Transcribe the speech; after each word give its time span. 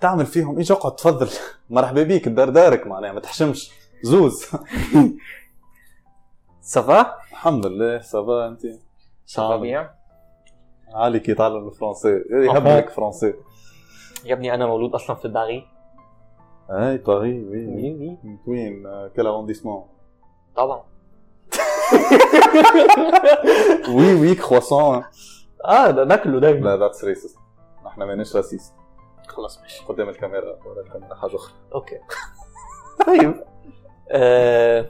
تعمل 0.00 0.26
فيهم 0.26 0.58
إيش؟ 0.58 0.72
اقعد 0.72 0.96
تفضل. 0.96 1.28
مرحبا 1.70 2.02
بيك 2.02 2.26
الدار 2.26 2.48
دارك 2.48 2.86
معناها 2.86 3.12
ما 3.12 3.20
تحشمش. 3.20 3.70
زوز. 4.02 4.44
ça 6.60 6.87
va 6.87 7.14
الحمد 7.30 7.66
لله 7.66 8.00
ça 8.00 8.24
va 8.24 8.48
أنت؟ 8.48 8.60
ça 9.26 9.41
va 9.41 9.56
بيان 9.56 9.88
علي 10.94 11.20
كي 11.20 11.32
يتعلم 11.32 11.68
الفرنسي. 11.68 12.22
يهبلك 12.30 12.90
فرنسي. 12.90 13.34
يا 14.24 14.34
ابني 14.34 14.54
أنا 14.54 14.66
مولود 14.66 14.94
أصلا 14.94 15.16
في 15.16 15.28
باريس 15.28 15.62
اي 16.70 16.96
Paris 16.96 17.44
oui 17.44 17.66
oui 17.66 17.92
oui 17.94 18.18
وين 18.46 18.82
كل 19.16 19.26
arrondissement 19.26 19.84
طبعا. 20.56 20.82
oui 23.88 24.14
oui 24.14 24.34
croissant 24.34 25.04
آه 25.64 25.90
ده 25.90 26.04
باكله 26.04 26.40
دايما. 26.40 26.64
لا 26.64 26.76
that's 26.76 27.04
racist 27.04 27.36
إحنا 27.86 28.04
ماناش 28.04 28.36
raciste 28.36 28.74
خلاص 29.38 29.60
ماشي. 29.60 29.84
قدام 29.84 30.08
الكاميرا 30.08 30.58
ولا 30.66 30.80
الكاميرا 30.80 31.14
حاجة 31.14 31.36
أخرى. 31.36 31.54
okay. 31.74 31.98
طيب. 33.06 33.44
آه 34.10 34.86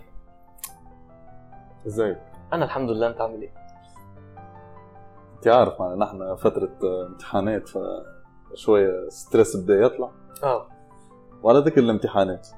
ازيك 1.86 2.18
أنا 2.52 2.64
الحمد 2.64 2.90
لله 2.90 3.06
أنت 3.06 3.20
عامل 3.20 3.42
إيه؟ 3.42 3.52
أنت 5.36 5.48
عارف 5.48 5.80
معنا 5.80 5.94
نحن 5.96 6.36
فترة 6.36 6.78
امتحانات 7.06 7.68
فشوية 7.68 9.08
stress 9.08 9.56
بدا 9.56 9.74
يطلع. 9.74 10.10
آه. 10.42 10.66
وعلى 11.42 11.58
ذكر 11.58 11.80
الامتحانات. 11.80 12.48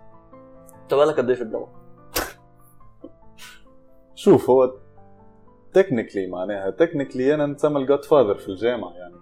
انت 0.82 0.94
بالك 0.94 1.16
قد 1.16 1.28
إيه 1.28 1.36
في 1.36 1.42
الجامعة؟ 1.42 1.72
شوف 4.14 4.50
هو 4.50 4.74
technically 5.72 6.26
معناها 6.26 6.70
technically 6.70 7.34
أنا 7.34 7.46
نسمى 7.46 7.80
ال 7.80 8.04
godfather 8.04 8.34
في 8.34 8.48
الجامعة 8.48 8.92
يعني 8.92 9.14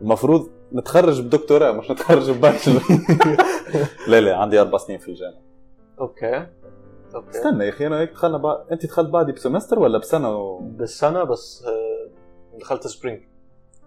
المفروض 0.00 0.57
نتخرج 0.72 1.20
بدكتوراه 1.20 1.72
مش 1.72 1.90
نتخرج 1.90 2.30
ب 2.30 2.36
bachelor 2.36 2.82
لا 4.08 4.20
لا 4.20 4.36
عندي 4.36 4.60
أربع 4.60 4.78
سنين 4.78 4.98
في 4.98 5.08
الجامعة. 5.08 5.42
okay. 6.00 6.46
okay. 7.14 7.30
استنى 7.30 7.64
يا 7.64 7.68
أخي 7.68 7.86
أنا 7.86 8.00
هيك 8.00 8.10
دخلنا 8.10 8.38
بعد 8.38 8.66
أنت 8.72 8.86
دخلت 8.86 9.10
بعدي 9.10 9.32
ب 9.32 9.37
semester 9.37 9.78
ولا 9.78 9.98
بسنة؟ 9.98 10.36
و... 10.36 10.58
بالسنه 10.58 11.24
بس 11.24 11.64
آه، 11.66 12.58
دخلت 12.58 12.86
spring 12.86 13.22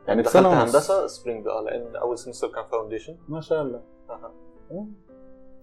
يعني 0.07 0.21
دخلت 0.21 0.45
هندسة 0.45 1.07
spring 1.07 1.47
آه 1.47 1.61
لأن 1.61 1.95
أول 1.95 2.17
semester 2.17 2.47
كان 2.47 2.63
foundation 2.71 3.17
ما 3.27 3.41
شاء 3.41 3.61
الله. 3.61 3.81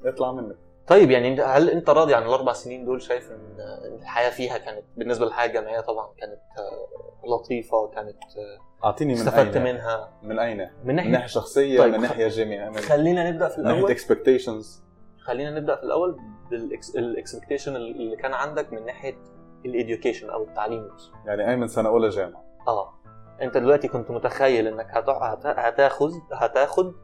يطلع 0.05 0.33
منك. 0.33 0.57
طيب 0.87 1.11
يعني 1.11 1.43
هل 1.43 1.71
أنت 1.71 1.91
راضي 1.91 2.15
عن 2.15 2.23
الأربع 2.23 2.53
سنين 2.53 2.85
دول؟ 2.85 3.03
شايف 3.03 3.31
إن 3.31 3.57
الحياة 4.01 4.31
فيها 4.31 4.59
كانت 4.59 4.85
بالنسبة 4.97 5.27
للحياة 5.27 5.47
الجامعية 5.47 5.81
طبعا 5.81 6.09
كانت 6.19 6.41
آه، 6.59 7.27
لطيفة 7.29 7.89
كانت 7.89 8.17
آه، 8.23 8.68
أعطيني 8.85 9.15
من 9.15 9.19
استفدت 9.21 9.57
أين؟ 9.57 9.65
منها. 9.75 10.09
من 10.23 10.39
أين؟ 10.39 10.59
من 10.59 10.69
من 10.85 10.95
ناحية 10.97 11.11
ناحيه 11.11 11.27
شخصية 11.27 11.79
طيب، 11.81 11.93
من 11.95 12.01
ناحية 12.01 12.29
جامعيه 12.29 12.69
من 12.69 12.77
خلينا 12.77 13.31
نبدأ 13.31 13.49
في 13.49 13.59
من 13.61 13.65
ناحية 13.65 13.77
الأول. 13.79 13.91
expectations 13.91 14.83
خلينا 15.21 15.51
نبدأ 15.61 15.77
في 15.77 15.83
الأول 15.83 16.17
بال 16.51 16.70
expectation 16.70 17.77
اللي 17.77 18.17
كان 18.17 18.35
عندك 18.35 18.73
من 18.73 18.85
ناحية 18.85 19.17
ال 19.67 19.73
education 19.73 20.31
أو 20.31 20.45
التعليم 20.45 20.89
نفسه. 20.95 21.13
يعني 21.27 21.51
أي 21.51 21.57
من 21.57 21.69
سنة 21.69 21.89
أولى 21.89 22.09
جامعة. 22.09 22.45
آه. 22.69 22.95
أنت 23.43 23.57
دلوقتي 23.57 23.89
كنت 23.89 24.11
متخيل 24.11 24.67
إنك 24.67 24.87
هتع- 24.91 25.33
هت- 25.33 25.47
هتاخد 26.33 26.95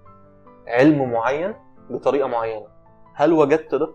علم 0.67 1.11
معين 1.13 1.55
بطريقة 1.91 2.29
معينة. 2.29 2.67
هل 3.15 3.33
وجدت 3.33 3.75
ده؟ 3.75 3.89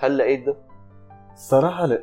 هل 0.00 0.18
لقيت 0.18 0.46
ده؟ 0.46 0.56
الصراحه 1.32 1.86
لا. 1.86 2.02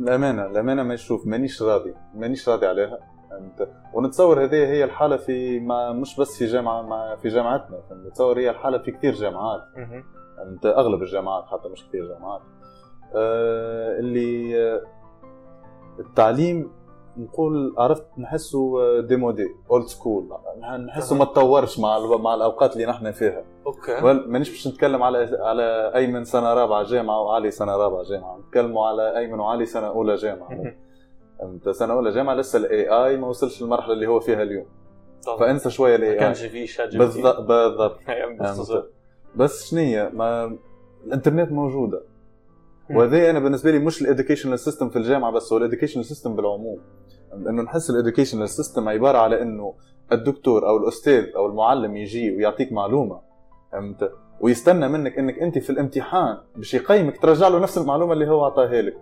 الامانه 0.00 0.46
الامانه 0.46 0.82
ما 0.82 0.94
نشوف 0.94 1.26
مانيش 1.26 1.62
راضي 1.62 1.94
مانيش 2.14 2.48
راضي 2.48 2.66
عليها. 2.66 2.98
فهمت 3.30 3.68
ونتصور 3.94 4.44
هذه 4.44 4.56
هي 4.56 4.84
الحالة 4.84 5.16
في 5.16 5.60
ما 5.60 5.92
مش 5.92 6.20
بس 6.20 6.38
في 6.38 6.46
جامعة 6.46 6.82
مع 6.82 7.16
في 7.16 7.28
جامعتنا؟ 7.28 7.78
نتصور 7.92 8.38
هي 8.38 8.50
الحالة 8.50 8.78
في 8.78 8.90
كثير 8.90 9.14
جامعات. 9.14 9.62
فهمت 10.36 10.66
أغلب 10.66 11.02
الجامعات 11.02 11.44
حتى 11.44 11.68
مش 11.68 11.88
كثير 11.88 12.08
جامعات. 12.08 12.40
آه 13.14 13.98
اللي 13.98 14.62
آه 14.62 14.82
التعليم 15.98 16.70
نقول 17.16 17.74
عرفت 17.78 18.06
نحسه 18.18 19.00
démodé 19.00 19.46
old 19.70 19.86
school 19.86 20.28
نحسه 20.86 21.16
ما 21.16 21.24
تطورش 21.24 21.78
مع 21.78 21.98
مع 22.16 22.34
الأوقات 22.34 22.72
اللي 22.72 22.86
نحن 22.86 23.12
فيها. 23.12 23.44
okay. 23.66 24.00
مانيش 24.02 24.50
باش 24.50 24.68
نتكلم 24.68 25.02
على 25.02 25.38
على 25.40 25.92
أيمن 25.94 26.24
سنة 26.24 26.54
رابعة 26.54 26.82
جامعة 26.82 27.20
وعلي 27.20 27.50
سنة 27.50 27.76
رابعة 27.76 28.02
جامعة. 28.02 28.38
نتكلموا 28.38 28.86
على 28.86 29.18
أيمن 29.18 29.40
وعلي 29.40 29.66
سنة 29.66 29.86
أولى 29.86 30.14
جامعة. 30.14 30.48
أنت 31.42 31.68
سنة 31.68 31.92
اولى 31.92 32.10
جامعة 32.10 32.34
لسه 32.34 32.58
ال 32.58 32.88
AI 32.88 33.16
ما 33.16 33.28
وصلش 33.28 33.62
للمرحلة 33.62 33.92
اللي 33.92 34.06
هو 34.06 34.20
فيها 34.20 34.42
اليوم. 34.42 34.66
طبعا 35.26 35.38
فانسى 35.38 35.70
شوية 35.70 35.96
ما 35.96 35.96
الاي 35.96 36.12
اي 36.12 36.18
كانش 36.18 36.42
فيه 36.42 36.66
ChatG. 36.66 36.98
بالضبط. 36.98 37.40
بالضبط. 37.48 38.92
بس 39.36 39.70
شنية 39.70 40.10
ما 40.14 40.58
الإنترنت 41.06 41.52
موجودة. 41.52 42.02
وهذا 42.90 43.30
أنا 43.30 43.38
بالنسبة 43.38 43.70
لي 43.70 43.78
مش 43.78 44.02
ال 44.02 44.07
educational 44.07 44.58
system 44.58 44.88
في 44.88 44.96
الجامعة 44.96 45.32
بس 45.32 45.52
هو 45.52 45.58
ال 45.58 45.62
educational 45.62 46.04
system 46.04 46.36
بالعموم. 46.36 46.78
انه 47.34 47.62
نحس 47.62 47.90
ال 47.90 47.95
educational 47.95 48.48
system 48.48 48.88
عبارة 48.88 49.18
على 49.18 49.42
إنه 49.42 49.74
الدكتور 50.12 50.68
أو 50.68 50.76
الأستاذ 50.76 51.24
أو 51.36 51.46
المعلم 51.46 51.96
يجي 51.96 52.36
ويعطيك 52.36 52.72
معلومة. 52.72 53.20
فهمت؟ 53.72 54.12
ويستنى 54.40 54.88
منك 54.88 55.18
إنك 55.18 55.38
أنت 55.38 55.58
في 55.58 55.70
الامتحان 55.70 56.38
باش 56.56 56.74
يقيمك 56.74 57.18
ترجع 57.22 57.48
له 57.48 57.58
نفس 57.58 57.78
المعلومة 57.78 58.12
اللي 58.12 58.28
هو 58.28 58.44
أعطاها 58.44 58.82
لك. 58.82 58.96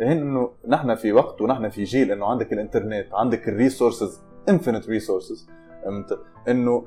هن 0.00 0.18
إنه 0.18 0.50
نحن 0.68 0.94
في 0.94 1.12
وقت 1.12 1.42
ونحن 1.42 1.68
في 1.68 1.84
جيل 1.84 2.12
إنه 2.12 2.26
عندك 2.26 2.52
الإنترنت 2.52 3.06
عندك 3.12 3.48
ال 3.48 3.55
resources 3.55 4.22
infinite 4.48 4.88
resources 4.88 5.48
فهمت؟ 5.84 6.18
إنه 6.48 6.84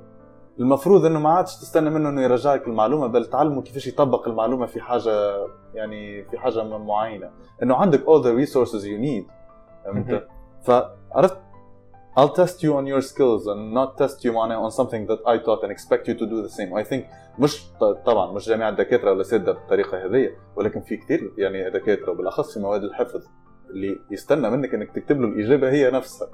المفروض 0.59 1.05
إنه 1.05 1.19
ما 1.19 1.29
عادش 1.29 1.55
تستنى 1.55 1.89
منه 1.89 2.09
إنه 2.09 2.21
يرجع 2.21 2.53
لك 2.55 2.67
المعلومة 2.67 3.07
بل 3.07 3.25
تعلمه 3.25 3.61
كيفاش 3.61 3.87
يطبق 3.87 4.27
المعلومة 4.27 4.65
في 4.65 4.81
حاجة 4.81 5.47
يعني 5.73 6.23
في 6.23 6.37
حاجة 6.37 6.63
معينة. 6.63 7.29
إنه 7.63 7.75
عندك 7.75 7.99
all 7.99 8.23
the 8.23 8.47
resources 8.47 8.83
you 8.83 9.01
need. 9.05 9.31
فهمت؟ 9.85 10.27
فعرفت 10.63 11.37
I'll 12.17 12.33
test 12.33 12.61
you 12.61 12.75
on 12.75 12.85
your 12.87 13.01
skills 13.01 13.47
and 13.47 13.73
not 13.73 13.97
test 13.97 14.23
you 14.25 14.31
معناها 14.31 14.69
on 14.69 14.71
something 14.71 15.07
that 15.07 15.19
I 15.25 15.37
taught 15.37 15.63
and 15.63 15.71
expect 15.71 16.07
you 16.07 16.13
to 16.13 16.25
do 16.25 16.41
the 16.41 16.49
same. 16.49 16.73
I 16.73 16.83
think 16.83 17.05
مش 17.39 17.63
طبعا 18.05 18.31
مش 18.31 18.49
جميع 18.49 18.69
الدكاترة 18.69 19.11
ولا 19.11 19.23
سادة 19.23 19.51
بالطريقة 19.51 20.05
هذه 20.05 20.29
ولكن 20.55 20.81
في 20.81 20.97
كثير 20.97 21.33
يعني 21.37 21.69
دكاترة 21.69 22.11
وبالأخص 22.11 22.53
في 22.53 22.59
مواد 22.59 22.83
الحفظ 22.83 23.23
اللي 23.69 23.99
يستنى 24.11 24.49
منك 24.49 24.73
إنك 24.73 24.91
تكتب 24.91 25.21
له 25.21 25.27
الإجابة 25.27 25.71
هي 25.71 25.91
نفسها. 25.91 26.29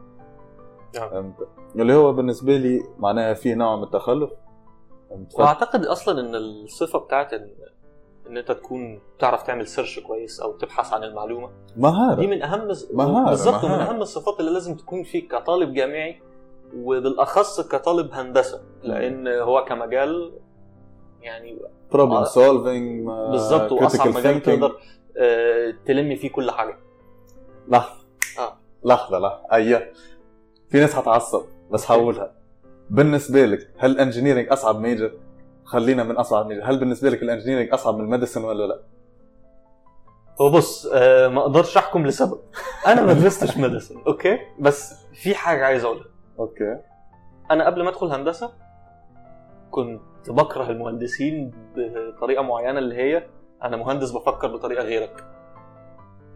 نعم. 0.96 1.34
اللي 1.76 1.94
هو 1.94 2.14
بالنسبة 2.14 2.58
لي 2.58 2.84
معناها 2.98 3.34
في 3.34 3.54
نوع 3.56 3.76
من 3.76 3.84
التخلف. 3.84 4.30
وأعتقد 5.34 5.86
أصلا 5.86 6.22
إن 6.22 6.36
الصفة 6.36 7.00
بتاعت 7.00 7.34
إن 8.28 8.32
ان 8.32 8.38
أنت 8.38 8.52
تكون 8.52 9.02
تعرف 9.20 9.44
تعمل 9.44 9.68
سيرش 9.68 10.00
كويس 10.00 10.40
أو 10.40 10.52
تبحث 10.52 10.94
عن 10.94 11.04
المعلومة 11.04 11.50
مهارة 11.78 12.20
دي 12.20 12.28
من 12.28 12.42
أهم 12.42 12.68
بالظبط 12.68 13.66
من. 13.66 13.72
أهم 13.72 14.02
الصفات 14.02 14.40
اللي 14.40 14.52
لازم 14.52 14.76
تكون 14.76 15.04
فيك 15.04 15.32
كطالب 15.32 15.74
جامعي 15.74 16.22
وبالأخص 16.76 17.62
كطالب 17.62 18.14
هندسة 18.14 18.62
لأن 18.84 19.28
هو 19.28 19.66
كمجال 19.66 20.34
يعني 21.22 21.60
problem 21.94 21.98
آه. 22.12 22.26
solving 22.26 23.10
بالظبط 23.32 23.72
وأصعب 23.72 24.08
مجال. 24.08 24.42
تقدر 24.44 24.78
آه، 25.18 25.74
تلم 25.86 26.16
فيه 26.16 26.30
كل 26.32 26.52
حاجة 26.52 26.78
لحظة 27.68 28.06
آه. 28.40 28.58
لحظة 28.86 29.20
لحظة 29.20 29.42
أيوه 29.52 29.88
في 30.70 30.80
ناس 30.80 30.96
هتعصب 30.96 31.42
بس 31.72 31.92
هقولها 31.92 32.32
بالنسبة 32.90 33.46
لك 33.46 33.72
هل 33.78 33.92
ال 33.92 33.97
engineering 33.97 34.48
أصعب 34.52 34.80
major؟ 34.80 35.12
خلينا 35.68 36.04
من 36.04 36.18
أصعب 36.18 36.48
major، 36.48 36.64
هل 36.64 36.80
بالنسبة 36.80 37.10
لك 37.10 37.24
ال 37.24 37.28
engineering 37.28 37.74
أصعب 37.74 37.96
من 37.96 38.02
ال 38.02 38.07
medicine 38.07 38.44
ولا 38.44 38.68
لا؟ 38.68 38.80
هو 40.42 40.50
بص 40.50 40.86
آه، 40.94 41.28
ما 41.28 41.42
أقدرش 41.42 41.78
أحكم 41.78 42.06
لسبب. 42.08 42.40
أنا 42.88 43.02
ما 43.02 43.14
درستش 43.14 43.58
medicine 43.58 44.02
okay؟ 44.08 44.40
بس 44.60 45.06
في 45.14 45.36
حاجة 45.36 45.66
عايز 45.66 45.84
أقولها. 45.84 46.06
okay. 46.40 46.78
أنا 47.52 47.66
قبل 47.66 47.84
ما 47.84 47.90
أدخل 47.90 48.08
هندسة 48.08 48.54
كنت 49.72 50.02
بكره 50.30 50.70
المهندسين 50.70 51.52
بطريقة 51.76 52.44
معينة 52.44 52.80
اللي 52.80 52.96
هي 52.96 53.28
أنا 53.64 53.78
مهندس 53.78 54.12
بفكر 54.12 54.48
بطريقة 54.48 54.84
غيرك. 54.84 55.24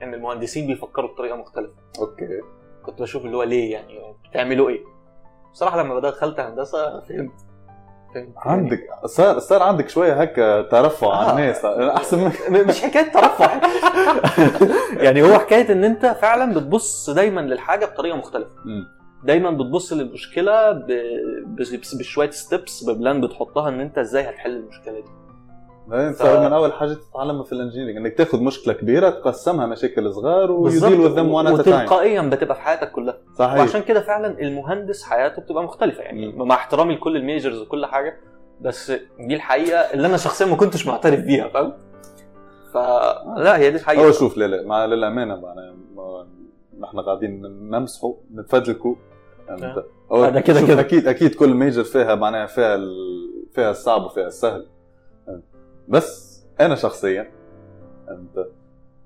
ان 0.04 0.14
المهندسين 0.14 0.68
بيفكروا 0.68 1.10
بطريقة 1.10 1.36
مختلفة. 1.36 1.74
okay. 2.00 2.42
كنت 2.86 3.02
بشوف 3.02 3.26
اللي 3.26 3.38
هو 3.38 3.44
ليه 3.44 3.72
يعني 3.74 4.16
بتعملوا 4.30 4.70
إيه؟ 4.70 4.82
بصراحة 5.54 5.84
لما 5.84 6.00
دخلت 6.00 6.40
هندسة 6.40 7.00
فهمت. 7.00 7.51
عندك 8.38 8.80
صار 9.06 9.40
صار 9.40 9.64
عندك 9.64 9.90
شوية 9.90 10.14
هكا 10.22 10.62
ترفع 10.62 11.08
آه. 11.08 11.16
على 11.16 11.32
الناس 11.32 11.66
أحسن 11.98 12.32
مش 12.50 12.82
حكاية 12.82 13.12
ترفع 13.12 13.62
يعني 15.06 15.22
هو 15.24 15.40
حكاية 15.40 15.72
إن 15.72 15.84
أنت 15.84 16.06
فعلا 16.06 16.54
بتبص 16.54 17.10
دايما 17.10 17.42
للحاجة 17.42 17.86
بطريقة 17.86 18.18
مختلفة. 18.18 18.50
دايما 19.24 19.52
بتبص 19.52 19.94
للمشكلة. 19.94 20.72
ب... 20.72 20.88
بشوية 22.00 22.30
steps 22.30 22.84
ب 22.90 22.96
plan 22.96 23.22
بتحطها 23.22 23.70
إن 23.70 23.80
أنت 23.80 23.98
إزاي 23.98 24.24
هتحل 24.30 24.52
المشكلة 24.52 24.94
دي 25.00 25.21
بعدين 25.88 26.14
ف- 26.14 26.24
ف... 26.24 26.40
من 26.40 26.54
أول 26.54 26.74
حاجة 26.74 26.94
تتعلمها 26.94 27.44
في 27.44 27.52
ال 27.52 27.56
engineering 27.56 27.98
إنك 27.98 28.18
تاخذ 28.18 28.44
مشكلة 28.44 28.74
كبيرة 28.74 29.10
تقسمها 29.10 29.66
مشاكل 29.66 30.14
صغار 30.14 30.52
و 30.52 30.61
deal 30.61 31.00
with 31.00 31.20
them 31.20 31.32
one 31.32 31.48
وتلقائيا 31.48 32.22
بتبقى 32.22 32.56
في 32.56 32.62
حياتك 32.62 32.92
كلها. 32.92 33.18
صحيح. 33.40 33.60
وعشان 33.60 33.82
كده 33.82 34.02
فعلا 34.02 34.40
المهندس 34.42 35.04
حياته 35.04 35.42
بتبقى 35.42 35.64
مختلفة 35.64 36.02
يعني 36.04 36.28
مم. 36.32 36.48
مع 36.48 36.56
احترامي 36.56 36.96
لكل 36.96 37.18
ال 37.18 37.24
majors 37.24 37.62
وكل 37.62 37.86
حاجة 37.86 38.18
بس 38.62 38.92
دي 39.20 39.36
الحقيقة 39.36 39.80
اللي 39.80 40.08
أنا 40.08 40.18
شخصيا 40.18 40.46
ما 40.46 40.56
كنتش 40.56 40.88
معترف 40.88 41.20
بيها 41.20 41.48
فاهم؟ 41.48 41.74
فلا 42.74 43.58
هي 43.58 43.72
دي 43.72 43.78
الحقيقة. 43.78 44.08
هو 44.08 44.12
شوف 44.12 44.38
لا 44.38 44.46
لا 44.48 44.68
مع 44.68 44.86
للأمانة 44.86 45.36
معنا 45.42 45.76
ما- 45.96 46.28
نحن 46.80 47.00
قاعدين 47.00 47.42
نمسحوا 47.70 48.14
نتفدلكوا 48.36 48.96
آه. 50.12 50.28
أنا 50.28 50.40
كده 50.40 50.62
كده. 50.62 50.80
أكيد 50.80 51.08
أكيد 51.08 51.36
كل 51.36 51.54
major 51.54 51.84
فيها 51.84 52.16
معناها 52.16 52.46
فيها 52.46 52.76
ال... 52.76 52.92
فيها 53.56 53.72
الصعب 53.72 54.04
وفيها 54.04 54.28
السهل. 54.28 54.66
بس 55.92 56.44
أنا 56.62 56.76
شخصيا 56.76 57.32
أنت 58.10 58.48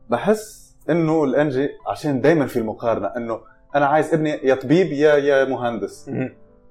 بحس 0.10 0.76
إنه 0.90 1.24
الأنجي 1.24 1.70
عشان 1.88 2.22
دائما 2.22 2.46
في 2.46 2.60
المقارنة 2.60 3.08
إنه 3.08 3.40
أنا 3.76 3.86
عايز 3.86 4.14
ابني 4.14 4.30
يا 4.30 4.56
طبيب 4.56 4.92
يا 4.92 5.16
يا 5.16 5.46
مهندس. 5.46 6.12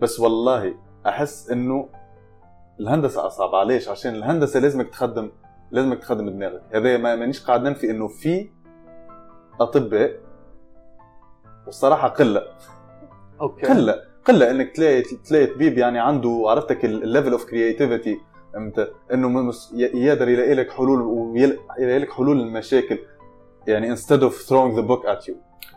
بس 0.01 0.21
والله 0.21 0.75
أحس 1.07 1.51
إنه 1.51 1.89
الهندسة 2.81 3.27
أصعب. 3.27 3.55
علاش 3.55 3.89
عشان 3.89 4.15
الهندسة 4.15 4.61
لازمك 4.61 4.89
تخدم 4.89 5.31
لازمك 5.71 5.99
تخدم 5.99 6.31
دماغك. 6.31 6.63
هذا 6.75 6.97
ما 6.97 7.17
مانيش 7.17 7.47
قاعد 7.47 7.63
ننفي 7.63 7.91
إنه 7.91 8.09
في 8.09 8.51
أطباء 9.61 10.21
والصراحة 11.67 12.09
قلة. 12.09 12.43
okay. 13.41 13.67
قلة 13.67 14.01
قلة 14.25 14.51
إنك 14.51 14.77
تلاقي 14.77 15.03
تلاقي 15.03 15.47
طبيب 15.47 15.79
يعني 15.79 15.99
عنده 15.99 16.45
عرفتك 16.47 16.85
ال 16.85 16.93
level 16.93 17.33
of 17.33 17.45
creativity 17.45 18.21
انت 18.57 18.91
إنه 19.13 19.53
يقدر 19.75 20.29
يلاقي 20.29 20.55
لك 20.55 20.71
حلول 20.71 21.01
ويلاقي 21.03 21.99
لك 21.99 22.13
حلول 22.13 22.39
للمشاكل. 22.39 22.99
يعني 23.67 23.97
instead 23.97 24.21
of 24.21 24.33
throwing 24.49 24.77
the 24.79 24.83
book 24.89 25.07
at 25.07 25.29
you. 25.29 25.35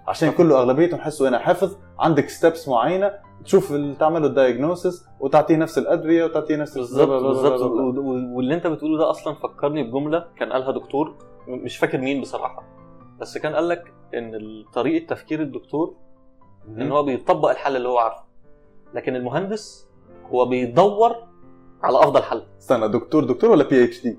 عشان 0.08 0.32
كله 0.32 0.60
اغلبيته 0.60 0.98
نحسه 0.98 1.28
أنا 1.28 1.40
حفظ 1.40 1.78
عندك 2.00 2.30
steps 2.30 2.68
معينة 2.68 3.14
تشوف 3.46 3.74
تعمل 4.00 4.22
له 4.22 4.28
ال 4.28 4.36
diagnosis 4.36 5.06
وتعطيه 5.20 5.56
نفس 5.56 5.78
الأدوية 5.78 6.26
وتعطيه 6.26 6.56
نفس 6.56 6.78
بالظبط 6.78 7.24
بالظبط. 7.24 7.72
واللي 8.36 8.54
أنت 8.56 8.68
بتقوله 8.68 8.98
ده 8.98 9.10
أصلا 9.10 9.34
فكرني 9.34 9.84
بجملة 9.84 10.26
كان 10.40 10.52
قالها 10.54 10.72
دكتور 10.72 11.16
مش 11.48 11.78
فاكر 11.78 11.98
مين 11.98 12.22
بصراحة 12.22 12.64
بس 13.20 13.38
كان 13.38 13.56
قال 13.56 13.68
لك 13.68 13.94
إن 14.14 14.32
طريقة 14.74 15.08
تفكير 15.08 15.42
الدكتور 15.42 15.96
إن 16.68 16.92
هو 16.92 17.04
بيطبق 17.04 17.50
الحل 17.50 17.76
اللي 17.76 17.88
هو 17.90 17.98
عارفه. 17.98 18.24
لكن 18.94 19.16
المهندس 19.16 19.88
هو 20.32 20.46
بيدور 20.46 21.16
على 21.84 22.00
أفضل 22.00 22.24
حل 22.24 22.44
استنى 22.60 22.88
دكتور 22.88 23.24
دكتور 23.24 23.50
ولا 23.52 23.64
بي 23.64 23.84
اتش 23.84 24.02
دي؟ 24.04 24.18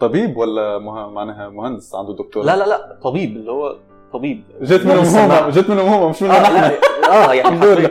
طبيب 0.00 0.36
ولا 0.36 0.78
مه... 0.78 1.10
معناها 1.10 1.48
مهندس 1.48 1.94
عنده 1.94 2.14
دكتور؟ 2.16 2.44
لا 2.44 2.56
لا 2.56 2.66
لا 2.68 2.98
طبيب 3.02 3.36
اللي 3.36 3.52
هو 3.52 3.76
طبيب 4.12 4.44
جت 4.60 4.86
السماعة. 4.86 5.46
هم 5.46 5.50
جت 5.50 5.70
منهم 5.70 5.88
هم 5.88 6.10
مش 6.10 6.22
منهم 6.22 6.34
آه 7.10 7.32
يعني. 7.34 7.60
حرفياً 7.60 7.90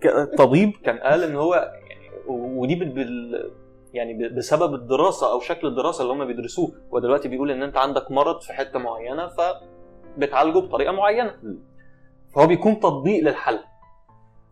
ك- 0.00 0.34
طبيب 0.38 0.72
كان 0.84 0.98
قال 0.98 1.22
إن 1.24 1.36
هو 1.36 1.54
يعني 1.54 2.10
ودي 2.28 2.74
بال- 2.74 3.50
يعني 3.94 4.28
بسبب 4.28 4.74
الدراسة 4.74 5.32
أو 5.32 5.40
شكل 5.40 5.66
الدراسة 5.66 6.02
اللي 6.02 6.12
هم 6.12 6.24
بيدرسوه 6.24 6.72
ودلوقتي 6.90 7.28
بيقول 7.28 7.50
إن 7.50 7.62
أنت 7.62 7.76
عندك 7.76 8.10
مرض 8.10 8.40
في 8.40 8.52
حتة 8.52 8.78
معينة 8.78 9.28
فبتعالجه 10.16 10.58
بطريقة 10.58 10.92
معينة. 10.92 11.34
فهو 12.34 12.46
بيكون 12.46 12.80
تطبيق 12.80 13.24
للحل 13.24 13.58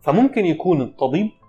فممكن 0.01 0.45
يكون 0.45 0.81
الطبيب 0.81 1.25
آه، 1.25 1.40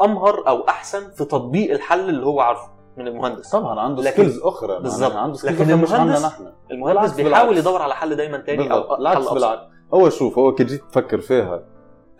أمهر 0.00 0.48
أو 0.48 0.68
أحسن 0.68 1.10
في 1.10 1.24
تطبيق 1.24 1.72
الحل 1.72 2.08
اللي 2.08 2.26
هو 2.26 2.40
عارفه 2.40 2.68
من 2.96 3.06
المهندس 3.08 3.50
طبعا 3.50 3.80
عنده 3.80 4.02
لكن- 4.02 4.12
skills 4.12 4.38
أخرى 4.42 4.68
معناها 4.68 4.82
بالظبط. 4.82 5.12
عنده 5.16 5.36
skills 5.36 5.62
لكن 5.62 5.70
المهندس- 5.70 6.24
نحن 6.24 6.44
المهندس 6.70 7.12
بيحاول. 7.20 7.58
يدور 7.58 7.82
على 7.82 7.94
حل 7.94 8.16
دايما 8.16 8.38
تاني 8.38 8.68
بالضبط 8.68 8.90
أو 8.90 9.06
أبسط. 9.06 9.34
بالعكس 9.34 9.60
هو 9.94 10.08
شوف 10.10 10.38
هو 10.38 10.54
كي 10.54 10.64
جيت 10.64 10.84
تفكر 10.90 11.20
فيها 11.20 11.62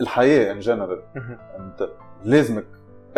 الحياة 0.00 0.52
ان 0.52 0.58
جنرال. 0.58 1.02
أنت 1.58 1.88
لازمك 2.25 2.67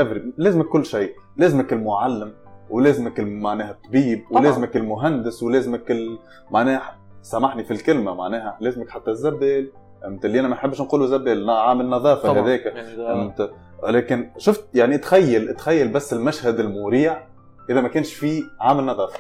every... 0.00 0.20
لازمك 0.38 0.66
كل 0.66 0.84
شيء 0.86 1.14
لازمك 1.36 1.72
المعلم 1.72 2.32
ولازمك 2.70 3.20
معناها 3.20 3.70
الطبيب. 3.70 4.24
ولازمك 4.30 4.76
المهندس 4.76 5.42
ولازمك 5.42 5.90
ال... 5.90 6.18
معناها 6.50 6.98
سامحني 7.22 7.64
في 7.64 7.70
الكلمة 7.70 8.14
معناها 8.14 8.56
لازمك 8.60 8.90
حتى 8.90 9.10
الزبال 9.10 9.70
انت 10.04 10.24
اللي 10.24 10.40
أنا 10.40 10.48
ما 10.48 10.54
نحبش 10.54 10.80
نقوله 10.80 11.06
زبال 11.06 11.50
عامل 11.50 11.88
نظافة 11.88 12.40
هذاك 12.40 12.66
يعني 12.66 13.22
انت 13.22 13.50
لكن 13.84 14.30
شفت 14.38 14.64
يعني 14.74 14.98
تخيل 14.98 15.54
تخيل 15.54 15.88
بس 15.88 16.12
المشهد 16.12 16.60
المريع 16.60 17.26
إذا 17.70 17.80
ما 17.80 17.88
كانش 17.88 18.14
فيه 18.14 18.42
عامل 18.60 18.84
نظافه 18.84 19.18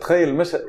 تخيل 0.00 0.28
المشهد 0.28 0.62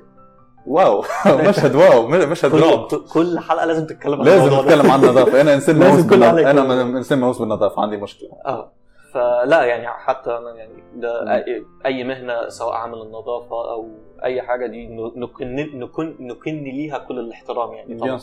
واو. 0.67 1.03
مشهد 1.49 1.75
واو. 1.75 2.07
مشهد 2.07 2.55
رعب. 2.55 2.87
كل, 3.13 3.39
حلقة 3.39 3.65
لازم 3.65 3.85
تتكلم 3.85 4.19
عن 4.21 4.25
لازم. 4.25 4.59
نتكلم 4.59 4.91
عن 4.91 5.03
النظافة. 5.03 5.41
أنا 5.41 5.53
إنسان 5.55 5.79
مهووس 5.79 6.01
بالنظافة. 6.01 6.51
أنا 6.51 6.81
إنسان 6.81 7.19
مهووس 7.19 7.39
بالنظافة. 7.39 7.81
عندي 7.81 7.97
مشكلة. 7.97 8.29
آه. 8.45 8.71
فلا 9.13 9.63
يعني 9.63 9.87
حتى 9.87 10.29
يعني 10.55 10.83
ده 10.95 11.43
اي, 11.85 12.03
مهنة 12.03 12.49
سواء 12.49 12.73
عمل 12.73 13.01
النظافة 13.01 13.71
أو 13.71 13.89
أي 14.23 14.41
حاجة 14.41 14.67
دي 14.67 14.87
نكن 15.15 15.55
نكن 15.55 16.15
نكن 16.19 16.63
ليها 16.63 16.97
كل 16.97 17.19
الاحترام 17.19 17.73
يعني 17.73 17.95
طبعا. 17.97 18.19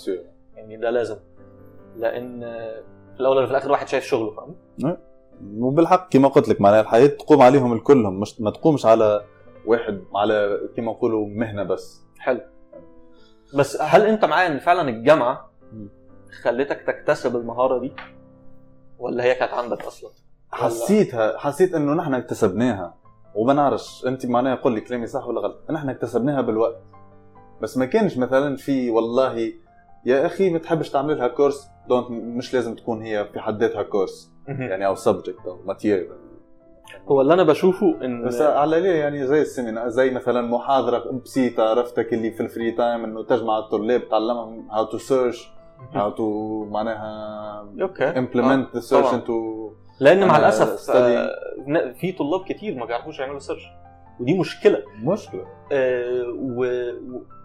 يعني 0.57 0.77
ده 0.77 0.91
لازم. 0.91 1.17
لأن 1.97 2.45
في 3.19 3.23
الأول 3.23 3.43
وفي 3.43 3.51
الآخر 3.51 3.71
واحد 3.71 3.89
شايف 3.89 4.05
شغله 4.05 4.31
فاهم؟ 4.31 4.97
وبالحق 5.59 6.09
كما 6.09 6.29
قلت 6.29 6.49
لك 6.49 6.61
معناها 6.61 6.81
الحياة 6.81 7.07
تقوم 7.07 7.43
عليهم 7.43 7.73
الكلهم 7.73 8.21
مش 8.21 8.41
ما 8.41 8.51
تقومش 8.51 8.87
على 8.87 9.25
واحد 9.67 10.05
على 10.15 10.61
كما 10.77 10.93
نقولوا 10.93 11.27
مهنة 11.27 11.63
بس. 11.63 12.03
حلو. 12.19 12.41
بس 13.55 13.81
هل 13.81 14.03
أنت 14.03 14.25
معايا 14.25 14.49
إن 14.49 14.59
فعلا 14.59 14.89
الجامعة. 14.89 15.51
خلتك 16.43 16.81
تكتسب 16.87 17.37
المهارة 17.37 17.79
دي؟ 17.79 17.93
ولا 18.99 19.25
هي 19.25 19.35
كانت 19.35 19.53
عندك 19.53 19.85
أصلا؟ 19.85 20.11
حسيتها 20.53 21.39
حسيت 21.39 21.75
إنه 21.75 21.95
نحن 21.95 22.15
اكتسبناها. 22.15 22.95
وما 23.35 23.53
نعرفش 23.53 24.07
أنت 24.07 24.27
معناها 24.27 24.55
قول 24.55 24.73
لي 24.73 24.81
كلامي 24.81 25.07
صح 25.07 25.27
ولا 25.27 25.41
غلط. 25.41 25.71
نحن 25.71 25.89
اكتسبناها 25.89 26.41
بالوقت. 26.41 26.83
بس 27.63 27.77
ما 27.77 27.87
كانش 27.87 28.19
مثلا 28.19 28.57
في 28.57 28.91
والله 28.91 29.53
يا 30.05 30.27
أخي 30.27 30.51
ما 30.51 30.59
تحبش 30.59 30.91
تعمل 30.91 31.19
لها 31.19 31.29
course 31.29 31.69
don't 31.89 32.11
مش 32.11 32.55
لازم 32.55 32.75
تكون 32.75 33.03
هي 33.03 33.25
في 33.33 33.41
حد 33.41 33.61
ذاتها 33.63 33.83
course 33.83 34.33
يعني 34.49 34.87
أو 34.87 34.95
subject 34.95 35.47
أو 35.47 35.59
material 35.67 36.09
هو 37.09 37.21
اللي 37.21 37.35
أنا 37.35 37.43
بشوفه 37.43 38.05
إن 38.05 38.25
بس 38.27 38.41
على 38.41 38.81
ليه 38.81 38.95
يعني 38.95 39.27
زي 39.27 39.41
ال 39.43 39.48
seminar 39.48 39.89
زي 39.89 40.11
مثلا 40.11 40.43
محاضرة 40.43 41.11
بسيطة 41.25 41.63
عرفتك 41.71 42.13
اللي 42.15 42.31
في 42.31 42.41
ال 42.43 42.49
free 42.49 42.73
time 42.73 43.05
إنه 43.05 43.23
تجمع 43.25 43.59
الطلاب 43.59 44.09
تعلمهم 44.09 44.71
how 44.71 44.85
to 44.85 44.99
search 44.99 45.51
how 45.93 46.11
to 46.11 46.65
معناها 46.65 47.69
okay. 47.81 48.13
implement 48.15 48.77
the 48.77 48.81
search 48.83 48.91
طبعاً. 48.93 49.21
into 49.21 49.33
لأن 50.01 50.27
مع 50.27 50.37
أنا 50.37 50.39
الأسف. 50.39 50.91
آه، 50.91 51.93
في 52.01 52.13
طلاب 52.13 52.45
كتير 52.49 52.75
ما 52.75 52.85
بيعرفوش 52.85 53.19
يعملوا 53.19 53.39
search 53.39 53.67
ودي 54.21 54.39
مشكلة. 54.39 54.83
مشكلة. 55.03 55.45
آه، 55.73 56.25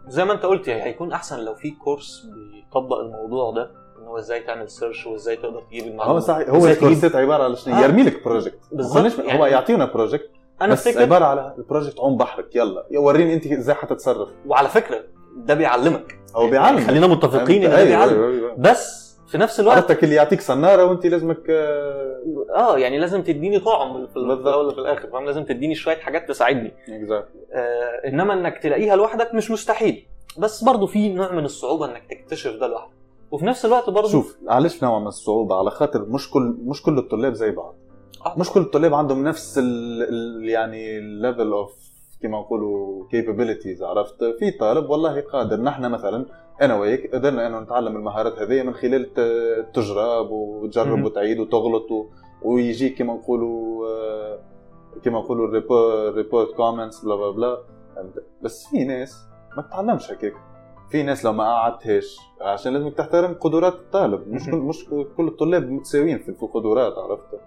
وزي 0.08 0.26
ما 0.26 0.34
انت 0.34 0.44
قلت 0.46 0.68
يعني 0.68 0.84
هيكون 0.84 1.12
أحسن 1.12 1.40
لو 1.40 1.56
في 1.56 1.72
course 1.72 2.26
بيطبق 2.26 3.00
الموضوع 3.00 3.52
ده 3.52 3.72
إن 4.02 4.08
هو 4.08 4.18
إزاي 4.18 4.40
تعمل 4.40 4.70
search 4.70 5.06
وإزاي 5.08 5.36
تقدر 5.36 5.62
تجيب 5.62 5.84
المعلومة. 5.88 6.16
هو 6.16 6.20
صحيح 6.20 6.50
هو 6.50 6.68
ال 6.68 6.74
course 6.74 7.10
ات 7.10 7.16
عبارة 7.16 7.44
على 7.44 7.56
شنو؟ 7.56 7.76
آه. 7.76 7.80
يرمي 7.82 8.04
لك 8.04 8.24
project 8.26 8.60
بالظبط، 8.72 9.06
يعني 9.06 9.28
يعني- 9.28 9.40
هو 9.40 9.46
يعطينا 9.46 9.86
project 9.86 10.30
أنا 10.62 10.74
بس 10.74 10.88
عبارة 10.98 11.26
على 11.26 11.56
ال 11.58 11.63
project 11.63 12.00
عم 12.00 12.18
بحرك 12.18 12.56
يلا 12.56 12.86
وريني 12.98 13.34
أنت 13.34 13.48
إزاي 13.48 13.76
حتتصرف. 13.76 14.30
وعلى 14.48 14.70
فكرة 14.70 15.04
ده 15.38 15.54
بيعلمك. 15.54 16.20
هو 16.36 16.50
بيعلم 16.50 16.80
خلينا 16.88 17.08
متفقين 17.08 17.64
إن 17.64 17.70
ده 17.70 17.78
أيوة، 17.78 17.88
بيعلم 17.90 18.14
أيوة، 18.14 18.30
أيوة. 18.32 18.56
بس 18.58 19.03
في 19.34 19.40
نفس 19.40 19.60
الوقت 19.60 19.78
عرفتك 19.78 20.04
اللي 20.04 20.16
يعطيك 20.16 20.42
صنارة 20.42 20.86
وانت 20.86 21.06
لازمك 21.06 21.50
آه، 21.50 22.20
آه 22.56 22.78
يعني 22.78 23.00
لازم 23.00 23.22
تديني 23.24 23.60
طعم 23.60 24.08
في. 24.08 24.18
الأول 24.18 24.66
وفي 24.66 24.78
الآخر 24.78 25.10
فاهم 25.10 25.26
لازم 25.26 25.44
تديني 25.44 25.76
شوية 25.76 25.96
حاجات 25.96 26.30
تساعدني 26.30 26.72
exactly. 26.88 27.54
آه 27.54 28.08
إنما 28.08 28.34
إنك 28.34 28.58
تلاقيها 28.58 28.96
لوحدك 28.96 29.34
مش 29.34 29.52
مستحيل 29.52 30.08
بس 30.38 30.64
برضه 30.64 30.88
في 30.88 31.10
نوع 31.10 31.32
من 31.32 31.46
الصعوبة 31.46 31.86
إنك 31.86 32.04
تكتشف 32.10 32.52
ده 32.52 32.68
لوحدك 32.68 32.94
وفي 33.32 33.46
نفس 33.46 33.66
الوقت 33.66 33.90
برضه 33.90 34.10
شوف 34.10 34.38
علاش 34.48 34.84
نوع 34.84 35.00
من 35.00 35.08
الصعوبة 35.08 35.56
على 35.56 35.72
خاطر 35.72 36.06
مش 36.06 36.32
كل 36.32 36.58
مش 36.66 36.84
كل 36.84 36.98
الطلاب 36.98 37.34
زي 37.34 37.52
بعض 37.52 37.76
آه. 38.26 38.36
مش 38.38 38.50
كل 38.50 38.62
الطلاب 38.62 38.94
عندهم 38.94 39.24
نفس 39.24 39.58
ال 39.58 40.50
يعني 40.50 40.98
ال 40.98 41.07
level 41.07 41.52
of 41.52 41.93
كما 42.24 42.40
نقولوا 42.40 43.04
capabilities 43.08 43.82
عرفت؟ 43.82 44.24
في 44.40 44.52
طالب 44.52 44.90
والله 44.90 45.22
قادر. 45.22 45.60
نحن 45.62 45.92
مثلا 45.92 46.26
أنا 46.62 46.80
وياك 46.80 47.16
قدرنا 47.16 47.48
إنه 47.48 47.60
نتعلم 47.60 47.96
المهارات 47.96 48.40
هذه 48.40 48.64
من 48.64 48.74
خلال 48.74 49.02
الت- 49.02 49.20
التجرب 49.60 50.32
وتجرب. 50.32 51.04
وتعيد 51.06 51.40
وتغلط 51.40 51.92
و... 51.92 52.06
ويجيك 52.42 52.98
كما 52.98 53.14
نقولوا 53.14 53.88
آه، 53.88 54.40
كما 55.04 55.20
نقولوا 55.20 55.48
report 56.12 56.52
comments 56.56 57.06
blah 57.06 57.16
blah 57.16 57.32
blah؟ 57.32 57.58
بس 58.42 58.68
في 58.72 58.84
ناس 58.84 59.26
ما 59.58 59.64
تتعلمش 59.64 60.12
هكاك. 60.12 60.34
في 60.90 61.04
ناس 61.04 61.26
لو 61.26 61.34
ما 61.34 61.44
قعدتهاش 61.44 62.18
عشان 62.42 62.74
لازمك 62.74 62.94
تحترم 62.98 63.34
قدرات 63.34 63.74
الطالب. 63.74 64.28
مش 64.28 64.46
كل 64.50 64.58
مش 64.58 64.86
كل 65.18 65.28
الطلاب 65.28 65.70
متساويين 65.72 66.18
في 66.18 66.34
في 66.34 66.44
القدرات 66.44 66.98
عرفت؟ 66.98 67.40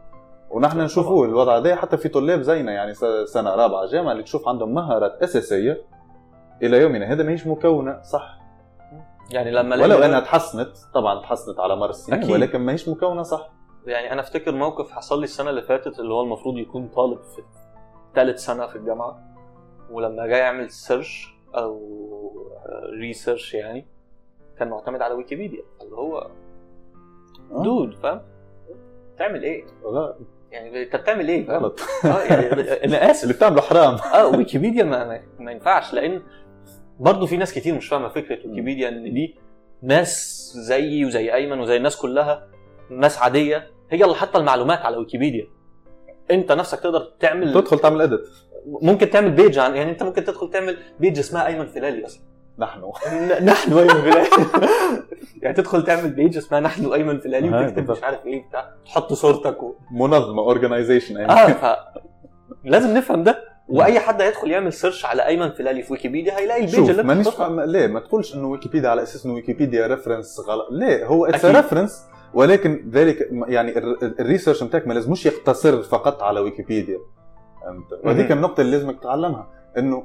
ونحن 0.51 0.81
نشوفوه 0.81 1.27
الوضع 1.27 1.59
ده 1.59 1.77
حتى 1.77 1.97
في 1.97 2.09
طلاب 2.09 2.43
زينا 2.43 2.73
يعني 2.73 2.95
سنة 3.27 3.55
رابعة 3.55 3.87
جامعة 3.87 4.13
اللي 4.13 4.23
تشوف 4.23 4.49
عندهم 4.49 4.75
مهارات 4.75 5.23
أساسية 5.23 5.83
إلى 6.63 6.81
يومنا. 6.81 7.13
هذا 7.13 7.23
ماهيش 7.23 7.47
مكونة 7.47 8.03
صح؟ 8.03 8.39
يعني 9.31 9.51
لما 9.51 9.77
ولو 9.77 9.99
إنها 9.99 10.21
تحسنت 10.21 10.77
طبعا 10.95 11.21
تحسنت 11.21 11.61
على 11.61 11.77
مر 11.77 11.91
السنين 11.91 12.19
أكيد. 12.19 12.31
ولكن 12.31 12.59
ماهيش 12.59 12.89
مكونة 12.89 13.23
صح؟ 13.23 13.51
يعني 13.87 14.13
أنا 14.13 14.21
أفتكر 14.21 14.53
موقف 14.53 14.91
حصل 14.91 15.19
لي 15.19 15.25
السنة 15.25 15.51
اللي 15.51 15.63
فاتت 15.63 16.01
اللي 16.01 16.15
هو 16.15 16.23
المفروض 16.23 16.59
يكون 16.59 16.89
طالب 16.89 17.19
في 17.23 17.43
ثالث 18.15 18.45
سنة 18.45 18.67
في 18.67 18.77
الجامعة 18.77 19.23
ولما 19.91 20.27
جاي 20.27 20.43
اعمل 20.43 20.71
search 20.71 21.35
أو 21.55 21.81
research 23.01 23.55
يعني 23.55 23.87
كان 24.59 24.69
معتمد 24.69 25.03
على 25.03 25.15
ويكيبيديا 25.15 25.63
اللي 25.83 25.97
هو 25.97 26.19
آه. 27.53 27.63
dude 27.63 27.95
فاهم؟ 27.95 28.21
تعمل 29.19 29.43
إيه؟ 29.43 29.65
لا. 29.93 30.17
يعني 30.57 30.83
أنت 30.83 30.97
بتعمل 30.97 31.29
إيه؟ 31.29 31.47
غلط. 31.51 31.81
آه 32.05 32.23
يعني 32.23 32.47
أنا 32.85 33.11
آسف 33.11 33.23
اللي 33.23 33.35
بتعمله 33.35 33.61
حرام. 33.61 33.95
آه 34.15 34.27
ويكيبيديا 34.27 34.85
ما, 34.85 35.21
ما, 35.39 35.53
ينفعش 35.53 35.95
لأن 35.95 36.23
برضه 37.01 37.27
في 37.27 37.37
ناس 37.37 37.55
كتير 37.55 37.75
مش 37.75 37.89
فاهمة 37.89 38.09
فكرة 38.09 38.47
ويكيبيديا 38.47 38.89
إن 38.89 39.15
دي 39.15 39.35
ناس 39.83 40.53
زيي 40.57 41.05
وزي 41.05 41.35
أيمن 41.35 41.61
وزي 41.61 41.77
الناس 41.77 41.97
كلها 41.97 42.49
ناس 42.91 43.19
عادية. 43.19 43.71
هي 43.91 44.05
اللي 44.05 44.15
حاطة 44.17 44.37
المعلومات 44.37 44.79
على 44.79 44.97
ويكيبيديا. 44.97 45.47
أنت 46.31 46.53
نفسك 46.53 46.81
تقدر 46.81 47.13
تعمل 47.21 47.55
تدخل 47.55 47.79
تعمل 47.79 48.01
edit 48.01 48.29
ممكن 48.67 49.11
تعمل 49.11 49.31
page 49.31 49.59
عن 49.59 49.77
يعني 49.77 49.91
أنت 49.91 50.03
ممكن 50.03 50.25
تدخل 50.25 50.51
تعمل 50.51 50.77
page 51.01 51.19
اسمها 51.19 51.47
أيمن 51.47 51.67
فلالي 51.67 52.07
أصلا. 52.07 52.23
نحن. 52.59 52.81
نحن 53.45 53.73
أيمن 53.73 53.89
فلالي 53.89 54.27
يعني 55.43 55.57
تدخل 55.57 55.85
تعمل 55.85 56.11
page 56.11 56.37
اسمها 56.37 56.61
نحن 56.61 56.93
أيمن 56.93 57.19
فلالي 57.21 57.49
آه، 57.49 57.67
وتكتب. 57.67 57.91
مش 57.91 58.03
عارف 58.03 58.27
إيه 58.27 58.49
بتاع 58.49 58.71
تحط 58.87 59.13
صورتك 59.13 59.63
و... 59.63 59.75
منظمة 59.91 60.43
organization 60.43 61.17
آه 61.17 61.47
ف 61.53 61.77
لازم 62.65 62.97
نفهم 62.97 63.23
ده. 63.23 63.39
وأي 63.69 64.01
حد 64.01 64.23
هيدخل 64.23 64.51
يعمل 64.51 64.73
search 64.73 65.05
على 65.05 65.27
أيمن 65.27 65.51
فلالي 65.51 65.83
في 65.83 65.93
ويكيبيديا 65.93 66.39
هيلاقي 66.39 66.61
ال 66.61 66.64
page 66.64 66.77
شوف 66.77 66.91
اللي 66.91 67.03
مانيش. 67.03 67.29
فاهم 67.29 67.61
ليه؟ 67.61 67.87
ما 67.87 68.01
تقولش 68.01 68.35
إنه 68.35 68.49
ويكيبيديا 68.49 68.89
على 68.91 69.03
أساس 69.03 69.27
إنه 69.27 69.35
ويكيبيديا 69.35 69.87
reference 69.87 70.41
غلط. 70.49 70.69
ليه؟ 70.71 71.07
هو 71.07 71.27
it's. 71.27 71.45
reference 71.45 72.05
ولكن 72.35 72.91
ذلك 72.93 73.29
يعني 73.47 73.79
ال- 73.79 74.05
ال- 74.05 74.21
ال 74.21 74.25
research 74.25 74.63
بتاعك 74.65 74.87
ما 74.87 74.93
لازموش 74.95 75.27
يقتصر 75.27 75.83
فقط 75.83 76.23
على 76.23 76.41
ويكيبيديا. 76.41 76.99
وهذيك. 78.05 78.33
النقطة 78.33 78.61
اللي 78.61 78.73
لازمك 78.77 79.01
تتعلمها 79.01 79.49
إنه 79.79 80.05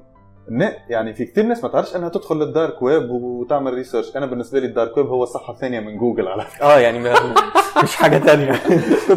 يعني 0.89 1.13
في 1.13 1.25
كثير 1.25 1.43
ناس 1.45 1.63
ما 1.63 1.69
تعرفش 1.69 1.95
إنها 1.95 2.09
تدخل 2.09 2.35
لل 2.35 2.50
dark 2.50 2.81
web 2.81 3.09
وتعمل 3.11 3.73
research 3.73 4.15
أنا 4.17 4.25
بالنسبة 4.25 4.59
لي 4.59 4.65
ال 4.65 4.72
dark 4.72 4.97
web 4.97 5.07
هو 5.07 5.23
الصفحه 5.23 5.53
الثانية 5.53 5.79
من 5.79 5.97
جوجل 5.97 6.27
على 6.27 6.45
فكرة. 6.45 6.65
آه 6.65 6.79
يعني 6.79 6.99
مش 7.83 7.95
حاجة 7.95 8.17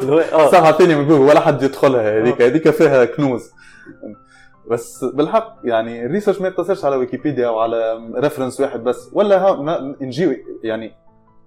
هو 0.04 0.18
آه 0.18 0.46
الصفحه 0.46 0.70
الثانية 0.70 0.96
من 0.96 1.08
جوجل 1.08 1.22
ولا 1.22 1.40
حد 1.40 1.62
يدخلها. 1.62 2.20
هذيك 2.20 2.42
هذيك 2.42 2.70
فيها 2.70 3.04
كنوز. 3.04 3.52
بس 4.70 5.04
بالحق 5.04 5.56
يعني 5.64 6.06
ال 6.06 6.10
research 6.10 6.40
ما 6.40 6.48
يقتصرش 6.48 6.84
على 6.84 6.96
ويكيبيديا 6.96 7.46
أو 7.46 7.58
على 7.58 7.98
reference 8.16 8.60
واحد 8.60 8.84
بس 8.84 9.10
ولا 9.12 9.38
ها 9.48 9.52
ما- 9.54 9.96
نجي 10.00 10.42
يعني 10.62 10.92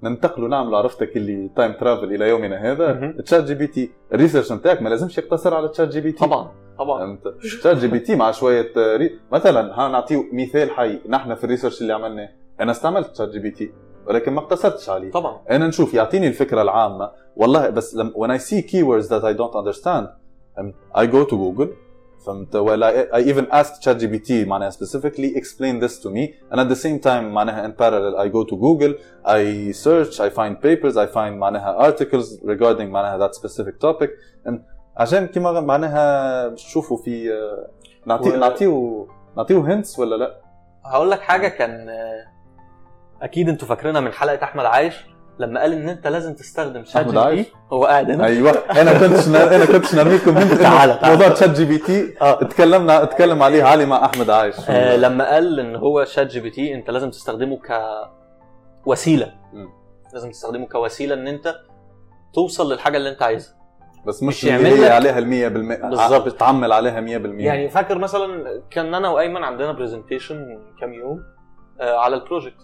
ننتقلوا 0.03 0.49
نعملوا 0.49 0.77
عرفتك 0.77 1.17
اللي 1.17 1.49
time 1.55 1.73
travel 1.73 2.13
إلى 2.13 2.29
يومنا 2.29 2.71
هذا. 2.71 3.13
ChatGPT 3.25 3.91
ال 4.13 4.18
research 4.18 4.51
نتاعك 4.51 4.81
ما 4.81 4.89
لازمش 4.89 5.17
يقتصر 5.17 5.55
على 5.55 5.67
ChatGPT 5.67 6.17
طبعا 6.17 6.51
طبعا. 6.79 7.19
ChatGPT 7.41 8.15
مع 8.15 8.31
شوية 8.31 8.71
ري... 8.77 9.19
مثلا 9.31 9.79
ها 9.79 9.87
نعطيه 9.87 10.23
مثال 10.33 10.71
حي 10.71 10.99
نحن 11.09 11.35
في 11.35 11.43
ال 11.43 11.48
research 11.48 11.81
اللي 11.81 11.93
عملناه. 11.93 12.29
أنا 12.59 12.71
استعملت 12.71 13.07
ChatGPT 13.07 13.71
ولكن 14.07 14.33
ما 14.33 14.39
اقتصرتش 14.39 14.89
عليه. 14.89 15.11
طبعا. 15.11 15.41
أنا 15.49 15.67
نشوف 15.67 15.93
يعطيني 15.93 16.27
الفكرة 16.27 16.61
العامة. 16.61 17.11
والله 17.35 17.69
بس 17.69 17.95
لما 17.95 18.11
when 18.11 18.39
I 18.39 18.43
see 18.43 18.61
keywords 18.61 19.07
that 19.09 19.23
I 19.23 19.37
don't 19.37 19.55
understand 19.55 20.07
I 20.95 21.05
go 21.05 21.25
to 21.29 21.35
Google. 21.35 21.67
فهمت 22.27 22.55
ولا 22.55 23.09
I 23.13 23.23
even 23.25 23.45
ask 23.53 23.81
ChatGPT 23.83 24.31
معناها 24.31 24.69
specifically 24.71 25.35
explain 25.37 25.79
this 25.85 25.93
to 26.03 26.09
me 26.09 26.33
and 26.51 26.59
at 26.59 26.69
the 26.69 26.79
same 26.83 26.99
time 27.07 27.23
معناها 27.33 27.67
in 27.67 27.71
parallel 27.81 28.17
I 28.25 28.27
go 28.33 28.43
to 28.51 28.55
Google 28.55 28.93
I 29.25 29.71
search 29.85 30.19
I 30.19 30.29
find 30.29 30.61
papers 30.61 30.95
I 30.97 31.07
find 31.15 31.33
معناها 31.39 31.91
articles 31.91 32.39
regarding 32.45 32.81
معناها 32.91 33.27
that 33.27 33.31
specific 33.35 33.79
topic 33.87 34.09
and 34.47 34.59
عشان 34.97 35.27
كما 35.27 35.59
معناها 35.61 36.49
تشوفوا 36.49 36.97
في 36.97 37.33
آه، 37.33 37.67
نعطيه 38.05 38.31
و- 38.31 38.37
نعطيه 38.37 39.07
نعطيه 39.37 39.61
hints 39.81 39.99
ولا 39.99 40.15
لا 40.15 40.41
هقول 40.85 41.11
لك 41.11 41.19
حاجة 41.21 41.47
كان 41.47 41.89
آه، 41.89 42.25
أكيد 43.21 43.49
أنتوا 43.49 43.67
فاكرينها 43.67 44.01
من 44.01 44.11
حلقه 44.11 44.43
احمد 44.43 44.65
عايش 44.65 45.05
لما 45.39 45.61
قال 45.61 45.73
إن 45.73 45.89
أنت 45.89 46.07
لازم 46.07 46.33
تستخدم 46.33 46.83
ChatGPT؟ 46.83 47.51
هو 47.73 47.85
قاعد 47.85 48.11
هنا. 48.11 48.25
أيوه. 48.25 48.51
أنا 48.51 48.93
كنت 48.99 49.27
أنا 49.35 49.65
كنت 49.65 49.95
نرميكم 49.95 50.37
hint 50.37 50.53
تعال، 50.61 50.89
إنه 50.89 50.99
تعال. 51.01 51.11
موضوع 51.13 51.29
ChatGPT. 51.29 52.13
آه. 52.21 52.43
تكلمنا 52.43 53.03
اتكلم 53.03 53.43
عليه 53.43 53.63
علي 53.63 53.85
مع 53.85 54.05
أحمد 54.05 54.29
عايش. 54.29 54.55
آه، 54.69 54.95
لما 54.95 55.29
قال 55.33 55.59
إن 55.59 55.75
هو 55.75 56.05
ChatGPT 56.05 56.73
أنت 56.73 56.89
لازم 56.89 57.09
تستخدمه 57.09 57.59
كوسيله 58.83 59.33
مم. 59.53 59.69
لازم 60.13 60.31
تستخدمه 60.31 60.65
كوسيلة 60.67 61.13
إن 61.15 61.27
أنت 61.27 61.55
توصل 62.33 62.71
للحاجة 62.73 62.97
اللي 62.97 63.09
أنت 63.09 63.23
عايزها. 63.23 63.57
بس 64.07 64.23
مش 64.23 64.27
مش 64.37 64.43
يعمل 64.43 64.65
اللي 64.67 64.85
هي 64.85 64.89
عليها 64.89 65.19
ال 65.19 65.25
100% 65.25 65.85
بالظبط. 65.89 66.25
بتعمل 66.33 66.71
عليها 66.71 67.01
100% 67.01 67.05
يعني 67.45 67.69
فاكر 67.69 67.97
مثلا 67.97 68.43
كان 68.71 68.93
أنا 68.93 69.09
وأيمن 69.09 69.43
عندنا 69.43 69.71
presentation 69.71 70.59
كام 70.81 70.93
يوم 70.93 71.23
آه، 71.81 71.97
على 71.99 72.15
ال 72.15 72.21
project 72.21 72.61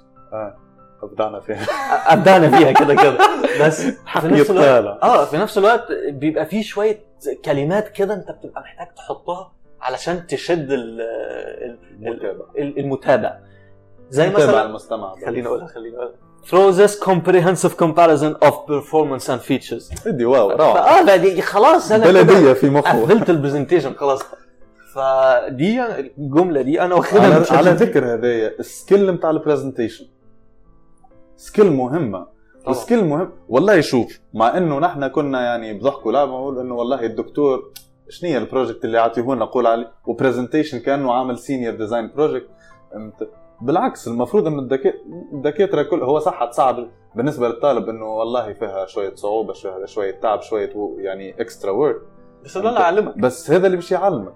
أبدعنا 1.06 1.40
فيها. 1.40 1.66
ابدعنا 2.14 2.58
فيها 2.58 2.72
كده 2.72 2.96
كده. 2.96 3.18
بس 3.66 3.82
في 4.22 4.28
نفس 4.28 4.50
الوقت. 4.52 5.04
آه 5.04 5.26
في 5.26 5.38
نفس 5.38 5.58
الوقت 5.58 5.88
بيبقى 6.10 6.46
في 6.46 6.64
شوية 6.64 7.00
كلمات 7.46 7.88
كده 7.90 8.14
أنت 8.14 8.32
بتبقى 8.32 8.62
محتاج 8.62 8.88
تحطها 8.96 9.52
علشان 9.82 10.28
تشد 10.28 10.72
ال- 10.72 11.02
ال- 11.02 11.78
متابع 12.00 12.46
ال- 12.58 12.80
المتابع. 12.80 13.38
زي 14.10 14.30
متابع 14.30 14.44
مثلا 14.46 14.66
المستمع. 14.66 15.14
خليني 15.26 15.48
اقولها 15.48 15.68
خليني 15.68 15.96
اقولها 15.96 16.14
through 16.44 16.76
this 16.78 16.94
comprehensive 17.00 17.74
comparison 17.84 18.48
of 18.48 18.54
performance 18.54 19.28
and 19.30 19.42
features. 19.50 20.08
إدي 20.08 20.26
واو 20.26 20.50
روعة. 20.52 20.78
آه 21.00 21.02
لا 21.04 21.16
دي 21.16 21.42
خلاص 21.42 21.92
أنا 21.92 22.06
بلدية 22.06 22.54
في 22.54 22.70
مخه 22.70 23.02
قفلت 23.04 23.30
ال 23.30 23.35
presentation 23.35 23.94
خلاص. 23.94 24.22
فدي 24.94 25.82
الجملة 26.18 26.62
دي 26.62 26.82
أنا 26.82 26.96
واخدها 26.96 27.24
على, 27.36 27.46
على. 27.52 27.70
ذكر 27.72 28.16
هدايا 28.16 28.52
السكيل 28.60 29.12
بتاع 29.12 29.30
البرزنتيشن 29.30 30.06
سكيل 31.44 31.72
مهمة. 31.74 32.28
وسكيل 32.68 33.06
مهم. 33.06 33.32
والله 33.50 33.82
شوف 33.82 34.20
مع 34.34 34.58
إنه 34.58 34.80
نحن 34.80 35.08
كنا 35.08 35.42
يعني 35.42 35.74
بضحكوا 35.74 36.12
لا 36.12 36.26
بقول 36.26 36.60
إنه 36.60 36.76
والله 36.76 37.06
الدكتور 37.06 37.72
شنو 38.10 38.30
هي 38.30 38.38
ال 38.38 38.44
project 38.44 38.86
اللي 38.86 38.98
عطيه 38.98 39.22
لنا 39.36 39.46
قول 39.46 39.68
عليه؟ 39.68 39.92
و 40.08 40.13
presentation 40.13 40.80
كأنه 40.80 41.14
عامل 41.14 41.38
senior 41.38 41.76
design 41.76 42.12
project 42.16 42.48
بالعكس 43.62 44.08
المفروض 44.08 44.48
إنه 44.48 44.60
الدكا- 44.62 44.94
الدكاترة 45.34 45.84
كل 45.84 46.04
هو 46.04 46.20
صح 46.20 46.44
تصعب 46.46 46.88
بالنسبة 47.16 47.48
للطالب 47.48 47.90
إنه 47.90 48.06
والله 48.06 48.54
فيها 48.54 48.86
شوية 48.86 49.16
صعوبة 49.16 49.54
شوية 49.54 49.86
شوية 49.86 50.12
تعب 50.20 50.42
شوية 50.42 50.74
يعني 50.98 51.42
extra 51.42 51.72
work 51.72 52.02
بس 52.44 52.58
ده 52.58 52.70
اللي 52.70 52.80
اعلمك 52.80 53.18
بس 53.18 53.52
هذا 53.52 53.66
اللي 53.66 53.78
مش 53.78 53.92
يعلمك؟ 53.92 54.34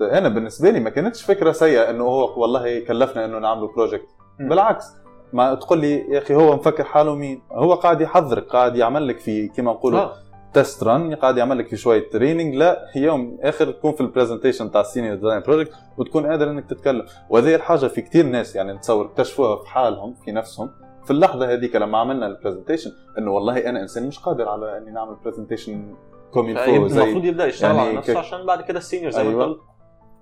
أنا 0.00 0.28
بالنسبة 0.28 0.70
لي 0.70 0.80
ما 0.80 0.90
كانتش 0.90 1.22
فكرة 1.22 1.52
سيئة 1.52 1.90
إنه 1.90 2.04
هو 2.04 2.40
والله 2.40 2.80
كلفنا 2.84 3.24
إنه 3.24 3.38
نعمله 3.38 3.72
project. 3.74 4.06
بالعكس 4.40 4.84
ما 5.32 5.54
تقول 5.54 5.78
لي 5.78 5.98
يا 6.12 6.18
أخي 6.18 6.34
هو 6.34 6.56
مفكر 6.56 6.84
حاله 6.84 7.14
مين؟ 7.14 7.42
هو 7.52 7.74
قاعد 7.74 8.00
يحضرك 8.00 8.44
قاعد 8.46 8.76
يعمل 8.76 9.08
لك 9.08 9.18
في 9.18 9.48
كما 9.48 9.72
نقولوا. 9.72 10.08
test 10.54 10.82
run 10.82 11.14
قاعد 11.14 11.36
يعمل 11.36 11.58
لك 11.58 11.68
في 11.68 11.76
شوية 11.76 12.10
training 12.10 12.54
لا 12.54 12.86
يوم 12.96 13.38
آخر 13.42 13.70
تكون 13.72 13.92
في 13.92 14.00
ال 14.00 14.05
presentation 14.05 14.70
تاع 14.70 14.80
ال 14.80 14.85
senior 14.85 15.14
design 15.14 15.40
project 15.42 15.72
وتكون 15.98 16.26
قادر 16.26 16.50
إنك 16.50 16.70
تتكلم. 16.70 17.04
وهذه 17.30 17.54
الحاجة 17.54 17.86
في 17.86 18.00
كتير 18.02 18.26
ناس 18.26 18.56
يعني 18.56 18.72
نتصور 18.72 19.04
اكتشفوها 19.06 19.56
في 19.56 19.68
حالهم 19.68 20.14
في 20.24 20.32
نفسهم. 20.32 20.70
في 21.04 21.10
اللحظة 21.10 21.52
هذيك 21.52 21.76
لما 21.76 21.98
عملنا 21.98 22.26
ال 22.26 22.31
presentation 22.31 22.90
إنه 23.18 23.30
والله 23.32 23.68
أنا 23.68 23.82
إنسان 23.82 24.06
مش 24.06 24.18
قادر 24.18 24.48
على 24.48 24.78
إني 24.78 24.90
نعمل 24.90 25.16
presentation 25.24 25.94
comme 26.32 26.57
il 26.57 26.68
faut 26.68 26.88
زي 26.88 27.02
المفروض 27.02 27.24
يبدأ 27.24 27.46
يشتغل 27.46 27.74
يعني 27.76 27.88
على 27.88 27.96
نفسه 27.96 28.14
ك- 28.14 28.16
عشان 28.16 28.46
بعد 28.46 28.62
كده 28.62 28.78
ال 28.78 28.83
senior 28.83 29.10
زي 29.10 29.22
ما 29.24 29.28
أيوة. 29.30 29.44
قلت 29.44 29.58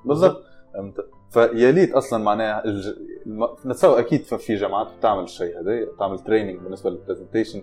بالضبط. 0.05 0.43
فيا 1.31 1.71
ليت 1.73 1.93
أصلا 1.93 2.25
معناها 2.25 2.65
الج... 2.65 2.89
نتصور 3.67 3.99
أكيد 3.99 4.23
في 4.23 4.55
جامعات 4.55 4.87
بتعمل 4.99 5.23
الشيء 5.23 5.61
هذا 5.61 5.85
بتعمل 5.85 6.19
training 6.19 6.59
بالنسبة 6.61 6.91
لل 6.91 7.01
presentation 7.01 7.63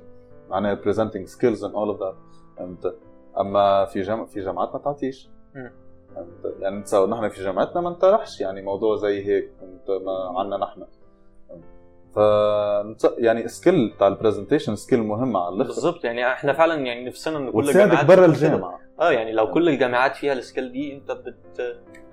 معناها 0.50 0.74
presenting 0.74 1.28
skills 1.28 1.64
and 1.64 1.76
all 1.76 1.88
of 1.90 2.00
that 2.00 2.16
فهمت؟ 2.58 2.96
أما 3.40 3.86
في 3.86 4.02
جامعة 4.02 4.26
في 4.26 4.40
جامعات 4.42 4.74
ما 4.74 4.80
تعطيش؟ 4.80 5.30
يعني 6.60 6.76
نتصور 6.80 7.10
نحن 7.10 7.30
في 7.30 7.44
جامعتنا 7.44 7.82
ما 7.82 7.90
انطرحش 7.90 8.42
يعني 8.42 8.62
موضوع 8.62 8.96
زي 8.96 9.26
هيك 9.26 9.52
فهمت؟ 9.62 10.02
ما 10.04 10.40
عنا 10.40 10.58
نحن. 10.58 10.86
ف 12.16 12.18
يعني 13.18 13.48
skill 13.48 13.90
بتاع 13.96 14.08
ال 14.08 14.13
presentation 14.13 14.76
skill 14.76 15.04
مهمه 15.04 15.40
على 15.40 15.56
الآخر 15.56 15.70
بالظبط 15.70 16.04
يعني 16.06 16.28
إحنا 16.32 16.54
فعلا 16.54 16.76
يعني 16.86 17.06
نفسنا 17.06 17.38
إن 17.38 17.52
كل 17.52 17.70
الجامعات 17.70 18.06
برا. 18.06 18.26
الجامعة. 18.26 18.80
آه 19.00 19.12
يعني 19.12 19.32
لو 19.32 19.52
كل 19.52 19.70
الجامعات 19.70 20.16
فيها 20.16 20.34
ال 20.34 20.40
skill 20.40 20.72
دي 20.72 20.94
أنت 20.96 21.12
بت 21.12 21.62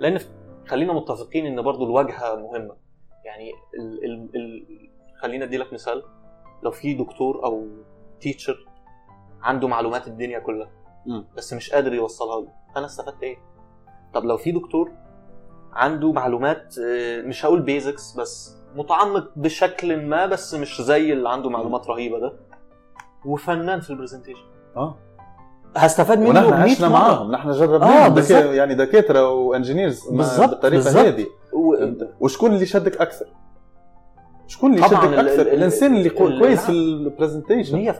لأن 0.00 0.18
خلينا 0.66 0.92
متفقين 0.92 1.46
إن 1.46 1.62
برضو 1.62 1.84
الواجهة 1.84 2.36
مهمة. 2.36 2.76
يعني 3.24 3.50
ال... 3.78 4.04
ال... 4.04 4.28
ال... 4.36 4.66
خلينا 5.22 5.44
ادي 5.44 5.56
لك 5.56 5.72
مثال 5.72 6.02
لو 6.62 6.70
في 6.70 6.94
دكتور 6.94 7.44
أو 7.44 7.66
teacher 8.20 8.66
عنده 9.42 9.68
معلومات 9.68 10.06
الدنيا 10.06 10.38
كلها 10.38 10.70
مم. 11.06 11.24
بس 11.36 11.52
مش 11.52 11.70
قادر 11.70 11.92
يوصلها 11.94 12.40
له 12.40 12.48
أنا 12.76 12.86
استفدت 12.86 13.22
إيه 13.22 13.36
طب 14.14 14.24
لو 14.24 14.36
في 14.36 14.52
دكتور 14.52 14.90
عنده 15.72 16.12
معلومات 16.12 16.74
آه، 16.78 17.22
مش 17.22 17.44
هقول 17.44 17.62
basics 17.62 18.12
بس 18.16 18.56
متعمق 18.76 19.30
بشكل 19.36 20.06
ما 20.06 20.26
بس 20.26 20.54
مش 20.54 20.80
زي 20.82 21.12
اللي 21.12 21.28
عنده 21.28 21.50
معلومات 21.50 21.86
رهيبة 21.86 22.18
ده 22.18 22.32
وفنان 23.24 23.80
في 23.80 23.90
ال 23.90 23.94
presentation 23.94 24.44
آه 24.76 24.98
هستفاد 25.76 26.18
منه 26.18 26.28
ونحن 26.28 26.50
100 26.50 26.72
عشنا. 26.72 26.88
معاهم 26.88 27.32
نحن 27.32 27.48
آه، 27.48 27.52
جربناهم. 27.52 28.14
دكا- 28.14 28.32
يعني 28.32 28.74
دكاترة 28.74 29.28
و 29.30 29.38
engineers 29.38 30.08
بالظبط، 30.10 30.48
بالطريقة 30.50 30.82
بالظبط. 30.84 31.04
هذه 31.04 31.26
و... 31.52 31.76
وشكون 32.20 32.54
اللي 32.54 32.66
شدك 32.66 33.00
أكثر؟ 33.00 33.26
شكون 34.46 34.74
اللي 34.74 34.86
شدك 34.88 34.94
أكثر؟ 34.98 35.42
ال- 35.42 35.48
الإنسان 35.48 35.96
اللي 35.96 36.10
كو- 36.10 36.26
ال- 36.26 36.38
كويس. 36.40 36.60
في 36.66 36.72
ال 36.72 36.81
presentation 36.81 37.92
100% 37.92 37.96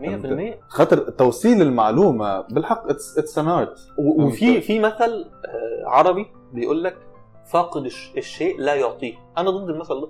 100% 0.00 0.68
خاطر 0.68 0.98
توصيل 0.98 1.62
المعلومة 1.62 2.40
بالحق 2.40 2.90
it's 2.90 3.38
an 3.38 3.48
art 3.48 3.78
وفي. 3.98 4.60
في 4.60 4.78
مثل 4.80 5.24
آه، 5.44 5.88
عربي 5.88 6.26
بيقول 6.52 6.84
لك 6.84 6.96
فاقد 7.52 7.84
الش- 7.84 8.12
الشيء 8.16 8.60
لا 8.60 8.74
يعطيه 8.74 9.14
أنا 9.38 9.50
ضد 9.50 9.70
المثل 9.70 10.00
ده 10.00 10.08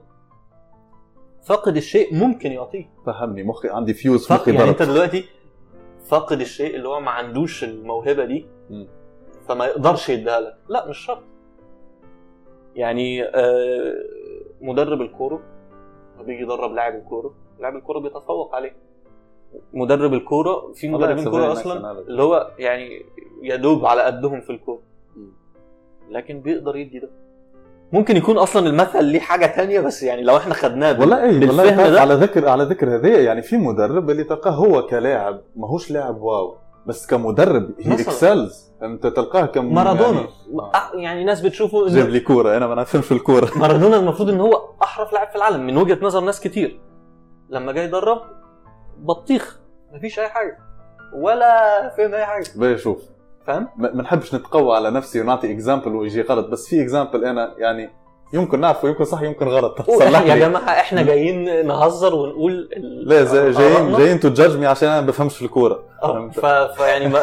فاقد 1.42 1.76
الشيء 1.76 2.14
ممكن 2.14 2.52
يعطيه 2.52 2.90
فهمني 3.06 3.42
مخي 3.42 3.68
عندي 3.68 3.94
فيوز 3.94 4.32
مخي 4.32 4.54
يعني 4.54 4.70
أنت 4.70 4.82
دلوقتي 4.82 5.24
فاقد 6.08 6.40
الشيء 6.40 6.76
اللي 6.76 6.88
هو 6.88 7.00
ما 7.00 7.10
عندوش 7.10 7.64
الموهبة 7.64 8.24
دي 8.24 8.46
مم. 8.70 8.88
فما 9.48 9.64
يقدرش 9.66 10.08
يديها 10.08 10.40
لك 10.40 10.54
لا 10.68 10.88
مش 10.88 10.98
شرط 10.98 11.22
يعني 12.76 13.24
آه، 13.24 13.94
مدرب 14.60 15.00
الكورة 15.00 15.40
بيجي 16.26 16.42
يدرب 16.42 16.72
لاعب 16.72 16.94
الكورة 16.94 17.34
لاعب 17.60 17.76
الكورة 17.76 17.98
بيتفوق 17.98 18.54
عليه. 18.54 18.76
مدرب 19.72 20.14
الكورة 20.14 20.72
في 20.74 20.88
مدربين 20.88 21.30
كورة 21.30 21.52
أصلا. 21.52 21.90
اللي 21.90 22.22
هو 22.22 22.50
يعني 22.58 23.02
يدوب 23.42 23.86
على 23.86 24.02
قدهم 24.02 24.40
في 24.40 24.50
الكورة. 24.50 24.82
لكن 26.10 26.40
بيقدر 26.40 26.76
يدي 26.76 26.98
ده. 26.98 27.08
ممكن 27.92 28.16
يكون 28.16 28.38
أصلا 28.38 28.66
المثل 28.66 29.04
ليه 29.04 29.20
حاجة 29.20 29.46
تانية 29.46 29.80
بس 29.80 30.02
يعني 30.02 30.22
لو 30.22 30.36
إحنا 30.36 30.54
خدناه 30.54 31.00
والله 31.00 31.22
اي 31.22 31.46
والله 31.46 31.90
ده 31.90 32.00
على 32.00 32.14
ذكر 32.14 32.48
على 32.48 32.64
ذكر 32.64 32.94
هذا 32.94 33.08
يعني 33.08 33.42
في 33.42 33.56
مدرب 33.56 34.10
اللي 34.10 34.24
تلقاه 34.24 34.50
هو 34.50 34.86
كلاعب 34.86 35.40
ماهوش 35.56 35.90
لاعب 35.90 36.20
واو. 36.22 36.56
بس 36.86 37.06
كمدرب 37.06 37.70
هي. 37.80 37.94
excels 37.94 38.72
انت 38.82 39.06
تلقاه 39.06 39.46
كم 39.46 39.74
مارادونا. 39.74 40.26
يعني, 40.74 41.02
يعني 41.02 41.24
ناس 41.24 41.40
بتشوفه 41.40 41.88
جاب 41.88 42.08
لي 42.08 42.20
كورة 42.20 42.56
أنا 42.56 42.66
ما 42.66 42.74
نفهمش 42.74 43.04
في 43.04 43.12
الكورة. 43.12 43.50
مارادونا 43.58 43.96
المفروض 43.96 44.28
إن 44.28 44.40
هو 44.40 44.68
أحرف 44.82 45.12
لاعب 45.12 45.28
في 45.28 45.36
العالم. 45.36 45.66
من 45.66 45.76
وجهة 45.76 45.98
نظر 46.02 46.20
ناس 46.20 46.40
كتير. 46.40 46.80
لما 47.50 47.72
جاي 47.72 47.84
يدرب 47.84 48.20
بطيخ. 48.98 49.60
مفيش 49.92 50.18
أي 50.18 50.28
حاجة. 50.28 50.58
ولا 51.14 51.88
فهم 51.96 52.14
أي 52.14 52.24
حاجة. 52.26 52.46
باهي 52.56 52.78
شوف. 52.78 53.02
فاهم؟ 53.46 53.68
ما 53.76 53.92
ما 53.92 54.02
نحبش 54.02 54.34
نتقوى 54.34 54.76
على 54.76 54.90
نفسي 54.90 55.20
ونعطي 55.20 55.52
example 55.52 55.94
ويجي 55.94 56.22
غلط. 56.22 56.46
بس 56.48 56.68
في 56.68 56.82
example 56.82 57.24
أنا 57.24 57.54
يعني 57.58 57.90
يمكن 58.32 58.60
نعرفه 58.60 58.88
يمكن 58.88 59.04
صح 59.04 59.22
يمكن 59.22 59.48
غلط. 59.48 59.82
صلح 59.90 60.22
يا 60.26 60.36
جماعة 60.36 60.62
إحنا 60.70 61.02
جايين 61.02 61.66
نهزر 61.66 62.14
ونقول 62.14 62.68
لا 63.06 63.24
زي- 63.24 63.50
جايين. 63.50 63.96
جايين 63.96 64.20
تو 64.20 64.28
جادج 64.28 64.56
مي 64.58 64.66
عشان 64.66 64.88
أنا 64.88 65.00
ما 65.00 65.06
بفهمش 65.06 65.36
في 65.36 65.44
الكورة. 65.44 65.82
ف... 66.34 66.46
فيعني 66.46 67.08
ما 67.08 67.20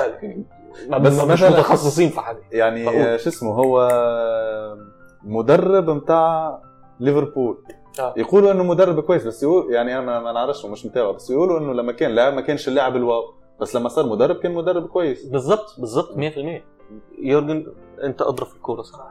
ما 0.89 0.97
بس 0.97 1.19
مش 1.23 1.43
متخصصين 1.43 2.09
في 2.09 2.19
حاجة. 2.19 2.39
يعني. 2.51 2.89
آه، 2.89 3.17
شو 3.17 3.29
اسمه 3.29 3.51
هو 3.53 3.89
مدرب 5.23 5.89
متاع 5.89 6.59
ليفربول. 6.99 7.57
آه. 7.99 8.13
يقولوا 8.17 8.51
إنه 8.51 8.63
مدرب 8.63 8.99
كويس 8.99 9.27
بس 9.27 9.43
يقول 9.43 9.73
يعني 9.73 9.99
أنا 9.99 10.19
ما- 10.19 10.31
نعرفش 10.31 10.65
مش 10.65 10.85
متابع 10.85 11.11
بس 11.11 11.29
يقولوا 11.29 11.59
إنه 11.59 11.73
لما 11.73 11.91
كان 11.91 12.11
لاعب 12.11 12.33
ما 12.33 12.41
كانش 12.41 12.67
اللاعب 12.67 12.95
ال 12.95 13.01
wow. 13.01 13.23
بس 13.61 13.75
لما 13.75 13.89
صار 13.89 14.05
مدرب 14.05 14.35
كان 14.35 14.53
مدرب 14.53 14.87
كويس. 14.87 15.25
بالظبط 15.25 15.75
بالظبط 15.79 16.15
100% 16.17 16.63
يورجن 17.19 17.67
أنت 18.03 18.21
اضرب 18.21 18.47
في 18.47 18.55
الكورة 18.55 18.81
صح 18.81 19.09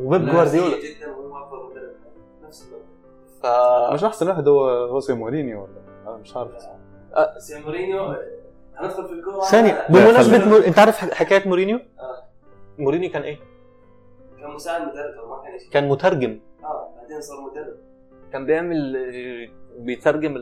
وبيب 0.00 0.30
جوارديولا. 0.30 0.76
جدا 0.76 1.10
وهو 1.10 1.44
افضل 1.44 1.70
مدرب 1.70 1.92
نفس 2.46 2.68
الوقت. 2.68 2.84
ف 3.42 3.46
مش 3.94 4.04
أحسن 4.04 4.28
واحد 4.28 4.48
هو 4.48 4.68
جوزيه 4.86 5.14
مورينيو 5.14 5.62
ولا؟ 5.62 5.70
أنا 6.06 6.16
مش 6.16 6.36
عارف. 6.36 6.50
بس 7.36 7.50
يا 7.50 7.60
مورينيو 7.60 8.14
هندخل 8.76 9.06
في 9.06 9.12
الكوره 9.12 9.40
ثانية 9.40 9.86
بمناسبة 9.88 10.48
مور... 10.48 10.66
أنت 10.66 10.78
عارف 10.78 10.96
حكاية 11.14 11.48
مورينيو؟ 11.48 11.76
آه. 11.76 12.22
مورينيو 12.78 13.10
كان 13.10 13.22
إيه؟ 13.22 13.38
كان 14.40 14.50
مساعد 14.50 14.82
مدرب 14.82 15.18
أو 15.18 15.28
ما 15.28 15.42
كان 15.42 15.70
كان 15.70 15.88
مترجم. 15.88 16.40
آه 16.64 16.88
بعدين 16.96 17.20
صار 17.20 17.40
مدرب. 17.40 17.76
كان 18.32 18.46
بيعمل 18.46 18.96
بيترجم 19.78 20.34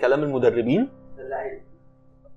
كلام 0.00 0.22
المدربين. 0.22 0.88
اللعيب. 1.18 1.62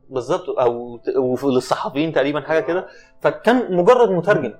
بالظبط 0.10 0.50
أو 0.50 1.00
وللصحفيين 1.44 2.14
تقريبا 2.14 2.42
حاجة 2.42 2.60
كده. 2.60 2.88
فكان 3.22 3.76
مجرد 3.76 4.10
مترجم. 4.10 4.54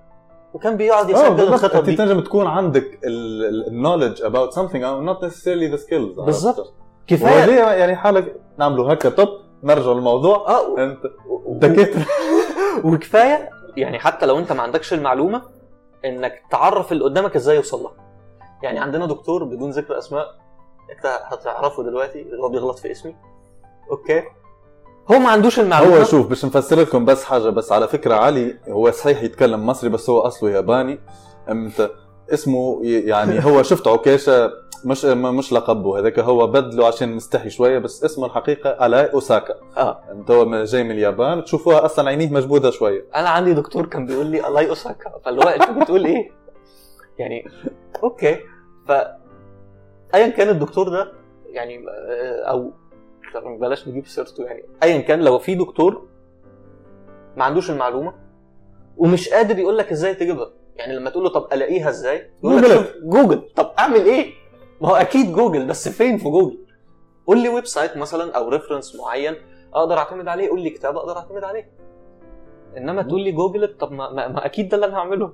وكان 0.54 0.78
بيقعد 0.78 1.10
آه 1.10 1.14
يسجل 1.14 1.48
الخطط 1.54 1.76
انت 1.76 1.86
دي. 1.86 1.96
تنجم 1.96 2.20
تكون 2.20 2.48
عندك 2.48 3.00
النولج 3.04 4.22
about 4.24 4.54
something 4.54 4.82
or 4.82 5.02
not 5.10 5.22
necessarily 5.28 5.76
the 5.78 5.82
skills. 5.86 6.22
بالظبط. 6.26 6.74
كفاية. 7.08 7.32
وهذه 7.36 7.72
يعني 7.74 7.96
حالك 7.96 8.36
نعملوا 8.58 8.94
هكا 8.94 9.10
طب 9.10 9.30
نرجع 9.64 9.92
للموضوع. 9.92 10.36
آه 10.50 10.78
أنت 10.78 11.00
وكفاية 12.86 13.50
يعني 13.78 14.00
حتى 14.00 14.26
لو 14.26 14.40
أنت 14.40 14.52
ما 14.52 14.62
عندكش 14.62 14.94
المعلومة 14.94 15.42
إنك 16.06 16.42
تعرف 16.52 16.92
اللي 16.92 17.04
قدامك 17.04 17.36
إزاي 17.36 17.56
يوصل 17.56 17.84
لها. 17.84 17.92
يعني 18.64 18.80
عندنا 18.80 19.06
دكتور 19.06 19.44
بدون 19.44 19.70
ذكر 19.72 19.98
أسماء 19.98 20.26
أنت 20.98 21.06
هتعرفه 21.26 21.84
دلوقتي 21.84 22.22
اللي 22.22 22.44
هو 22.44 22.50
بيغلط 22.50 22.80
في 22.80 22.92
اسمي. 22.92 23.16
okay. 23.92 24.24
هو 25.12 25.20
ما 25.20 25.30
عندوش 25.30 25.60
المعلومة. 25.60 25.98
هو 26.00 26.04
شوف 26.04 26.28
باش 26.28 26.46
نفسر 26.46 26.80
لكم 26.80 27.06
بس 27.06 27.24
حاجة 27.24 27.50
بس 27.50 27.72
على 27.72 27.88
فكرة 27.88 28.16
علي 28.16 28.58
هو 28.70 28.92
صحيح 28.92 29.24
يتكلم 29.24 29.66
مصري 29.66 29.90
بس 29.90 30.10
هو 30.10 30.20
أصله 30.20 30.50
ياباني. 30.52 31.00
انت 31.50 31.90
اسمه 32.34 32.80
يعني 32.84 33.46
هو 33.46 33.64
شفت 33.70 33.88
عكاشه 33.88 34.52
مش 34.86 35.06
مش 35.06 35.54
لقبه 35.54 36.00
هذاك 36.00 36.20
هو 36.20 36.48
بدله 36.48 36.88
عشان 36.88 37.16
مستحي 37.16 37.50
شوية 37.50 37.80
بس 37.80 38.04
اسمه 38.04 38.26
الحقيقة 38.26 38.86
علي 38.86 39.14
أوساكا. 39.14 39.54
آه. 39.78 40.00
انت 40.12 40.32
هو 40.32 40.46
من- 40.46 40.64
جاي 40.64 40.84
من 40.84 40.92
اليابان 40.92 41.44
تشوفوها 41.44 41.86
أصلا 41.86 42.10
عينيه 42.10 42.30
مجبوده 42.30 42.72
شوية. 42.72 43.06
أنا 43.16 43.30
عندي 43.30 43.54
دكتور 43.54 43.86
كان 43.86 44.06
بيقول 44.06 44.26
لي 44.26 44.48
الله 44.48 44.70
أوساكا. 44.70 45.12
فاللي 45.26 45.46
هو 45.46 45.50
انت 45.50 45.70
بتقول 45.84 46.06
إيه؟ 46.06 46.32
يعني 47.20 47.46
okay. 48.04 48.36
ف 48.88 48.92
ايا 50.16 50.28
كان 50.28 50.50
الدكتور 50.50 50.90
ده 50.90 51.12
يعني 51.50 51.86
آه، 51.90 52.72
أو 53.42 53.58
بلاش 53.58 53.88
نجيب 53.88 54.08
سيرته 54.08 54.44
يعني 54.44 54.64
ايا 54.84 55.02
كان 55.02 55.22
لو 55.22 55.40
في 55.40 55.56
دكتور 55.56 56.08
ما 57.38 57.44
عندوش 57.44 57.72
المعلومة 57.72 58.14
ومش 58.98 59.30
قادر 59.30 59.60
يقول 59.60 59.78
لك 59.78 59.92
إزاي 59.92 60.16
تجيبها 60.16 60.50
يعني 60.76 60.96
لما 60.96 61.10
تقول 61.10 61.24
له 61.24 61.30
طب 61.30 61.54
ألاقيها 61.54 61.90
إزاي؟ 61.90 62.30
يقول 62.44 62.58
لك 62.58 62.64
جوجل. 62.64 62.74
شوف 62.76 62.94
جوجل 63.04 63.42
طب 63.56 63.72
أعمل 63.80 64.06
إيه؟ 64.06 64.34
ما 64.82 64.90
هو 64.90 64.96
أكيد 64.96 65.34
جوجل 65.34 65.68
بس 65.68 65.90
فين 65.90 66.18
في 66.18 66.24
جوجل؟ 66.24 66.58
قول 67.28 67.38
لي 67.44 67.50
website 67.50 67.98
مثلا 67.98 68.32
أو 68.38 68.50
reference 68.50 68.96
معين 68.96 69.36
أقدر 69.74 69.98
أعتمد 69.98 70.28
عليه 70.28 70.50
قول 70.50 70.62
لي 70.62 70.70
كتاب 70.70 70.98
أقدر 70.98 71.18
أعتمد 71.18 71.44
عليه 71.44 71.72
إنما 72.78 73.02
تقول 73.02 73.22
لي 73.22 73.32
جوجل 73.32 73.78
طب 73.78 73.92
ما, 73.92 74.10
ما, 74.12 74.28
ما 74.28 74.46
أكيد 74.46 74.70
ده 74.70 74.76
اللي 74.76 74.86
أنا 74.86 74.98
هعمله 74.98 75.34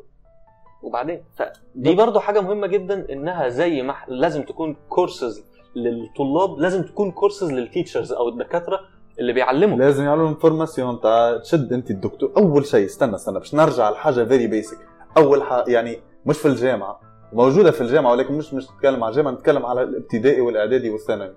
وبعدين 0.83 1.23
فدي 1.35 1.95
برضو 1.95 2.19
حاجة 2.19 2.41
مهمة 2.41 2.67
جدا 2.67 3.13
إنها 3.13 3.47
زي 3.49 3.81
ما 3.81 3.95
لازم 4.07 4.43
تكون 4.43 4.75
كورسز 4.89 5.45
للطلاب 5.83 6.59
لازم 6.59 6.83
تكون 6.83 7.11
courses 7.11 7.51
لل 7.51 7.63
teachers 7.63 8.11
أو 8.13 8.29
الدكاترة 8.29 8.79
اللي 9.19 9.33
بيعلموا. 9.33 9.77
لازم 9.77 10.03
يعملوا 10.03 10.29
information 10.29 11.01
تاع 11.01 11.37
تشد 11.37 11.73
انت 11.73 11.91
الدكتور. 11.91 12.31
أول 12.37 12.65
شيء 12.65 12.85
استنى 12.85 13.15
استنى 13.15 13.39
باش 13.39 13.55
نرجع 13.55 13.89
لحاجة 13.89 14.23
very 14.23 14.47
basic 14.47 14.77
أول 15.17 15.43
حاجة 15.43 15.63
يعني 15.67 15.99
مش 16.25 16.37
في 16.37 16.47
الجامعة 16.47 16.99
موجودة 17.33 17.71
في 17.71 17.81
الجامعة 17.81 18.11
ولكن 18.11 18.33
مش 18.33 18.53
مش 18.53 18.71
نتكلم 18.71 19.03
على 19.03 19.11
الجامعة 19.11 19.31
نتكلم 19.31 19.65
على 19.65 19.83
الابتدائي 19.83 20.41
والإعدادي 20.41 20.89
والثانوي. 20.89 21.33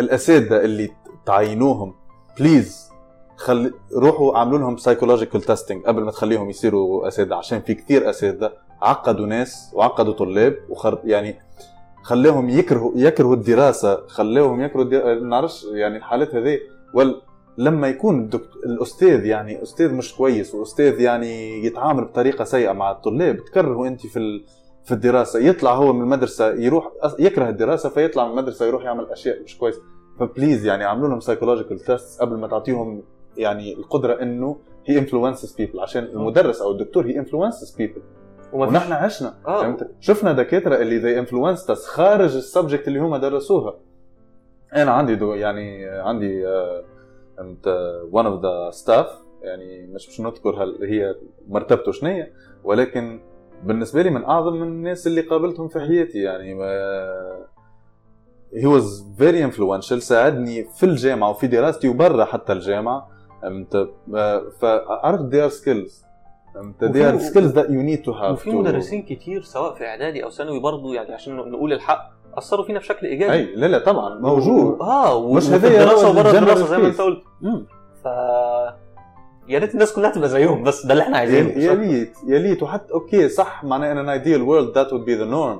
الأساتذة 0.00 0.60
اللي 0.64 0.90
تعينوهم 1.26 1.94
please 2.38 2.88
خلي 3.36 3.72
روحوا 3.96 4.38
عاملوا 4.38 4.58
لهم 4.58 4.76
psychological 4.76 5.42
testing 5.42 5.84
قبل 5.84 6.02
ما 6.02 6.10
تخليهم 6.10 6.50
يصيروا 6.50 7.08
أساتذة 7.08 7.34
عشان 7.34 7.60
في 7.60 7.74
كثير 7.74 8.10
أساتذة 8.10 8.52
عقدوا 8.82 9.26
ناس 9.26 9.70
وعقدوا 9.74 10.12
طلاب 10.12 10.56
وخر 10.68 10.98
يعني 11.04 11.38
خليهم 12.02 12.48
يكرهوا 12.48 12.92
يكرهوا 12.94 13.34
الدراسة 13.34 14.06
خليهم 14.06 14.60
يكرهوا 14.60 14.84
الدراسة. 14.84 15.24
نعرفش 15.24 15.64
يعني 15.72 15.96
الحالات 15.96 16.34
هذه 16.34 16.58
وال 16.94 17.20
لما 17.58 17.88
يكون 17.88 18.20
الدكت... 18.20 18.48
الأستاذ 18.66 19.24
يعني 19.24 19.62
أستاذ 19.62 19.94
مش 19.94 20.14
كويس 20.14 20.54
وأستاذ 20.54 21.00
يعني 21.00 21.64
يتعامل 21.64 22.04
بطريقة 22.04 22.44
سيئة 22.44 22.72
مع 22.72 22.90
الطلاب 22.90 23.36
تكرهوا 23.36 23.86
انت 23.86 24.06
في 24.06 24.18
ال... 24.18 24.44
في 24.84 24.94
الدراسة. 24.94 25.38
يطلع 25.38 25.74
هو 25.74 25.92
من 25.92 26.02
المدرسة 26.02 26.54
يروح 26.54 26.88
يكره 27.18 27.48
الدراسة 27.48 27.88
فيطلع 27.88 28.24
من 28.24 28.30
المدرسة 28.30 28.66
يروح 28.66 28.84
يعمل 28.84 29.06
أشياء 29.10 29.42
مش 29.42 29.58
كويسة. 29.58 29.80
ف 30.20 30.27
please 30.27 30.66
يعني 30.66 30.84
عاملوا 30.84 31.08
لهم 31.08 31.20
psychological 31.20 31.78
test 31.78 32.20
قبل 32.20 32.36
ما 32.36 32.48
تعطيهم 32.48 33.02
يعني 33.36 33.74
القدرة 33.74 34.22
إنه 34.22 34.56
he 34.86 34.98
influences 34.98 35.52
people 35.52 35.80
عشان 35.80 36.04
المدرس 36.04 36.62
أو 36.62 36.70
الدكتور 36.70 37.06
he 37.06 37.18
influences 37.18 37.76
people 37.76 38.02
ونحن 38.52 38.92
عشنا. 38.92 39.34
آه. 39.46 39.62
فهمت 39.62 39.90
شفنا 40.00 40.32
دكاترة 40.32 40.76
اللي 40.76 41.00
they 41.00 41.18
influence 41.18 41.74
us 41.74 41.86
خارج 41.86 42.36
ال 42.36 42.42
subject 42.42 42.88
اللي 42.88 42.98
هم 42.98 43.16
درسوها. 43.16 43.74
أنا 44.76 44.90
عندي 44.90 45.14
دو 45.14 45.34
يعني 45.34 45.88
عندي 45.88 46.48
آه، 46.48 46.84
one 48.12 48.26
of 48.26 48.42
the 48.42 48.70
staff 48.70 49.06
يعني 49.42 49.86
مش 49.86 50.08
مش 50.08 50.20
نذكر 50.20 50.62
هل 50.62 50.84
هي 50.84 51.14
مرتبته 51.48 51.92
شنية 51.92 52.32
ولكن 52.64 53.20
بالنسبة 53.64 54.02
لي 54.02 54.10
من 54.10 54.24
أعظم 54.24 54.62
الناس 54.62 55.06
اللي 55.06 55.20
قابلتهم 55.20 55.68
في 55.68 55.80
حياتي 55.80 56.18
يعني 56.18 56.54
he 58.54 58.66
was 58.66 59.06
very 59.18 59.44
influential 59.44 60.02
ساعدني 60.02 60.64
في 60.64 60.86
الجامعة 60.86 61.30
وفي 61.30 61.46
دراستي 61.46 61.88
وبرا 61.88 62.24
حتى 62.24 62.52
الجامعة. 62.52 63.08
فعرفت 64.60 65.32
there 65.32 65.43
are 65.43 65.50
skills. 65.52 66.07
وفي- 66.56 66.92
there 66.92 67.10
are 67.10 67.20
skills 67.22 67.52
that 67.54 67.68
you 67.68 67.82
need 67.90 68.04
to 68.10 68.14
have 68.20 68.32
وفي 68.32 68.50
مدرسين 68.50 69.02
كتير 69.02 69.42
سواء 69.42 69.74
في 69.74 69.86
إعدادي 69.86 70.24
أو 70.24 70.30
ثانوي 70.30 70.60
برضه 70.60 70.94
يعني 70.94 71.14
عشان 71.14 71.36
نقول 71.36 71.72
الحق 71.72 72.10
أثروا 72.34 72.64
فينا 72.64 72.78
بشكل 72.78 73.06
إيجابي. 73.06 73.32
أي 73.32 73.54
لا 73.56 73.66
لا 73.66 73.78
طبعا 73.78 74.18
موجود. 74.18 74.80
آه 74.80 75.32
مش 75.32 75.52
الدراسة 75.52 76.06
هو 76.06 76.10
وبره 76.10 76.30
الدراسة 76.30 76.66
زي 76.66 76.78
ما. 76.78 76.86
أنت 76.88 77.00
قلت. 77.00 77.22
ف 78.04 78.06
يا 79.48 79.58
ريت 79.58 79.74
الناس 79.74 79.92
كلها 79.92 80.10
تبقى 80.10 80.28
زيهم 80.28 80.62
بس 80.62 80.86
ده 80.86 80.92
اللي 80.92 81.02
إحنا 81.02 81.16
عايزينه. 81.18 81.48
يا 81.48 81.74
ليت 81.74 82.16
يا 82.26 82.38
ليت 82.38 82.62
وحتى 82.62 82.92
okay 82.92 83.28
صح 83.28 83.64
معناه 83.64 83.92
in 83.92 84.08
an 84.08 84.20
ideal 84.22 84.40
world 84.48 84.74
that 84.76 84.90
would 84.92 85.04
be 85.08 85.18
the 85.20 85.30
norm. 85.34 85.58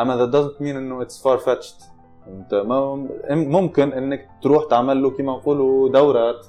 أما 0.00 0.26
that 0.26 0.30
doesn't 0.34 0.58
mean 0.60 0.76
إنه 0.76 1.04
it's 1.04 1.22
far 1.22 1.38
fetched 1.46 1.84
انت 2.28 2.54
ما 2.54 3.06
ممكن 3.30 3.92
إنك 3.92 4.28
تروح 4.42 4.64
تعمل 4.70 5.02
له 5.02 5.10
كما 5.10 5.32
نقولوا 5.32 5.88
دورات. 5.88 6.46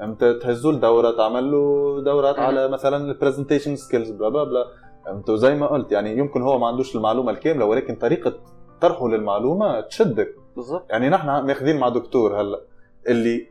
انت 0.00 0.24
تهزوا 0.42 0.72
الدوره 0.72 1.10
تعمل 1.10 1.50
له 1.52 2.00
دورات. 2.04 2.38
على 2.38 2.68
مثلا 2.68 2.96
ال 3.12 3.17
presentation 3.17 3.76
skills 3.76 4.10
blah 4.10 4.28
blah 4.28 4.44
blah. 4.44 4.64
انت 5.08 5.30
زي 5.30 5.54
ما 5.54 5.66
قلت 5.66 5.92
يعني 5.92 6.18
يمكن 6.18 6.42
هو 6.42 6.58
ما 6.58 6.66
عندوش 6.66 6.96
المعلومة 6.96 7.30
الكاملة 7.30 7.64
ولكن 7.64 7.94
طريقة 7.94 8.34
طرحه 8.80 9.08
للمعلومة 9.08 9.80
تشدك. 9.80 10.34
بالظبط 10.56 10.90
يعني 10.90 11.08
نحن 11.08 11.26
ماخذين 11.26 11.78
مع 11.78 11.88
دكتور 11.88 12.40
هلأ 12.40 12.60
اللي 13.08 13.46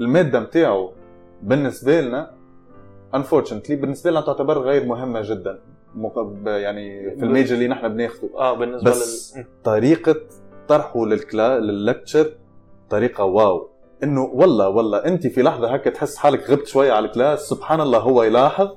المادة 0.00 0.40
متاعه 0.40 0.92
بالنسبة 1.42 2.00
لنا 2.00 2.30
unfortunately 3.16 3.72
بالنسبة 3.72 4.10
لنا 4.10 4.20
تعتبر 4.20 4.58
غير 4.58 4.84
مهمة 4.84 5.20
جدا. 5.24 5.58
يعني 6.46 7.16
في 7.16 7.24
ال 7.24 7.29
major 7.29 7.54
اللي 7.54 7.68
نحن 7.68 7.88
بناخذه 7.88 8.30
آه 8.38 8.52
بالنسبة 8.54 8.90
بس- 8.90 9.36
لل 9.36 9.44
طريقة 9.64 10.16
طرحه 10.68 11.06
للكلا 11.06 11.58
لل 11.58 11.73
lecture 11.73 12.26
طريقة 12.90 13.24
wow. 13.24 13.68
إنه 14.02 14.30
والله 14.34 14.68
والله 14.68 14.98
أنت 14.98 15.26
في 15.26 15.42
لحظة 15.42 15.74
هكا 15.74 15.90
تحس 15.90 16.16
حالك 16.16 16.50
غبت 16.50 16.66
شوية 16.66 16.92
على 16.92 17.06
ال 17.06 17.11
class. 17.11 17.40
سبحان 17.40 17.80
الله 17.80 17.98
هو 17.98 18.22
يلاحظ 18.22 18.68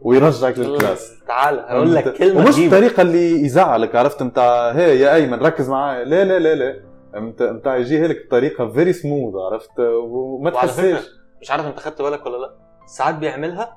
ويرجعك 0.00 0.58
لل 0.58 0.72
class. 0.72 1.12
تعال 1.28 1.58
هقول 1.58 1.94
لك 1.94 2.12
كلمة 2.14 2.40
ومش 2.40 2.48
عجيبه 2.48 2.76
الطريقة 2.76 3.02
اللي 3.02 3.42
يزعلك 3.44 3.96
عرفت؟ 3.96 4.22
متاع 4.22 4.70
هي 4.70 5.00
يا 5.00 5.14
أيمن 5.14 5.38
ركز 5.38 5.68
معايا. 5.70 6.04
لا 6.04 6.24
لا 6.24 6.38
لا 6.38 6.54
لا. 6.54 6.80
أنت 7.14 7.42
أنت 7.42 7.66
يجي 7.66 8.06
لك 8.06 8.26
بطريقة 8.26 8.68
very 8.68 8.92
smooth 8.92 9.34
عرفت؟ 9.34 9.80
وما 9.80 10.50
تحسش. 10.50 11.10
مش 11.40 11.50
عارف 11.50 11.66
أنت 11.66 11.78
خدت 11.78 12.02
بالك 12.02 12.26
ولا 12.26 12.36
لا 12.36 12.50
ساعات 12.86 13.14
بيعملها 13.14 13.76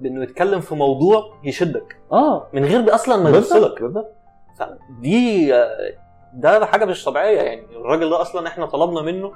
بإنه 0.00 0.22
يتكلم 0.22 0.60
في 0.60 0.74
موضوع 0.74 1.22
يشدك. 1.44 1.96
آه. 2.12 2.48
من 2.52 2.64
غير 2.64 2.94
أصلا 2.94 3.16
ما 3.22 3.30
يوصلك 3.30 3.82
دي 5.00 5.54
آه، 5.54 5.68
ده 6.34 6.66
حاجة 6.66 6.84
مش 6.84 7.04
طبيعية 7.04 7.40
يعني. 7.40 7.66
الراجل 7.76 8.10
ده 8.10 8.20
أصلا 8.20 8.48
إحنا 8.48 8.66
طلبنا 8.66 9.02
منه 9.02 9.32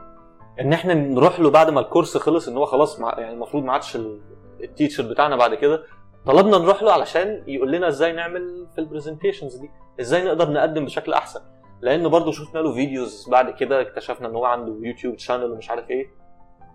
إن 0.60 0.72
إحنا 0.72 0.94
نروح 0.94 1.40
له 1.40 1.50
بعد 1.50 1.70
ما 1.70 1.80
ال 1.80 1.85
course 1.85 2.16
خلص 2.16 2.48
إن 2.48 2.56
هو 2.56 2.64
خلاص 2.66 3.00
مع 3.00 3.14
يعني 3.18 3.32
المفروض 3.34 3.64
ما 3.64 3.72
عادش 3.72 3.96
ال- 3.96 4.20
ال 4.62 4.67
teacher 4.67 5.02
بتاعنا 5.10 5.36
بعد 5.36 5.54
كده. 5.54 5.82
طلبنا 6.26 6.58
نروح 6.58 6.82
له 6.82 6.92
علشان 6.92 7.44
يقول 7.46 7.72
لنا 7.72 7.88
إزاي 7.88 8.12
نعمل 8.12 8.66
في 8.74 8.80
ال 8.80 8.86
presentations 8.86 9.56
دي 9.56 9.70
إزاي 10.00 10.24
نقدر 10.24 10.50
نقدم 10.50 10.84
بشكل 10.84 11.12
أحسن. 11.12 11.40
لأن 11.80 12.08
برضه 12.08 12.32
شفنا 12.32 12.60
له 12.60 12.72
videos 12.72 13.28
بعد 13.30 13.50
كده 13.50 13.80
اكتشفنا 13.80 14.28
إن 14.28 14.34
هو 14.36 14.44
عنده 14.44 14.76
YouTube 14.82 15.18
channel 15.18 15.52
ومش 15.52 15.70
عارف 15.70 15.90
إيه. 15.90 16.10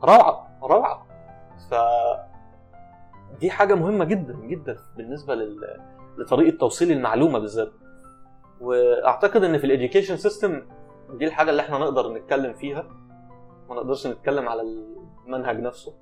روعة 0.04 0.48
روعة. 0.64 1.08
ف 1.72 1.76
دي 3.40 3.52
حاجة 3.52 3.74
مهمة 3.76 4.06
جدا 4.06 4.34
جدا 4.34 4.78
بالنسبة 4.98 5.36
لل... 5.36 5.58
لطريقة 6.18 6.58
توصيل 6.58 6.92
المعلومة 6.92 7.40
بالذات. 7.40 7.72
وأعتقد 8.62 9.44
إن 9.44 9.58
في 9.58 9.64
ال 9.66 9.71
education 9.71 10.18
system 10.18 10.62
دي 11.14 11.26
الحاجة 11.26 11.50
اللي 11.50 11.62
إحنا 11.62 11.78
نقدر 11.78 12.14
نتكلم 12.14 12.54
فيها. 12.54 12.86
ما 13.70 13.76
نقدرش 13.76 14.08
نتكلم 14.08 14.50
على 14.50 14.62
المنهج 15.28 15.60
نفسه. 15.60 15.94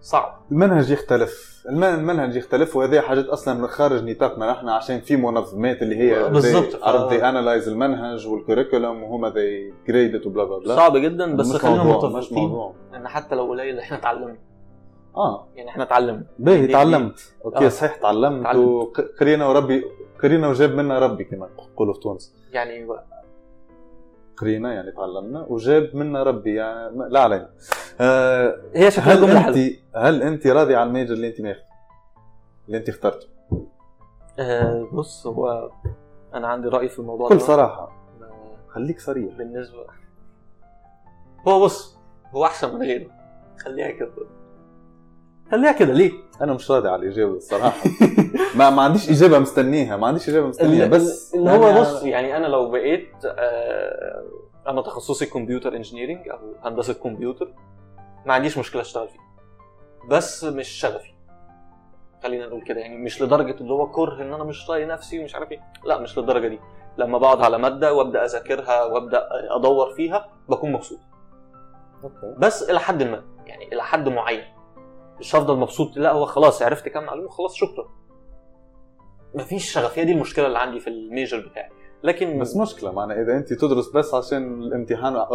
صعب. 0.00 0.40
المنهج 0.52 0.90
يختلف. 0.90 1.62
الم- 1.68 1.84
المنهج 1.84 2.36
يختلف 2.36 2.76
وهذه 2.76 3.00
حاجات 3.00 3.26
أصلا 3.26 3.54
من 3.54 3.66
خارج 3.66 4.04
نطاقنا. 4.10 4.50
نحن 4.52 4.68
عشان 4.68 5.00
في 5.00 5.16
منظمات 5.16 5.82
اللي 5.82 5.96
هي 5.96 6.28
بالضبط. 6.30 6.82
عرفت 6.82 7.12
آه. 7.12 7.30
analyze 7.32 7.68
المنهج 7.68 8.26
وال 8.26 8.39
curriculum 8.39 9.02
وهم 9.02 9.30
they 9.30 9.72
grade 9.88 10.22
it 10.22 10.26
و 10.26 10.30
blah 10.30 10.44
blah. 10.44 10.58
blah 10.58 10.76
صعب 10.76 10.96
جدا 10.96 11.36
بس 11.36 11.48
مش 11.54 11.56
خلينا 11.60 11.82
موضوع، 11.84 12.08
مش 12.10 12.24
متفقين 12.24 12.38
موضوع. 12.48 12.74
إن 12.94 13.08
حتى 13.08 13.34
لو 13.34 13.48
قليل 13.50 13.78
إحنا 13.78 13.96
اتعلمنا. 13.98 14.36
آه. 15.16 15.46
يعني 15.56 15.70
إحنا 15.70 15.82
اتعلمنا. 15.84 16.26
باهي 16.38 16.66
دي- 16.66 16.72
تعلمت 16.72 17.34
okay 17.44 17.66
آه. 17.66 17.68
صحيح 17.68 17.96
تعلمت 17.96 18.44
تعلمت. 18.44 18.66
وقرينا 18.98 19.46
وربي 19.46 19.84
قرينا 20.22 20.48
وجاب 20.48 20.74
منا 20.74 20.98
ربي 20.98 21.24
كما 21.24 21.48
يقولوا 21.74 21.94
في 21.94 22.00
تونس. 22.00 22.34
يعني 22.52 22.86
قرينا 24.36 24.72
يعني 24.74 24.92
تعلمنا. 24.92 25.46
وجاب 25.48 25.90
منا 25.96 26.22
ربي 26.22 26.54
يعني 26.54 27.08
لا 27.08 27.20
علينا. 27.20 27.50
آه 28.00 28.60
هي 28.74 28.90
شكلها 28.90 29.14
هل 29.14 29.46
انت 29.46 29.76
هل 29.94 30.22
أنت 30.22 30.46
راضي 30.46 30.76
على 30.76 30.88
ال 30.88 30.92
major 30.92 31.14
اللي 31.14 31.28
أنت 31.28 31.40
ماخذه 31.40 31.62
اللي 32.66 32.78
أنت 32.78 32.88
اخترته؟ 32.88 33.26
آه 34.38 34.88
بص 34.92 35.26
هو 35.26 35.70
أنا 36.34 36.48
عندي 36.48 36.68
رأي 36.68 36.88
في 36.88 36.98
الموضوع 36.98 37.28
بكل 37.28 37.40
صراحة. 37.40 37.92
آه، 38.22 38.56
خليك 38.68 39.00
صريح. 39.00 39.34
بالنسبة 39.34 39.86
هو 41.48 41.64
بص 41.64 41.98
هو 42.34 42.44
أحسن 42.44 42.74
من 42.74 42.82
غيره. 42.82 43.10
خليها 43.58 43.90
كده. 43.90 44.10
خليها 45.50 45.72
كده؟ 45.72 45.92
ليه؟ 45.92 46.12
أنا 46.40 46.52
مش 46.52 46.70
راضي 46.70 46.88
على 46.88 47.02
الإجابة 47.02 47.32
الصراحة. 47.32 47.88
ما 48.58 48.70
ما 48.70 48.82
عنديش 48.82 49.10
إجابة 49.10 49.38
مستنيها 49.38 49.96
ما 49.96 50.06
عنديش 50.06 50.28
إجابة 50.28 50.46
مستنيها 50.46 50.86
بس 50.86 51.34
اللي 51.34 51.50
هو 51.50 51.66
يعني 51.66 51.80
بص 51.80 52.02
يعني 52.02 52.36
أنا 52.36 52.46
لو 52.46 52.70
بقيت 52.70 53.10
آه، 53.24 54.24
أنا 54.68 54.82
تخصصي 54.82 55.26
كمبيوتر 55.26 55.76
انجينيرنج 55.76 56.28
أو 56.28 56.38
هندسة 56.64 56.94
كمبيوتر 56.94 57.48
ما 58.26 58.34
عنديش 58.34 58.58
مشكلة 58.58 58.82
أشتغل 58.82 59.08
فيه. 59.08 59.18
بس 60.08 60.44
مش 60.44 60.68
شغفي. 60.68 61.10
خلينا 62.22 62.46
نقول 62.46 62.62
كده. 62.62 62.80
يعني 62.80 62.96
مش 62.96 63.22
لدرجة 63.22 63.56
اللي 63.60 63.72
هو 63.72 63.90
كره 63.90 64.22
إن 64.22 64.32
أنا 64.32 64.44
مش 64.44 64.66
طايق 64.66 64.86
نفسي 64.86 65.18
ومش 65.18 65.34
عارف 65.34 65.52
إيه. 65.52 65.60
لا 65.84 65.98
مش 65.98 66.18
للدرجة 66.18 66.48
دي. 66.48 66.58
لما 66.98 67.18
بقعد 67.18 67.42
على 67.42 67.58
مادة 67.58 67.94
وأبدأ 67.94 68.24
أذاكرها 68.24 68.84
وأبدأ 68.84 69.28
أدور 69.56 69.94
فيها 69.94 70.28
بكون 70.48 70.72
مبسوط. 70.72 70.98
okay. 72.04 72.34
بس 72.38 72.70
إلى 72.70 72.80
حد 72.80 73.02
ما. 73.02 73.22
يعني 73.46 73.72
إلى 73.72 73.82
حد 73.82 74.08
معين. 74.08 74.55
مش 75.20 75.36
هفضل 75.36 75.56
مبسوط. 75.56 75.96
لا 75.96 76.12
هو 76.12 76.26
خلاص 76.26 76.62
عرفت 76.62 76.88
كام 76.88 77.04
معلومه 77.04 77.28
خلاص 77.28 77.54
شكرا. 77.54 77.88
مفيش 79.34 79.72
شغفية 79.72 80.02
دي 80.02 80.12
المشكلة 80.12 80.46
اللي 80.46 80.58
عندي 80.58 80.80
في 80.80 80.90
ال 80.90 81.00
major 81.00 81.48
بتاعي. 81.50 81.70
لكن 82.02 82.38
بس 82.38 82.56
مشكلة 82.56 82.92
معنى 82.92 83.22
إذا 83.22 83.36
أنت 83.36 83.52
تدرس 83.52 83.88
بس 83.88 84.14
عشان 84.14 84.62
الامتحان 84.62 85.26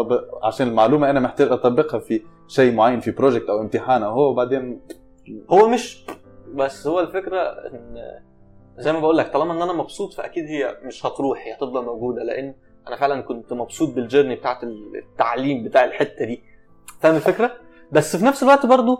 عشان 0.43 0.67
المعلومة 0.67 1.09
أنا 1.09 1.19
محتاج 1.19 1.51
أطبقها 1.51 1.99
في 1.99 2.21
شيء 2.47 2.73
معين 2.73 2.99
في 2.99 3.11
project 3.11 3.49
أو 3.49 3.61
امتحان 3.61 4.03
أو 4.03 4.11
هو 4.11 4.33
بعدين 4.33 4.81
هو 5.49 5.67
مش 5.67 6.05
بس 6.53 6.87
هو 6.87 6.99
الفكرة 6.99 7.39
إن 7.41 7.95
زي 8.77 8.93
ما 8.93 8.99
بقول 8.99 9.17
لك 9.17 9.33
طالما 9.33 9.53
إن 9.53 9.61
أنا 9.61 9.73
مبسوط 9.73 10.13
فأكيد 10.13 10.45
هي 10.45 10.77
مش 10.83 11.05
هتروح 11.05 11.45
هي 11.45 11.53
هتفضل 11.53 11.85
موجودة. 11.85 12.23
لأن 12.23 12.55
أنا 12.87 12.95
فعلا 12.95 13.21
كنت 13.21 13.53
مبسوط 13.53 13.93
بال 13.95 14.04
journey 14.04 14.35
بتاعت 14.35 14.63
التعليم 14.63 15.63
بتاع 15.63 15.83
الحتة 15.83 16.25
دي. 16.25 16.43
فاهم 16.99 17.15
الفكرة؟ 17.15 17.51
بس 17.91 18.15
في 18.15 18.25
نفس 18.25 18.43
الوقت 18.43 18.65
برضو 18.65 18.99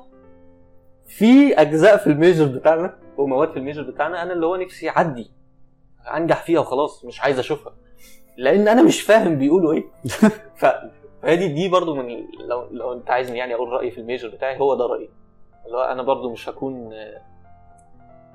في 1.18 1.62
أجزاء 1.62 1.98
في 1.98 2.08
ال 2.08 2.14
major 2.14 2.46
بتاعنا 2.46 2.98
ومواد 3.18 3.52
في 3.52 3.58
ال 3.58 3.62
major 3.62 3.82
بتاعنا 3.82 4.22
أنا 4.24 4.34
اللي 4.34 4.46
هو 4.46 4.56
نفسي 4.56 4.90
أعدي 4.90 5.32
أنجح 6.14 6.44
فيها 6.44 6.60
وخلاص 6.60 7.06
مش 7.06 7.22
عايز 7.22 7.40
أشوفها. 7.40 7.74
لأن 8.38 8.68
أنا 8.68 8.84
مش 8.84 9.02
فاهم 9.02 9.38
بيقولوا 9.38 9.74
إيه. 9.74 9.84
ف 10.60 10.66
فهذه 11.22 11.48
دي 11.54 11.70
برضو 11.70 11.96
من 11.96 12.28
لو 12.48 12.68
لو 12.72 12.94
أنت 12.94 13.10
عايزني 13.12 13.38
يعني 13.38 13.56
أقول 13.56 13.70
رأيي 13.70 13.92
في 13.92 13.98
ال 13.98 14.03
major 14.03 14.30
بتاعي 14.30 14.60
هو 14.60 14.76
ده 14.76 14.86
رأيي. 14.86 15.10
اللي 15.66 15.78
هو 15.78 15.82
أنا 15.82 16.04
برضو 16.04 16.32
مش 16.32 16.50
هكون 16.50 16.90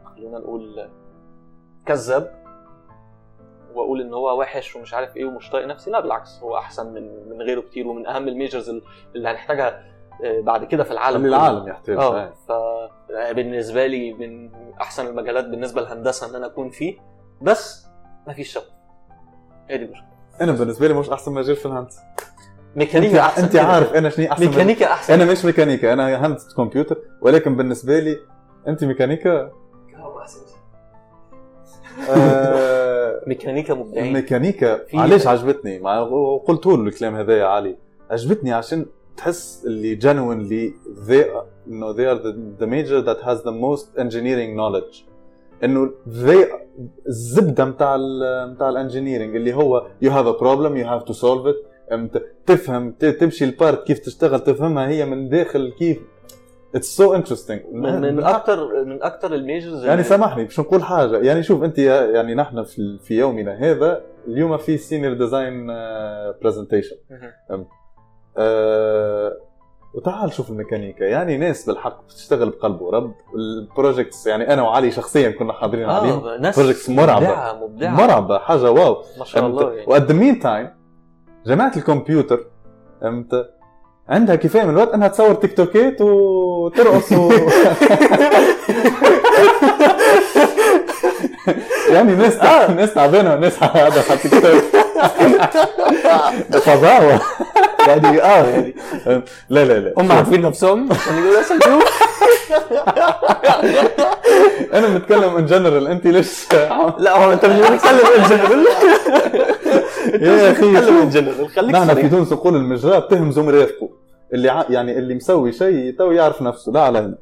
خلينا 0.04 0.38
نقول 0.38 0.88
كذاب 1.86 2.44
وأقول 3.74 4.00
إن 4.00 4.14
هو 4.14 4.40
وحش 4.40 4.76
ومش 4.76 4.94
عارف 4.94 5.16
إيه 5.16 5.24
ومش 5.24 5.50
طايق 5.50 5.66
نفسي 5.66 5.90
لا 5.90 6.00
بالعكس 6.00 6.40
هو 6.42 6.56
أحسن 6.58 6.92
من 6.92 7.28
من 7.28 7.42
غيره 7.42 7.60
كتير 7.60 7.88
ومن 7.88 8.06
أهم 8.06 8.28
الميجرز 8.28 8.68
اللي 9.16 9.28
هنحتاجها 9.28 9.95
بعد 10.24 10.64
كده 10.64 10.84
في 10.84 10.90
العالم 10.90 11.18
كله. 11.22 11.28
العالم 11.28 11.68
يحتاج 11.68 11.96
آه 11.98 12.32
فبالنسبة 13.08 13.86
لي 13.86 14.12
من 14.12 14.50
أحسن 14.80 15.06
المجالات 15.06 15.44
بالنسبة 15.44 15.80
للهندسة 15.80 16.30
إن 16.30 16.34
أنا 16.34 16.46
أكون 16.46 16.70
فيه 16.70 16.98
بس 17.42 17.86
ما 18.26 18.32
فيش 18.32 18.52
شغف 18.52 18.64
هي 19.70 19.78
دي 19.78 19.84
المشكلة 19.84 20.06
أنا 20.40 20.52
بالنسبة 20.52 20.88
لي 20.88 20.94
مش 20.94 21.10
أحسن 21.10 21.32
مجال 21.32 21.56
في 21.56 21.66
الهندسة. 21.66 22.00
ميكانيكا 22.76 23.20
أحسن 23.20 23.42
أنت. 23.44 23.56
عارف 23.56 23.94
أنا 23.94 24.08
شنو 24.10 24.32
أحسن. 24.32 24.46
ميكانيكا 24.46 24.86
أحسن. 24.92 25.12
أنا 25.14 25.32
مش 25.32 25.44
ميكانيكا 25.44 25.92
أنا 25.92 26.26
هندسة 26.26 26.56
كمبيوتر 26.56 26.96
ولكن 27.22 27.56
بالنسبة 27.56 27.98
لي 27.98 28.16
أنت 28.68 28.84
ميكانيكا؟ 28.84 29.50
آه 32.10 33.20
ميكانيكا 33.28 33.74
مبدعين. 33.74 34.06
الميكانيكا 34.06 34.84
في- 34.84 34.98
علاش 34.98 35.26
عجبتني. 35.26 35.78
مع 35.78 35.98
وقلت 36.00 36.66
له 36.66 36.74
الكلام 36.74 37.16
هذا 37.16 37.36
يا 37.38 37.46
علي 37.46 37.76
عجبتني 38.10 38.52
عشان 38.52 38.86
تحس 39.16 39.64
اللي 39.66 39.98
genuinely 40.00 40.74
they 41.08 41.24
are, 41.36 41.68
انه 41.68 41.92
they 41.92 42.06
are 42.06 42.22
the, 42.22 42.62
the 42.62 42.66
major 42.66 43.02
that 43.06 43.20
has 43.26 43.42
the 43.42 43.52
most 43.52 43.98
engineering 43.98 44.56
knowledge. 44.56 45.04
إنه 45.64 45.90
they 46.06 46.46
الزبدة 47.06 47.64
بتاع 47.64 47.94
ال 47.94 48.54
بتاع 48.54 48.68
ال 48.68 48.74
engineering 48.74 49.36
اللي 49.36 49.54
هو 49.54 49.86
you 50.04 50.08
have 50.08 50.26
a 50.26 50.38
problem 50.38 50.76
you 50.76 50.86
have 50.86 51.04
to 51.12 51.18
solve 51.18 51.46
it. 51.46 51.76
تفهم 52.46 52.90
تمشي 52.92 53.44
البارت 53.44 53.86
كيف 53.86 53.98
تشتغل 53.98 54.40
تفهمها 54.40 54.88
هي 54.88 55.04
من 55.04 55.28
داخل 55.28 55.72
كيف. 55.78 55.98
اتس 56.74 56.96
سو 56.96 57.14
انترستينج 57.14 57.60
من, 57.72 58.22
أكتر 58.24 58.84
من 58.84 59.02
أكتر 59.02 59.34
الميجرز 59.34 59.84
يعني 59.84 60.02
سامحني 60.02 60.44
مش 60.44 60.60
نقول 60.60 60.82
حاجة. 60.82 61.18
يعني 61.18 61.42
شوف 61.42 61.62
أنت 61.64 61.78
يعني 61.78 62.34
نحن 62.34 62.62
في 62.62 62.98
في 63.02 63.18
يومنا 63.18 63.58
هذا 63.60 64.02
اليوم 64.28 64.56
في 64.56 64.76
سينيور 64.76 65.12
ديزاين 65.12 65.66
برزنتيشن 66.42 66.96
آه، 68.38 69.32
وتعال 69.94 70.32
شوف 70.32 70.50
الميكانيكا. 70.50 71.04
يعني 71.04 71.36
ناس 71.36 71.66
بالحق 71.66 72.04
بتشتغل 72.04 72.50
بقلب 72.50 72.80
ورب. 72.80 73.14
البروجكتس 73.34 74.26
يعني 74.26 74.52
أنا 74.52 74.62
وعلي 74.62 74.90
شخصيا 74.90 75.30
كنا 75.30 75.52
حاضرين 75.52 75.90
عليهم. 75.90 76.26
آه 76.26 76.36
ناس 76.38 76.60
projects 76.60 76.90
مرعبة. 76.90 77.26
مبدعة 77.26 77.52
مبدعة. 77.52 77.90
مرعبة 77.90 78.38
حاجة 78.38 78.70
واو. 78.70 79.02
ما 79.18 79.24
شاء 79.24 79.46
الله 79.46 79.72
يعني. 79.72 79.86
وأت 79.86 80.12
مين 80.12 80.40
تايم 80.40 80.70
جماعة 81.46 81.72
الكمبيوتر 81.76 82.46
فهمت 83.00 83.50
عندها 84.08 84.36
كفاية 84.36 84.64
من 84.64 84.70
الوقت 84.70 84.94
إنها 84.94 85.08
تصور 85.08 85.34
تيك 85.34 85.56
توكات 85.56 86.00
وترقص 86.00 87.12
و... 87.12 87.32
يعني 91.92 92.14
ناس 92.14 92.36
آه. 92.36 92.72
ناس 92.72 92.94
تعبانة 92.94 93.34
وناس 93.34 93.62
هذا 93.62 94.04
على 94.10 94.18
تيك 94.18 94.32
توك. 94.32 94.62
فظاوة. 96.66 97.20
يعني 97.86 98.22
آه. 98.22 98.44
يعني 98.50 98.74
لا 99.48 99.64
لا 99.64 99.78
لا. 99.78 99.94
هم 99.98 100.12
عارفين 100.12 100.40
نفسهم؟ 100.42 100.88
شوف 100.94 101.56
أنا 104.74 104.98
بتكلم 104.98 105.36
ان 105.36 105.46
جنرال 105.46 105.86
أنت 105.88 106.06
ليش؟ 106.06 106.52
لا 106.98 107.24
هو 107.24 107.32
أنت 107.32 107.44
مش 107.46 107.58
بتتكلم 107.60 108.06
ان 108.16 108.22
جنرال 108.28 108.66
يا 110.22 110.52
أخي 110.52 110.72
بتتكلم 110.72 110.96
ان 110.98 111.08
جنرال 111.10 111.48
خليك 111.48 111.74
نحن 111.74 111.94
في 111.94 112.08
تونس 112.08 112.32
نقول 112.32 112.56
المجراه 112.56 112.98
بتهم 112.98 113.32
زوم 113.32 113.48
رافقه 113.48 113.88
اللي 114.32 114.48
ع... 114.48 114.64
يعني 114.70 114.98
اللي 114.98 115.14
مسوي 115.14 115.52
شيء 115.52 115.94
تو 115.98 116.10
يعرف 116.12 116.42
نفسه. 116.42 116.72
لا 116.72 116.80
علينا 116.80 117.14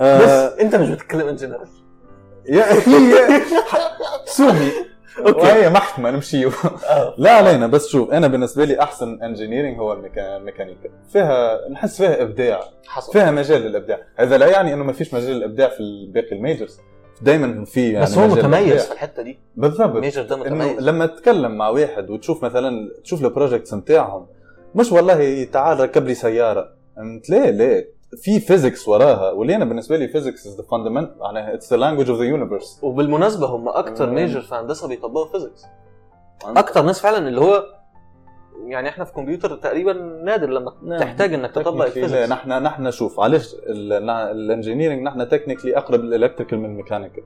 آه. 0.00 0.18
بس 0.18 0.60
أنت 0.60 0.74
مش 0.76 0.88
بتتكلم 0.88 1.28
ان 1.28 1.36
جنرال 1.36 1.68
يا 2.48 2.72
أخي 2.78 2.90
سومي 4.36 4.70
أوكي. 5.26 5.40
وهي 5.40 5.70
محكمة 5.70 6.10
نمشيو 6.10 6.50
آه. 6.90 7.14
لا 7.18 7.30
علينا 7.30 7.66
بس 7.66 7.88
شوف 7.88 8.10
أنا 8.10 8.26
بالنسبة 8.26 8.64
لي 8.64 8.80
أحسن 8.82 9.22
انجينيرنج 9.22 9.78
هو 9.78 9.92
الميكا- 9.92 10.36
الميكانيكا 10.36 10.88
فيها 11.12 11.68
نحس 11.70 11.96
فيها 12.02 12.22
إبداع. 12.22 12.60
حصل. 12.86 13.12
فيها 13.12 13.30
مجال 13.30 13.62
للإبداع. 13.62 13.98
هذا 14.16 14.38
لا 14.38 14.46
يعني 14.46 14.74
إنه 14.74 14.84
ما 14.84 14.92
فيش 14.92 15.14
مجال 15.14 15.36
للإبداع 15.36 15.68
في 15.68 16.10
باقي 16.14 16.32
الميجرز. 16.32 16.80
دايما 17.22 17.64
في 17.64 17.92
يعني 17.92 18.04
بس 18.04 18.18
هو 18.18 18.26
متميز. 18.28 18.86
في 18.86 18.92
الحتة 18.92 19.22
دي. 19.22 19.38
بالضبط. 19.56 19.96
ال 19.96 20.00
major 20.00 20.22
ده 20.22 20.36
متميز. 20.36 20.78
لما 20.78 21.06
تتكلم 21.06 21.52
مع 21.56 21.68
واحد 21.68 22.10
وتشوف 22.10 22.44
مثلا 22.44 22.90
تشوف 23.04 23.24
ال 23.24 23.30
projects 23.30 23.74
نتاعهم 23.74 24.26
مش 24.74 24.92
والله 24.92 25.44
تعال 25.44 25.80
ركب 25.80 26.06
لي 26.06 26.14
سيارة. 26.14 26.68
فهمت 26.96 27.30
ليه 27.30 27.50
ليه؟ 27.50 27.97
في 28.16 28.40
physics 28.40 28.88
وراها 28.88 29.30
واللي 29.30 29.56
أنا 29.56 29.64
بالنسبة 29.64 29.96
لي 29.96 30.08
physics 30.08 30.46
is 30.46 30.56
the 30.56 30.62
fundament 30.70 31.10
معناها 31.18 31.54
it's 31.54 31.70
the 31.72 31.76
language 31.76 32.10
of 32.10 32.18
the 32.18 32.24
universe 32.24 32.78
وبالمناسبة 32.82 33.46
هم 33.46 33.68
أكتر 33.68 34.06
مم. 34.06 34.14
major 34.14 34.40
في 34.40 34.54
هندسة 34.54 34.88
بيطبقوا 34.88 35.26
physics 35.32 35.64
أكتر 36.44 36.82
ناس 36.82 37.00
فعلا 37.00 37.28
اللي 37.28 37.40
هو 37.40 37.64
يعني 38.70 38.88
إحنا 38.88 39.04
في 39.04 39.12
كمبيوتر 39.12 39.56
تقريبا 39.56 39.92
نادر 40.24 40.50
لما 40.50 40.72
نعم. 40.82 41.00
تحتاج 41.00 41.34
إنك 41.34 41.50
تطبق 41.50 41.80
لا 41.80 41.86
ال 41.86 41.91
physics. 41.91 42.30
نحن 42.30 42.62
نحن 42.62 42.90
شوف 42.90 43.20
علاش 43.20 43.56
ال 43.68 43.79
engineering 43.79 45.02
نحن 45.02 45.28
technically 45.28 45.76
أقرب 45.76 46.00
لل 46.00 46.10
electrical 46.10 46.58
من 46.58 46.64
ال 46.64 46.69
mechanical 46.69 47.22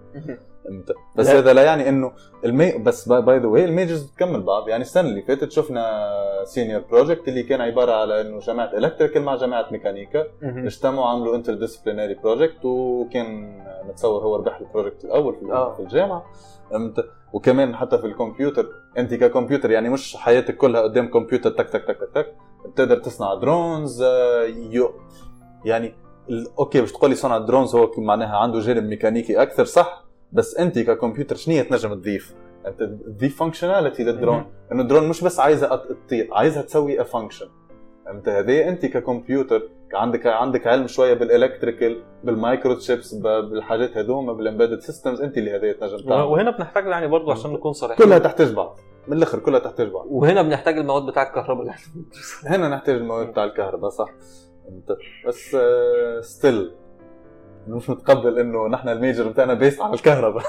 بس. 1.17 1.29
هذا 1.29 1.53
لا 1.53 1.63
يعني 1.63 1.89
إنه 1.89 2.13
المي... 2.45 2.79
بس 2.79 3.09
by 3.09 3.39
the 3.39 3.47
way 3.47 3.65
ال 3.65 3.70
majors 3.70 4.03
بتكمل 4.03 4.41
بعض. 4.41 4.69
يعني 4.69 4.83
السنة 4.83 5.09
اللي 5.09 5.23
فاتت 5.23 5.53
شفنا 5.53 6.11
senior 6.45 6.81
project 6.91 7.29
اللي 7.29 7.43
كان 7.43 7.61
عبارة 7.61 7.93
على 7.93 8.21
إنه 8.21 8.39
جامعة 8.39 8.71
electrical 8.79 9.23
مع 9.23 9.37
جامعة 9.37 9.67
ميكانيكا 9.71 10.27
اجتمعوا 10.43 11.07
عملوا 11.07 11.37
interdisciplinary 11.37 12.15
project 12.15 12.65
وكان 12.65 13.59
متصور 13.89 14.23
هو 14.23 14.37
ربح 14.37 14.61
ال 14.61 14.66
project 14.66 15.05
الأول 15.05 15.35
في, 15.35 15.53
آه. 15.53 15.75
في 15.75 15.81
الجامعة. 15.81 16.25
وكمان 17.33 17.77
حتى 17.77 17.99
في 17.99 18.07
الكمبيوتر 18.07 18.67
انت 18.99 19.15
ككمبيوتر 19.15 19.71
يعني 19.71 19.89
مش 19.89 20.17
حياتك 20.17 20.57
كلها 20.57 20.83
قدام 20.83 21.11
كمبيوتر 21.11 21.51
تك 21.51 21.69
تك 21.71 21.85
تك 21.85 21.97
تك 21.99 22.11
تك 22.15 22.35
بتقدر 22.67 22.97
تصنع 22.97 23.35
drones 23.35 24.03
آه، 24.03 24.43
you 24.71 24.91
يعني 25.65 25.95
okay 26.59 26.81
باش 26.81 26.93
تقول 26.93 27.11
لي 27.11 27.17
صنع 27.17 27.39
drones 27.39 27.75
هو 27.75 27.91
معناها 27.99 28.37
عنده 28.37 28.61
جانب 28.61 28.85
ميكانيكي 28.85 29.43
أكثر 29.43 29.65
صح 29.65 30.05
بس 30.33 30.57
انت 30.57 30.79
ككمبيوتر 30.79 31.37
شنو 31.37 31.63
تنجم 31.63 31.95
تضيف؟ 31.95 32.35
انت 32.67 32.83
تضيف 32.83 33.39
functionality 33.39 34.05
لل 34.05 34.15
drone. 34.15 34.45
إنه 34.73 34.83
الدرون 34.83 35.09
مش 35.09 35.25
بس 35.25 35.41
عايزها 35.41 35.69
أت- 35.77 35.95
تطير 36.07 36.29
عايزها 36.33 36.63
تسوي 36.63 37.01
a 37.01 37.03
function 37.03 37.47
فهمت 38.07 38.29
هذه 38.29 38.69
انت 38.69 38.87
ككمبيوتر 38.87 39.69
عندك 39.95 40.27
عندك 40.27 40.67
علم 40.67 40.87
شوية 40.87 41.15
بال 41.15 41.27
electrical 41.27 41.90
بال 41.90 42.03
microchips 42.25 43.15
بالحاجات 43.15 43.97
هذوما 43.97 44.33
بال 44.33 44.42
embedded 44.42 44.81
systems 44.81 45.21
أنت 45.21 45.39
اللي 45.39 45.57
هذه 45.57 45.73
تنجم 45.73 46.09
تعمل. 46.09 46.23
وهنا 46.23 46.51
بنحتاج 46.51 46.87
يعني 46.87 47.07
برضو 47.07 47.31
عشان 47.31 47.53
نكون 47.53 47.73
صريحين. 47.73 48.07
كلها 48.07 48.19
تحتاج 48.19 48.53
بعض. 48.53 48.79
من 49.09 49.17
الآخر 49.17 49.39
كلها 49.39 49.61
تحتاج 49.61 49.89
بعض. 49.89 50.07
وهنا 50.11 50.43
بنحتاج 50.43 50.79
المواد 50.79 51.07
بتاع 51.07 51.23
الكهرباء. 51.23 51.75
هنا 52.47 52.69
نحتاج 52.69 52.95
المواد 52.95 53.27
بتاع 53.27 53.45
الكهرباء 53.45 53.91
صح. 53.91 54.09
بس 55.27 55.57
still 56.21 56.73
مش 57.69 57.91
متقبل 57.91 58.39
إنه 58.39 58.69
نحن 58.69 58.89
ال 58.89 58.95
major 58.95 59.29
بتاعنا 59.29 59.55
based 59.55 59.81
على 59.81 59.95
الكهرباء. 59.95 60.43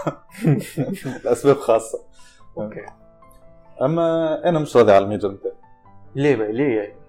لأسباب 1.25 1.56
خاصة. 1.56 1.99
okay. 2.58 2.86
أما 3.82 4.39
أنا 4.49 4.60
مش 4.60 4.77
راضي 4.77 4.91
على 4.91 5.03
ال 5.03 5.08
major 5.08 5.27
بتاعي. 5.29 5.56
ليه 6.15 6.36
بقى؟ 6.36 6.51
ليه 6.51 6.77
يعني؟ 6.82 7.02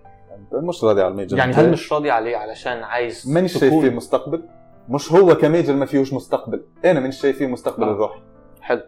فهمت؟ 0.51 0.65
مش 0.65 0.85
راضي 0.85 1.03
على 1.03 1.11
ال 1.11 1.15
major. 1.15 1.39
يعني. 1.39 1.53
هل 1.53 1.71
مش 1.71 1.93
راضي 1.93 2.11
عليه 2.11 2.37
علشان 2.37 2.83
عايز 2.83 3.31
مانيش 3.31 3.59
شايف 3.59 3.75
فيه 3.75 3.91
مستقبل؟ 3.91 4.43
مش 4.89 5.13
هو 5.13 5.35
ك 5.35 5.41
major 5.41 5.75
ما 5.75 5.87
فيهوش 5.87 6.13
مستقبل. 6.13 6.65
أنا 6.85 7.01
مانيش 7.01 7.21
شايف 7.21 7.39
فيه 7.39 7.47
مستقبل 7.47 7.85
آه. 7.85 7.91
الروحي. 7.91 8.21
حلو. 8.61 8.81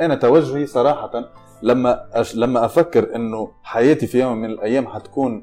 أنا 0.00 0.14
توجهي 0.14 0.66
صراحة 0.66 1.10
لما 1.62 2.06
أش... 2.12 2.36
لما 2.36 2.64
أفكر 2.64 3.16
إنه 3.16 3.50
حياتي 3.62 4.06
في 4.06 4.20
يوم 4.20 4.36
من 4.36 4.50
الأيام 4.50 4.86
حتكون 4.86 5.42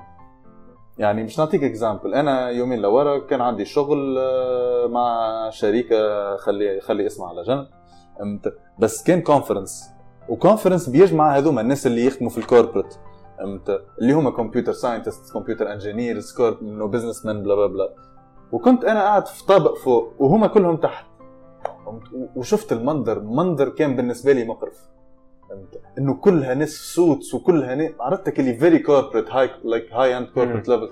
يعني 0.97 1.23
مش 1.23 1.39
نعطيك 1.39 1.63
example 1.63 2.13
أنا 2.13 2.49
يومين 2.49 2.79
لورا 2.79 3.19
كان 3.19 3.41
عندي 3.41 3.65
شغل 3.65 4.17
آه، 4.17 4.87
مع 4.87 5.49
شركه 5.49 6.35
خلي 6.37 6.81
خلي 6.81 7.07
اسمها 7.07 7.29
على 7.29 7.43
جنب. 7.43 7.67
بس 8.79 9.03
كان 9.03 9.21
conference 9.21 9.89
و 10.29 10.35
conference 10.35 10.89
بيجمع 10.89 11.37
هذوما 11.37 11.61
الناس 11.61 11.87
اللي 11.87 12.05
يخدموا 12.05 12.29
في 12.29 12.37
ال 12.37 12.43
corporate 12.43 12.95
فهمت 13.37 13.81
اللي 14.01 14.13
هم 14.13 14.29
computer 14.29 14.71
scientists 14.71 15.33
computer 15.33 15.73
engineers 15.73 16.33
corp 16.33 16.61
إنه 16.61 16.87
businessman 16.87 17.43
blah 17.43 17.55
blah 17.55 17.67
blah 17.67 17.93
وكنت 18.51 18.83
أنا 18.83 19.01
قاعد 19.01 19.27
في 19.27 19.45
طابق 19.45 19.77
فوق 19.77 20.13
وهما 20.19 20.47
كلهم 20.47 20.77
تحت. 20.77 21.05
وشفت 22.35 22.71
المنظر. 22.71 23.19
منظر 23.19 23.69
كان 23.69 23.95
بالنسبة 23.95 24.31
لي 24.33 24.45
مقرف. 24.45 24.77
فهمت 25.49 25.81
إنه 25.97 26.13
كلها 26.13 26.53
ناس 26.53 26.69
suits 26.69 27.33
وكلها 27.33 27.75
ناس 27.75 27.91
عرفتك 27.99 28.39
اللي 28.39 28.53
very 28.53 28.79
corporate 28.79 29.31
high 29.31 29.49
like 29.63 29.93
high-end 29.93 30.27
corporate 30.27 30.67
level 30.67 30.89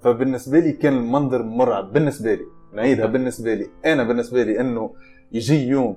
فبالنسبة 0.00 0.58
لي 0.58 0.72
كان 0.72 0.96
المنظر 0.96 1.42
مرعب 1.42 1.92
بالنسبة 1.92 2.34
لي. 2.34 2.44
نعيدها 2.72 3.06
بالنسبة 3.06 3.54
لي. 3.54 3.70
أنا 3.86 4.02
بالنسبة 4.02 4.42
لي 4.42 4.60
إنه 4.60 4.94
يجي 5.32 5.68
يوم 5.68 5.96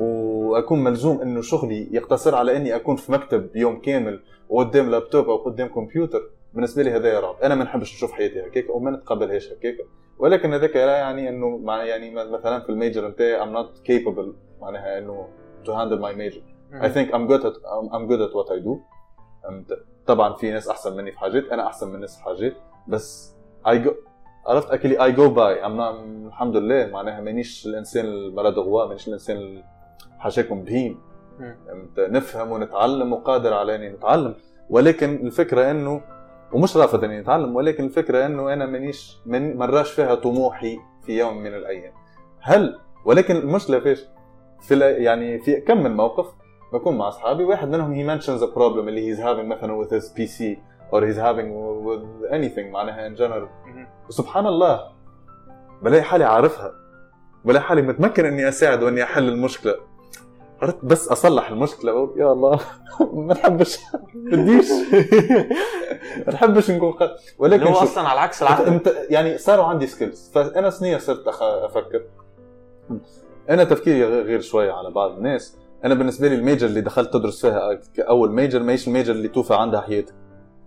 وأكون 0.00 0.84
ملزوم 0.84 1.20
إنه 1.20 1.40
شغلي 1.40 1.88
يقتصر 1.90 2.34
على 2.34 2.56
إني 2.56 2.76
أكون 2.76 2.96
في 2.96 3.12
مكتب 3.12 3.56
يوم 3.56 3.80
كامل. 3.80 4.20
وقدام 4.50 4.90
لابتوب 4.90 5.28
أو 5.28 5.36
قدام 5.36 5.68
كمبيوتر 5.68 6.30
بالنسبة 6.54 6.82
لي 6.82 6.90
هذا 6.90 7.20
رعب. 7.20 7.36
أنا 7.42 7.54
ما 7.54 7.64
نحبش 7.64 7.94
نشوف 7.94 8.12
حياتي 8.12 8.40
هكاك 8.40 8.70
وما 8.70 8.90
نتقبلهاش 8.90 9.52
هكاك. 9.52 9.76
ولكن 10.18 10.52
هذاك 10.52 10.76
لا 10.76 10.96
يعني 10.96 11.28
إنه 11.28 11.58
مع 11.58 11.84
يعني 11.84 12.10
مثلا 12.10 12.60
في 12.60 12.68
الميجر 12.68 13.08
نتاعي 13.08 13.40
I'm 13.40 13.54
not 13.54 13.78
capable 13.88 14.34
معناها 14.60 14.98
إنه 14.98 15.28
to 15.64 15.68
handle 15.68 16.02
my 16.02 16.12
major. 16.14 16.42
I 16.82 16.88
think 16.88 17.14
I'm 17.14 17.26
good 17.26 17.44
at 17.44 17.56
I'm, 17.74 17.88
I'm 17.94 18.06
good 18.10 18.20
at 18.20 18.32
what 18.34 18.50
I 18.56 18.64
do. 18.66 18.78
فهمت؟ 19.42 19.84
طبعا 20.06 20.34
في 20.34 20.50
ناس 20.50 20.68
أحسن 20.68 20.96
مني 20.96 21.12
في 21.12 21.18
حاجات 21.18 21.44
أنا 21.44 21.66
أحسن 21.66 21.88
من 21.92 22.00
ناس 22.00 22.16
في 22.16 22.24
حاجات. 22.24 22.54
بس 22.88 23.36
I 23.66 23.84
go 23.86 23.90
عرفت؟ 24.46 24.70
اكلي 24.70 24.96
by. 25.14 25.64
I'm 25.64 25.76
not, 25.78 26.00
الحمد 26.26 26.56
لله 26.56 26.86
معناها 26.86 27.20
مانيش 27.20 27.66
الإنسان 27.66 28.04
المرض 28.04 28.58
غوا 28.58 28.86
مانيش 28.86 29.08
الإنسان 29.08 29.62
حاشاكم 30.18 30.62
بهيم؟ 30.64 31.09
نفهم 31.98 32.52
ونتعلم 32.52 33.12
وقادر 33.12 33.54
على 33.54 33.74
اني 33.74 33.88
نتعلم. 33.88 34.34
ولكن 34.70 35.26
الفكرة 35.26 35.70
إنه 35.70 36.00
ومش 36.52 36.76
رافض 36.76 37.04
إني 37.04 37.20
أتعلم 37.20 37.56
ولكن 37.56 37.84
الفكرة 37.84 38.26
إنه 38.26 38.52
أنا 38.52 38.66
مانيش 38.66 39.16
من 39.26 39.56
مراش 39.56 39.92
فيها 39.92 40.14
طموحي 40.14 40.78
في 41.06 41.18
يوم 41.18 41.38
من 41.38 41.54
الأيام. 41.54 41.92
هل 42.40 42.78
ولكن 43.04 43.36
المشكلة 43.36 43.80
فيش 43.80 44.04
في 44.60 44.78
يعني 44.80 45.38
في 45.38 45.60
كم 45.60 45.82
من 45.82 45.96
موقف 45.96 46.26
بكون 46.72 46.98
مع 46.98 47.08
أصحابي 47.08 47.44
واحد 47.44 47.68
منهم 47.68 47.92
هي 47.92 48.18
mentions 48.18 48.40
a 48.40 48.54
problem 48.56 48.78
اللي 48.78 49.16
he's 49.16 49.18
having 49.18 49.44
مثلا 49.44 49.84
with 49.84 49.88
his 49.90 50.04
PC 50.04 50.42
or 50.92 51.00
he's 51.00 51.18
having 51.18 51.50
with 51.86 52.32
anything 52.32 52.72
معناها 52.72 53.08
in 53.08 53.18
general. 53.18 53.68
مهم. 53.68 53.86
وسبحان 54.08 54.46
الله. 54.46 54.80
بلاقي 55.82 56.02
حالي 56.02 56.24
عارفها. 56.24 56.72
بلاقي 57.44 57.62
حالي 57.64 57.82
متمكن 57.82 58.24
إني 58.24 58.48
أساعد 58.48 58.82
وإني 58.82 59.02
أحل 59.02 59.28
المشكلة. 59.28 59.74
قررت 60.60 60.84
بس 60.84 61.08
أصلح 61.08 61.50
المشكلة. 61.50 61.92
بقول 61.92 62.20
يا 62.20 62.32
الله 62.32 62.60
ما 63.14 63.34
نحبش 63.34 63.78
بديش 64.14 64.70
ما 66.26 66.32
نحبش 66.32 66.70
نكون. 66.70 66.94
اللي 67.00 67.16
ولكن 67.38 67.62
هو 67.66 67.74
أصلا 67.74 68.08
على 68.08 68.20
عكس 68.20 68.42
العقل. 68.42 68.64
أنت 68.66 68.94
يعني 69.10 69.38
صاروا 69.38 69.64
عندي 69.64 69.86
سكيلز 69.86 70.30
فأنا 70.34 70.70
سنية 70.70 70.98
صرت 70.98 71.28
أخ... 71.28 71.42
أفكر. 71.42 72.02
أنا 73.50 73.64
تفكيري 73.64 74.04
غير 74.04 74.40
شوية 74.40 74.72
على 74.72 74.90
بعض 74.90 75.10
الناس. 75.10 75.56
أنا 75.84 75.94
بالنسبة 75.94 76.28
لي 76.28 76.34
الميجر 76.34 76.66
اللي 76.66 76.80
دخلت 76.80 77.12
تدرس 77.12 77.40
فيها 77.46 77.80
كاول 77.96 78.32
ميجر 78.32 78.62
ماهيش 78.62 78.88
الميجر 78.88 79.12
اللي 79.12 79.28
توفى 79.28 79.54
عندها 79.54 79.80
حياتك. 79.80 80.14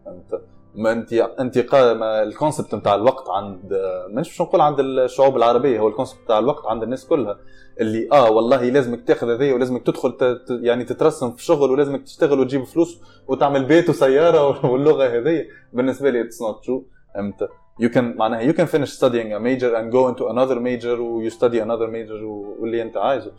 انت 0.08 0.41
ما 0.75 0.91
انت 0.91 1.13
انت 1.13 1.57
قا- 1.59 1.73
ما 1.93 2.23
الكونسبت 2.23 2.75
نتاع 2.75 2.95
الوقت 2.95 3.29
عند 3.29 3.79
مش 4.09 4.29
مش 4.31 4.41
نقول 4.41 4.62
عند 4.62 4.79
الشعوب 4.79 5.38
العربية 5.38 5.79
هو 5.79 5.88
الكونسبت 5.88 6.21
نتاع 6.23 6.39
الوقت 6.39 6.65
عند 6.65 6.83
الناس 6.83 7.05
كلها 7.05 7.38
اللي 7.81 8.09
آه 8.12 8.31
والله 8.31 8.63
لازمك 8.69 9.07
تاخذ 9.07 9.29
هذيا 9.29 9.53
ولازمك 9.53 9.83
تدخل 9.86 10.39
يعني 10.49 10.83
تترسم 10.83 11.31
في 11.31 11.43
شغل 11.43 11.71
ولازمك 11.71 12.03
تشتغل 12.03 12.39
وتجيب 12.39 12.63
فلوس 12.63 13.01
وتعمل 13.27 13.65
بيت 13.65 13.89
وسيارة 13.89 14.65
واللغة 14.71 15.17
هذيا 15.19 15.45
بالنسبة 15.73 16.09
لي 16.09 16.21
it's 16.21 16.41
not 16.41 16.65
true 16.65 16.86
إمتى 17.19 17.47
you 17.83 17.89
can 17.89 17.97
معناها 18.17 18.51
you 18.51 18.55
can 18.55 18.65
finish 18.67 18.91
studying 18.99 19.33
a 19.33 19.39
major 19.39 19.75
and 19.75 19.91
go 19.91 20.07
into 20.09 20.23
another 20.27 20.59
major 20.59 20.99
و 20.99 21.29
you 21.29 21.33
study 21.33 21.59
another 21.59 21.88
major 21.88 22.23
و- 22.23 22.55
واللي 22.59 22.81
انت 22.81 22.97
عايزه. 22.97 23.31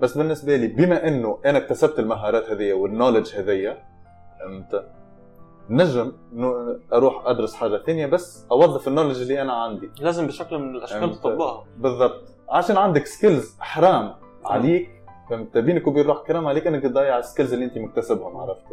بس 0.00 0.18
بالنسبة 0.18 0.56
لي 0.56 0.66
بما 0.66 1.08
إنه 1.08 1.38
أنا 1.46 1.58
اكتسبت 1.58 1.98
المهارات 1.98 2.50
هذية 2.50 2.74
وال 2.74 2.85
knowledge 2.85 3.34
هذية 3.34 3.78
انت 4.46 4.84
نجم 5.70 6.12
أروح 6.92 7.26
أدرس 7.26 7.54
حاجة 7.54 7.82
ثانية 7.86 8.06
بس 8.06 8.46
أوظف 8.52 8.88
ال 8.88 8.91
knowledge 8.91 9.20
اللي 9.22 9.42
أنا 9.42 9.52
عندي. 9.52 9.90
لازم 10.00 10.26
بشكل 10.26 10.58
من 10.58 10.76
الأشكال. 10.76 11.14
تطبقها. 11.14 11.64
بالضبط. 11.78 12.22
عشان 12.48 12.76
عندك 12.76 13.06
skills 13.06 13.56
حرام 13.60 14.14
عليك 14.44 14.90
فهمت؟ 15.30 15.58
بينك 15.58 15.86
وبين 15.86 16.06
روحك 16.06 16.28
حرام 16.28 16.46
عليك 16.46 16.66
أنك 16.66 16.82
تضيع 16.82 17.18
ال 17.18 17.23
skills 17.23 17.52
اللي 17.52 17.64
أنت 17.64 17.78
مكتسبهم 17.78 18.36
عرفت؟ 18.36 18.64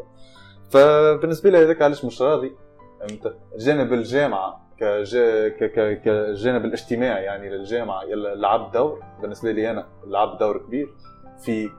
فبالنسبة 0.70 1.50
لي 1.50 1.58
هذاك 1.58 1.82
علاش 1.82 2.06
مش 2.06 2.22
راضي 2.22 2.56
فهمت؟ 3.00 3.36
جانب 3.58 3.94
الجامعة 3.94 4.68
كجا... 4.78 5.50
ك... 5.50 5.64
ك... 5.64 6.02
كجانب 6.02 6.66
الاجتماعي 6.66 7.24
يعني 7.24 7.50
للجامعة 7.50 8.04
لعب 8.36 8.72
دور. 8.72 9.04
بالنسبة 9.22 9.52
لي 9.52 9.72
أنا 9.72 9.88
لعب 10.08 10.38
دور 10.38 10.58
كبير. 10.58 10.90
في 11.46 11.70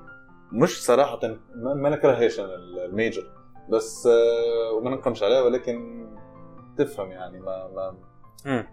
مش 0.53 0.85
صراحة 0.85 1.21
ما, 1.55 1.75
ما 1.75 1.91
نكرهش 1.91 2.41
أنا 2.41 2.55
ال 2.55 2.66
major 2.66 3.23
بس 3.69 4.07
آه، 4.07 4.73
وما 4.73 4.91
ننقمش 4.91 5.23
عليها 5.23 5.43
ولكن 5.43 6.07
تفهم 6.79 7.11
يعني 7.11 7.41
ما 7.41 7.69
ما 7.75 7.95
مم. 8.47 8.67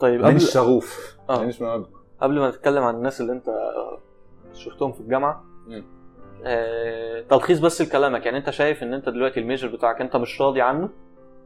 طيب 0.00 0.14
قبل 0.20 0.24
مانيش 0.28 0.52
شغوف 0.52 1.16
آه. 1.30 1.44
ما 1.60 1.84
قبل 2.20 2.38
ما 2.40 2.48
نتكلم 2.48 2.82
عن 2.82 2.94
الناس 2.94 3.20
اللي 3.20 3.32
انت 3.32 3.50
شفتهم 4.54 4.92
في 4.92 5.00
الجامعة 5.00 5.44
مم. 5.66 5.84
آه، 6.44 7.20
تلخيص 7.20 7.58
بس 7.58 7.82
لكلامك 7.82 8.26
يعني 8.26 8.38
انت 8.38 8.50
شايف 8.50 8.82
ان 8.82 8.94
انت 8.94 9.08
دلوقتي 9.08 9.40
ال 9.40 9.45
major 9.45 9.68
بتاعك 9.68 10.00
انت 10.00 10.16
مش 10.16 10.40
راضي 10.40 10.60
عنه 10.60 10.88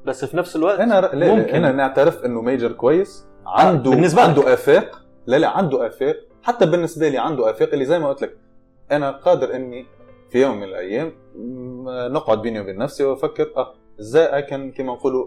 بس 0.04 0.24
في 0.24 0.36
نفس 0.36 0.56
الوقت 0.56 0.80
أنا 0.80 1.00
ر... 1.00 1.14
لا 1.14 1.34
ممكن. 1.34 1.54
أنا 1.54 1.72
نعترف 1.72 2.24
انه 2.24 2.40
major 2.40 2.72
كويس 2.72 3.26
عنده 3.46 3.90
بالنسبة 3.90 4.22
لك. 4.22 4.28
عنده 4.28 4.54
آفاق 4.54 5.02
لا 5.26 5.36
لا 5.36 5.48
عنده 5.48 5.86
آفاق 5.86 6.16
حتى 6.42 6.66
بالنسبة 6.66 7.08
لي 7.08 7.18
عنده 7.18 7.50
آفاق 7.50 7.72
اللي 7.72 7.84
زي 7.84 7.98
ما 7.98 8.08
قلت 8.08 8.22
لك 8.22 8.36
أنا 8.92 9.10
قادر 9.10 9.54
إني 9.54 9.86
في 10.30 10.42
يوم 10.42 10.56
من 10.56 10.62
الأيام 10.62 11.12
نقعد 12.12 12.42
بيني 12.42 12.60
وبين 12.60 12.78
نفسي 12.78 13.04
وأفكر 13.04 13.52
آه 13.56 13.74
إزاي 14.00 14.24
اكن 14.24 14.72
كما 14.72 14.92
نقولوا 14.92 15.26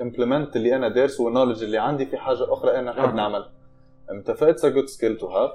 implement 0.00 0.56
اللي 0.56 0.76
أنا 0.76 0.88
دارسه 0.88 1.24
وال 1.24 1.31
knowledge 1.31 1.62
اللي 1.62 1.78
عندي 1.78 2.06
في 2.06 2.16
حاجة 2.16 2.52
أخرى 2.52 2.78
أنا 2.78 2.90
نحب 2.90 3.08
آه. 3.08 3.12
نعملها. 3.14 3.52
فهمت 4.08 4.30
ف 4.30 4.35
that's 4.35 4.64
a 4.64 4.68
good 4.68 4.86
skill 4.86 5.16
to 5.16 5.26
have 5.26 5.50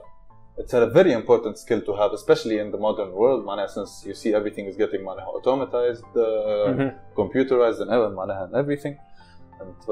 It's 0.60 0.74
a 0.74 0.86
very 1.00 1.14
important 1.14 1.58
skill 1.58 1.82
to 1.88 1.94
have, 2.02 2.12
especially 2.20 2.58
in 2.64 2.72
the 2.72 2.78
modern 2.78 3.12
world. 3.14 3.46
معناها 3.46 3.68
since 3.68 4.06
you 4.06 4.14
see 4.14 4.34
everything 4.34 4.66
is 4.72 4.76
getting 4.78 5.02
معناها 5.02 5.32
automatized, 5.32 6.06
uh, 6.16 7.20
computerized 7.22 7.82
and 7.82 7.90
معناها 7.90 8.50
and 8.52 8.56
everything. 8.56 8.94
ف 9.88 9.92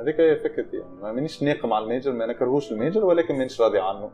هذيك 0.00 0.20
هي 0.20 0.36
فكرتي. 0.36 0.76
يعني 0.76 0.88
ما 1.02 1.12
مانيش 1.12 1.42
ناقم 1.42 1.72
على 1.72 1.84
ال 1.84 1.89
major 1.89 2.12
ما 2.12 2.26
نكرهوش 2.26 2.72
ال 2.72 2.77
major 2.77 3.04
ولكن 3.04 3.34
مانيش 3.34 3.60
راضي 3.60 3.78
عنه. 3.78 4.10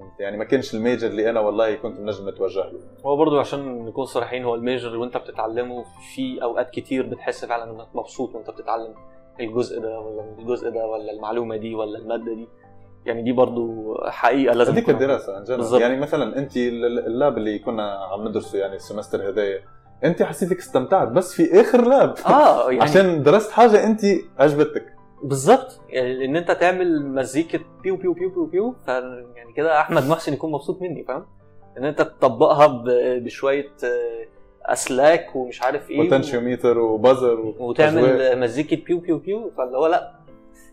فهمت؟ 0.00 0.20
يعني 0.20 0.36
ما 0.36 0.44
كانش 0.44 0.74
ال 0.74 0.80
major 0.80 1.08
اللي 1.08 1.30
أنا 1.30 1.40
والله 1.40 1.74
كنت 1.74 2.00
نجم 2.00 2.28
اتوجه 2.28 2.60
له. 2.60 2.80
هو 3.06 3.16
برضو 3.16 3.38
عشان 3.40 3.84
نكون 3.84 4.04
صريحين 4.04 4.44
هو 4.44 4.54
ال 4.54 4.61
major 4.61 4.96
وأنت 4.96 5.16
بتتعلمه 5.16 5.84
في 6.14 6.42
أوقات 6.42 6.70
كتير 6.70 7.06
بتحس 7.06 7.44
فعلا 7.44 7.70
إنك 7.70 7.86
مبسوط 7.94 8.34
وأنت 8.34 8.50
بتتعلم 8.50 8.94
الجزء 9.40 9.80
ده 9.80 10.00
ولا 10.00 10.34
الجزء 10.38 10.70
ده 10.70 10.86
ولا 10.86 11.12
المعلومة 11.12 11.56
دي 11.56 11.74
ولا 11.74 11.98
المادة 11.98 12.34
دي. 12.34 12.48
يعني 13.06 13.22
دي 13.22 13.32
برضو 13.32 13.94
حقيقة 14.06 14.54
لازم 14.54 14.72
هذيك 14.72 14.90
الدراسة 14.90 15.36
عن 15.36 15.44
جد. 15.44 15.80
يعني 15.80 15.96
مثلا 16.00 16.38
أنت 16.38 16.56
ال- 16.56 17.06
ال 17.06 17.14
lab 17.14 17.38
اللي 17.38 17.58
كنا 17.58 17.92
عم 17.92 18.28
ندرسه 18.28 18.58
يعني 18.58 18.76
ال 18.76 18.82
semester 18.82 19.28
هذايا 19.28 19.60
أنت 20.04 20.22
حسيتك 20.22 20.58
استمتعت 20.58 21.08
بس 21.08 21.34
في 21.34 21.60
آخر 21.60 21.88
lab. 21.88 22.14
آه 22.26 22.70
يعني 22.70 22.82
عشان 22.82 23.22
درست 23.22 23.50
حاجة 23.50 23.86
أنت 23.86 24.00
عجبتك. 24.38 24.97
بالظبط. 25.22 25.80
يعني 25.88 26.24
إن 26.24 26.36
أنت 26.36 26.50
تعمل 26.50 27.06
مزيكة 27.06 27.60
بيو 27.82 27.96
بيو 27.96 28.12
بيو 28.12 28.28
بيو 28.30 28.44
بيو 28.46 28.74
ف 28.86 28.88
يعني 28.88 29.52
كده 29.56 29.80
أحمد 29.80 30.06
محسن 30.08 30.32
يكون 30.32 30.52
مبسوط 30.52 30.82
مني 30.82 31.04
فاهم؟ 31.04 31.26
إن 31.78 31.84
أنت 31.84 32.02
تطبقها 32.02 32.82
بشوية 33.18 33.70
آه، 33.84 34.72
أسلاك 34.72 35.36
ومش 35.36 35.62
عارف 35.62 35.90
إيه 35.90 36.02
potentiometer 36.02 36.78
و 36.78 36.87
buzzer 36.87 37.40
وتعمل 37.58 38.40
مزيكة 38.40 38.76
بيو 38.86 38.98
بيو 38.98 39.18
بيو 39.18 39.50
فاللي 39.58 39.78
هو 39.78 39.86
لأ. 39.86 40.12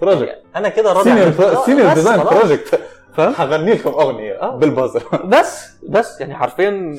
project 0.02 0.42
أنا 0.56 0.70
كده 0.70 0.94
راضي 0.94 1.10
senior 1.10 1.56
senior 1.66 1.94
design. 1.94 2.24
project 2.24 2.80
فاهم؟ 3.14 3.34
هغني 3.38 3.74
لكم 3.74 3.90
أغنية 3.90 4.42
آه. 4.42 4.56
بال 4.58 4.69
buzzer 4.69 5.04
بس 5.26 5.78
بس 5.90 6.22
يعني 6.22 6.36
حرفيا 6.36 6.98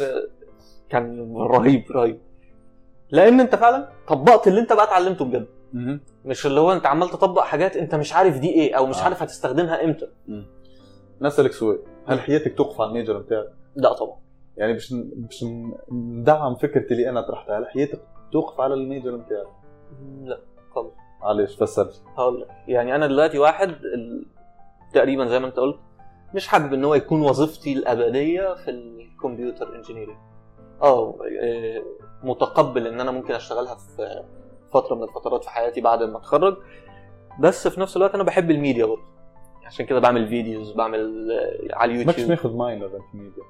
كان 0.91 1.35
رهيب 1.37 1.85
رهيب. 1.91 2.19
لأن 3.11 3.41
أنت 3.41 3.55
فعلا 3.55 3.89
طبقت 4.09 4.49
اللي 4.49 4.61
أنت 4.61 4.73
بقى 4.73 4.85
اتعلمته 4.85 5.25
بجد. 5.25 5.47
مش 6.25 6.47
اللي 6.47 6.61
هو 6.61 6.73
انت 6.73 6.87
عمال 6.87 7.09
تطبق 7.09 7.43
حاجات 7.43 7.77
انت 7.77 7.95
مش 7.95 8.13
عارف 8.13 8.39
دي 8.39 8.51
إيه 8.51 8.75
أو 8.75 8.87
مش 8.87 8.99
آه. 8.99 9.03
عارف 9.05 9.23
هتستخدمها 9.23 9.85
إمتى. 9.85 10.09
نسألك 11.21 11.53
سؤال. 11.53 11.79
هل 12.07 12.21
حياتك 12.21 12.57
توقف 12.57 12.81
على 12.81 12.89
ال 12.89 12.94
major 12.94 13.19
بتاعك؟ 13.19 13.53
لا 13.77 13.93
طبعا. 13.93 14.17
يعني 14.57 14.73
باش 14.73 14.95
باش 15.17 15.45
ندعم 15.93 16.55
فكرتي 16.55 16.95
اللي 16.95 17.09
أنا 17.11 17.21
طرحتها 17.21 17.59
هل 17.59 17.67
حياتك 17.67 18.01
توقف 18.33 18.61
على 18.61 18.75
ال 18.75 18.82
major 18.82 19.17
بتاعك؟ 19.17 19.47
لا 20.23 20.41
خالص 20.75 20.93
علاش 21.23 21.57
فسر 21.57 21.91
هقول 22.17 22.41
لك. 22.41 22.49
يعني 22.69 22.95
أنا 22.95 23.07
دلوقتي 23.07 23.39
واحد 23.39 23.69
ال... 23.69 24.27
تقريبا 24.95 25.27
زي 25.27 25.39
ما 25.39 25.47
أنت 25.47 25.57
قلت 25.57 25.77
مش 26.35 26.49
حابب 26.49 26.73
إن 26.73 26.85
هو 26.85 26.95
يكون 26.95 27.21
وظيفتي 27.23 27.73
الأبدية 27.73 28.55
في 28.55 28.71
ال 28.71 28.82
computer 28.82 29.75
engineering 29.77 30.17
آه 30.83 31.15
متقبل 32.23 32.87
إن 32.87 33.01
أنا 33.01 33.11
ممكن 33.11 33.35
أشتغلها 33.35 33.75
في 33.75 34.23
فترة 34.73 34.95
من 34.95 35.03
الفترات 35.03 35.45
في 35.45 35.51
حياتي 35.51 35.81
بعد 35.81 36.03
ما 36.03 36.19
أتخرج. 36.19 36.57
بس 37.41 37.69
في 37.69 37.81
نفس 37.81 37.97
الوقت 37.97 38.15
أنا 38.15 38.23
بحب 38.23 38.51
الميديا 38.51 38.87
برضه. 38.87 39.03
عشان 39.67 39.87
كده 39.87 39.99
بعمل 40.01 40.29
videos 40.29 40.73
بعمل 40.73 41.31
آه، 41.33 41.77
على 41.77 41.93
ماكش 41.93 42.05
اليوتيوب. 42.05 42.29
ماخذ 42.31 42.57
minor 42.57 42.89
في 42.89 43.15
الميديا؟ 43.15 43.43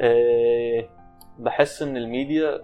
آه، 0.00 0.88
بحس 1.38 1.82
إن 1.82 1.96
الميديا 1.96 2.60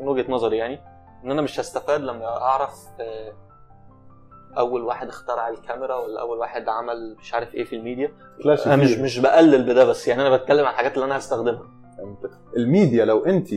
من 0.00 0.08
وجهة 0.08 0.30
نظري 0.32 0.56
يعني 0.56 0.80
إن 1.24 1.30
أنا 1.30 1.42
مش 1.42 1.60
هستفاد 1.60 2.00
لما 2.00 2.26
أعرف 2.26 2.74
آه، 3.00 3.32
أول 4.58 4.82
واحد 4.84 5.08
اخترع 5.08 5.48
الكاميرا 5.48 5.94
ولا 5.96 6.20
أول 6.20 6.38
واحد 6.38 6.68
عمل 6.68 7.16
مش 7.20 7.34
عارف 7.34 7.54
إيه 7.54 7.64
في 7.64 7.76
الميديا. 7.76 8.12
أنا 8.66 8.76
مش 8.76 8.98
مش 8.98 9.18
بقلل 9.18 9.62
بده 9.62 9.84
بس 9.84 10.08
يعني 10.08 10.22
أنا 10.26 10.36
بتكلم 10.36 10.64
عن 10.64 10.72
الحاجات 10.72 10.94
اللي 10.94 11.04
أنا 11.04 11.16
هستخدمها. 11.16 11.62
الميديا 12.56 13.04
لو 13.04 13.24
أنت 13.24 13.48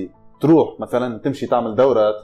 تروح 0.41 0.79
مثلا 0.79 1.19
تمشي 1.19 1.47
تعمل 1.47 1.75
دورات 1.75 2.15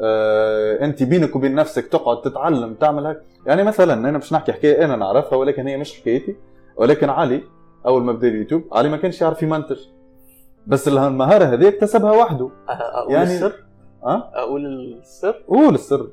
آه، 0.00 0.84
انت 0.84 1.02
بينك 1.02 1.36
وبين 1.36 1.54
نفسك 1.54 1.86
تقعد 1.86 2.22
تتعلم 2.22 2.74
تعمل 2.74 3.06
هيك. 3.06 3.18
يعني 3.46 3.62
مثلا 3.64 3.94
أنا 3.94 4.18
مش 4.18 4.32
نحكي 4.32 4.52
حكاية 4.52 4.84
أنا 4.84 4.96
نعرفها 4.96 5.38
ولكن 5.38 5.66
هي 5.66 5.76
مش 5.76 6.00
حكايتي. 6.00 6.36
ولكن 6.76 7.10
علي 7.10 7.42
أول 7.86 8.02
ما 8.02 8.12
بدأ 8.12 8.28
اليوتيوب 8.28 8.62
علي 8.72 8.88
ما 8.88 8.96
كانش 8.96 9.20
يعرف 9.20 9.42
يمنتج. 9.42 9.78
بس 10.66 10.88
المهارة 10.88 11.44
هذه 11.44 11.68
اكتسبها 11.68 12.12
وحده. 12.12 12.50
أقول 12.68 13.12
يعني- 13.12 13.34
السر؟ 13.34 13.52
أه؟ 14.04 14.30
أقول 14.34 14.66
السر؟ 14.66 15.42
قول 15.48 15.74
السر. 15.74 16.08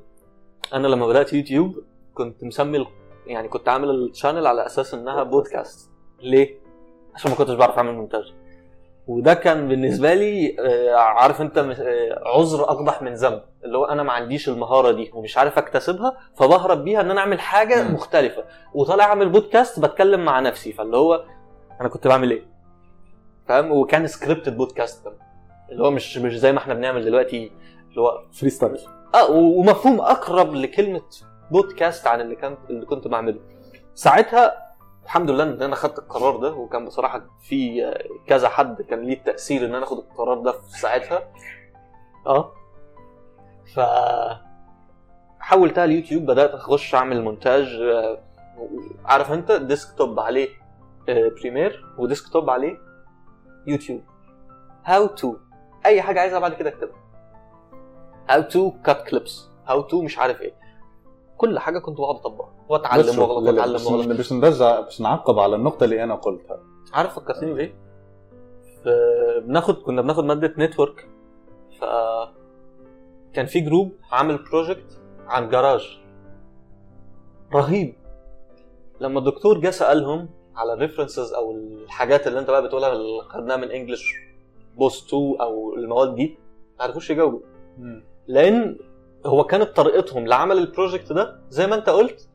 أنا 0.73 0.87
لما 0.87 1.07
بدأت 1.07 1.33
يوتيوب 1.33 1.75
كنت 2.13 2.43
مسمي 2.43 2.85
يعني 3.27 3.47
كنت 3.47 3.69
عامل 3.69 3.89
ال 3.89 3.97
channel 3.97 4.47
على 4.47 4.65
أساس 4.65 4.93
إنها 4.93 5.23
بودكاست 5.23 5.91
ليه؟ 6.23 6.55
عشان 7.15 7.31
ما 7.31 7.37
كنتش 7.37 7.53
بعرف 7.53 7.77
أعمل 7.77 7.93
مونتاج 7.93 8.33
وده 9.07 9.33
كان 9.33 9.67
بالنسبة 9.67 10.13
لي 10.13 10.55
آه، 10.59 10.95
عارف 10.95 11.41
انت 11.41 11.57
آه، 11.57 12.23
عذر 12.37 12.63
اقبح 12.63 13.01
من 13.01 13.13
ذنب. 13.13 13.41
اللي 13.65 13.77
هو 13.77 13.85
أنا 13.85 14.03
ما 14.03 14.11
عنديش 14.13 14.49
المهارة 14.49 14.91
دي 14.91 15.11
ومش 15.13 15.37
عارف 15.37 15.57
أكتسبها 15.57 16.17
فبهرب 16.35 16.83
بيها 16.83 17.01
إن 17.01 17.11
أنا 17.11 17.19
أعمل 17.21 17.39
حاجة. 17.39 17.83
مختلفة. 17.83 18.43
وطالع 18.73 19.03
أعمل 19.03 19.29
بودكاست 19.29 19.79
بتكلم 19.79 20.25
مع 20.25 20.39
نفسي. 20.39 20.73
فاللي 20.73 20.97
هو 20.97 21.23
أنا 21.81 21.89
كنت 21.89 22.07
بعمل 22.07 22.31
إيه؟ 22.31 22.43
فاهم؟ 23.47 23.71
وكان 23.71 24.07
scripted 24.07 24.57
podcast 24.57 25.03
كمان. 25.03 25.17
اللي 25.71 25.83
هو 25.83 25.91
مش 25.91 26.17
مش 26.17 26.39
زي 26.39 26.51
ما 26.51 26.57
إحنا 26.59 26.73
بنعمل 26.73 27.05
دلوقتي 27.05 27.51
اللي 27.89 28.01
هو 28.01 28.21
freestyle 28.33 28.77
آه 29.15 29.31
ومفهوم 29.31 30.01
أقرب 30.01 30.53
لكلمة 30.53 31.01
بودكاست 31.51 32.07
عن 32.07 32.21
اللي 32.21 32.35
كان 32.35 32.57
اللي 32.69 32.85
كنت 32.85 33.07
بعمله. 33.07 33.39
ساعتها 33.95 34.64
الحمد 35.05 35.29
لله 35.29 35.43
إن 35.43 35.61
أنا 35.61 35.75
خدت 35.75 35.99
القرار 35.99 36.37
ده 36.37 36.53
وكان 36.53 36.85
بصراحة 36.85 37.21
في 37.41 37.91
كذا 38.27 38.49
حد 38.49 38.81
كان 38.81 39.01
ليه 39.01 39.13
التأثير 39.17 39.65
إن 39.65 39.75
أنا 39.75 39.83
آخد 39.83 39.97
القرار 39.97 40.39
ده 40.39 40.51
في 40.51 40.79
ساعتها. 40.79 41.23
آه. 42.27 42.51
ف 43.75 43.79
حولتها 45.39 45.85
اليوتيوب 45.85 46.25
بدأت 46.25 46.49
أخش 46.51 46.95
أعمل 46.95 47.21
مونتاج 47.23 47.81
آه، 47.81 48.17
عارف 49.05 49.31
أنت 49.31 49.51
desktop 49.51 50.19
عليه 50.19 50.49
آه، 51.09 51.29
Premiere 51.41 51.85
و 51.97 52.04
desktop 52.04 52.49
عليه 52.49 52.77
يوتيوب. 53.67 54.01
how 54.85 55.07
to 55.07 55.35
أي 55.85 56.01
حاجة 56.01 56.19
عايزها 56.19 56.39
بعد 56.39 56.53
كده 56.53 56.69
اكتبها. 56.69 56.95
how 58.29 58.41
to 58.41 58.71
cut 58.85 59.07
clips 59.09 59.47
how 59.67 59.81
to 59.81 60.01
مش 60.01 60.17
عارف 60.19 60.41
إيه. 60.41 60.53
كل 61.37 61.59
حاجة 61.59 61.79
كنت 61.79 61.97
بقعد 61.97 62.15
أطبقها. 62.15 62.53
وأتعلم 62.69 63.19
وأغلط 63.19 63.47
وأتعلم 63.47 63.85
وأغلط. 63.85 64.07
باش 64.17 64.33
نرجع 64.33 64.79
باش 64.79 65.01
نعقب 65.01 65.39
على 65.39 65.55
النقطة 65.55 65.83
اللي 65.83 66.03
أنا 66.03 66.15
قلتها. 66.15 66.59
عارف 66.93 67.15
فكرتني 67.19 67.53
بإيه؟ 67.53 67.75
بناخد 69.41 69.75
كنا 69.75 70.01
بناخد 70.01 70.23
مادة 70.23 70.53
network 70.57 71.09
ف 71.79 71.85
كان 73.33 73.45
في 73.45 73.59
group 73.59 73.91
عامل 74.11 74.37
project 74.37 75.01
عن 75.27 75.49
جراج. 75.49 75.99
رهيب. 77.53 77.95
لما 79.01 79.19
الدكتور 79.19 79.59
جه 79.59 79.69
سألهم 79.69 80.29
على 80.55 80.73
ال 80.73 80.79
references 80.79 81.33
أو 81.33 81.51
الحاجات 81.51 82.27
اللي 82.27 82.39
أنت 82.39 82.49
بقى 82.49 82.63
بتقولها 82.63 82.91
اللي 82.93 83.21
خدناها 83.21 83.57
من 83.57 83.71
English 83.71 84.13
Post 84.77 85.07
2 85.07 85.35
أو 85.41 85.75
المواد 85.75 86.15
دي 86.15 86.37
ما 86.79 86.85
عرفوش 86.85 87.09
يجاوبوا. 87.09 87.39
لأن 88.27 88.77
هو 89.25 89.43
كانت 89.43 89.63
طريقتهم 89.75 90.27
لعمل 90.27 90.57
ال 90.57 90.64
project 90.64 91.11
ده 91.13 91.39
زي 91.49 91.67
ما 91.67 91.75
انت 91.75 91.89
قلت 91.89 92.29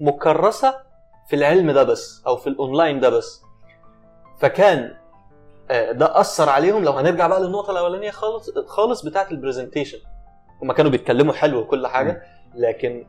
مكرسة 0.00 0.74
في 1.28 1.36
العلم 1.36 1.70
ده 1.70 1.82
بس 1.82 2.22
أو 2.26 2.36
في 2.36 2.46
الأونلاين 2.46 3.00
ده 3.00 3.08
بس. 3.10 3.42
فكان 4.40 4.94
آه، 5.70 5.92
ده 5.92 6.20
أثر 6.20 6.48
عليهم. 6.48 6.84
لو 6.84 6.92
هنرجع 6.92 7.26
بقى 7.26 7.40
للنقطة 7.40 7.70
الأولانية 7.70 8.10
خالص 8.10 8.50
خالص 8.66 9.04
بتاعه 9.04 9.26
ال 9.30 9.35
presentation 9.35 9.98
هم 10.62 10.72
كانوا 10.72 10.90
بيتكلموا 10.90 11.32
حلو 11.34 11.58
وكل 11.60 11.86
حاجة 11.86 12.22
لكن 12.54 13.06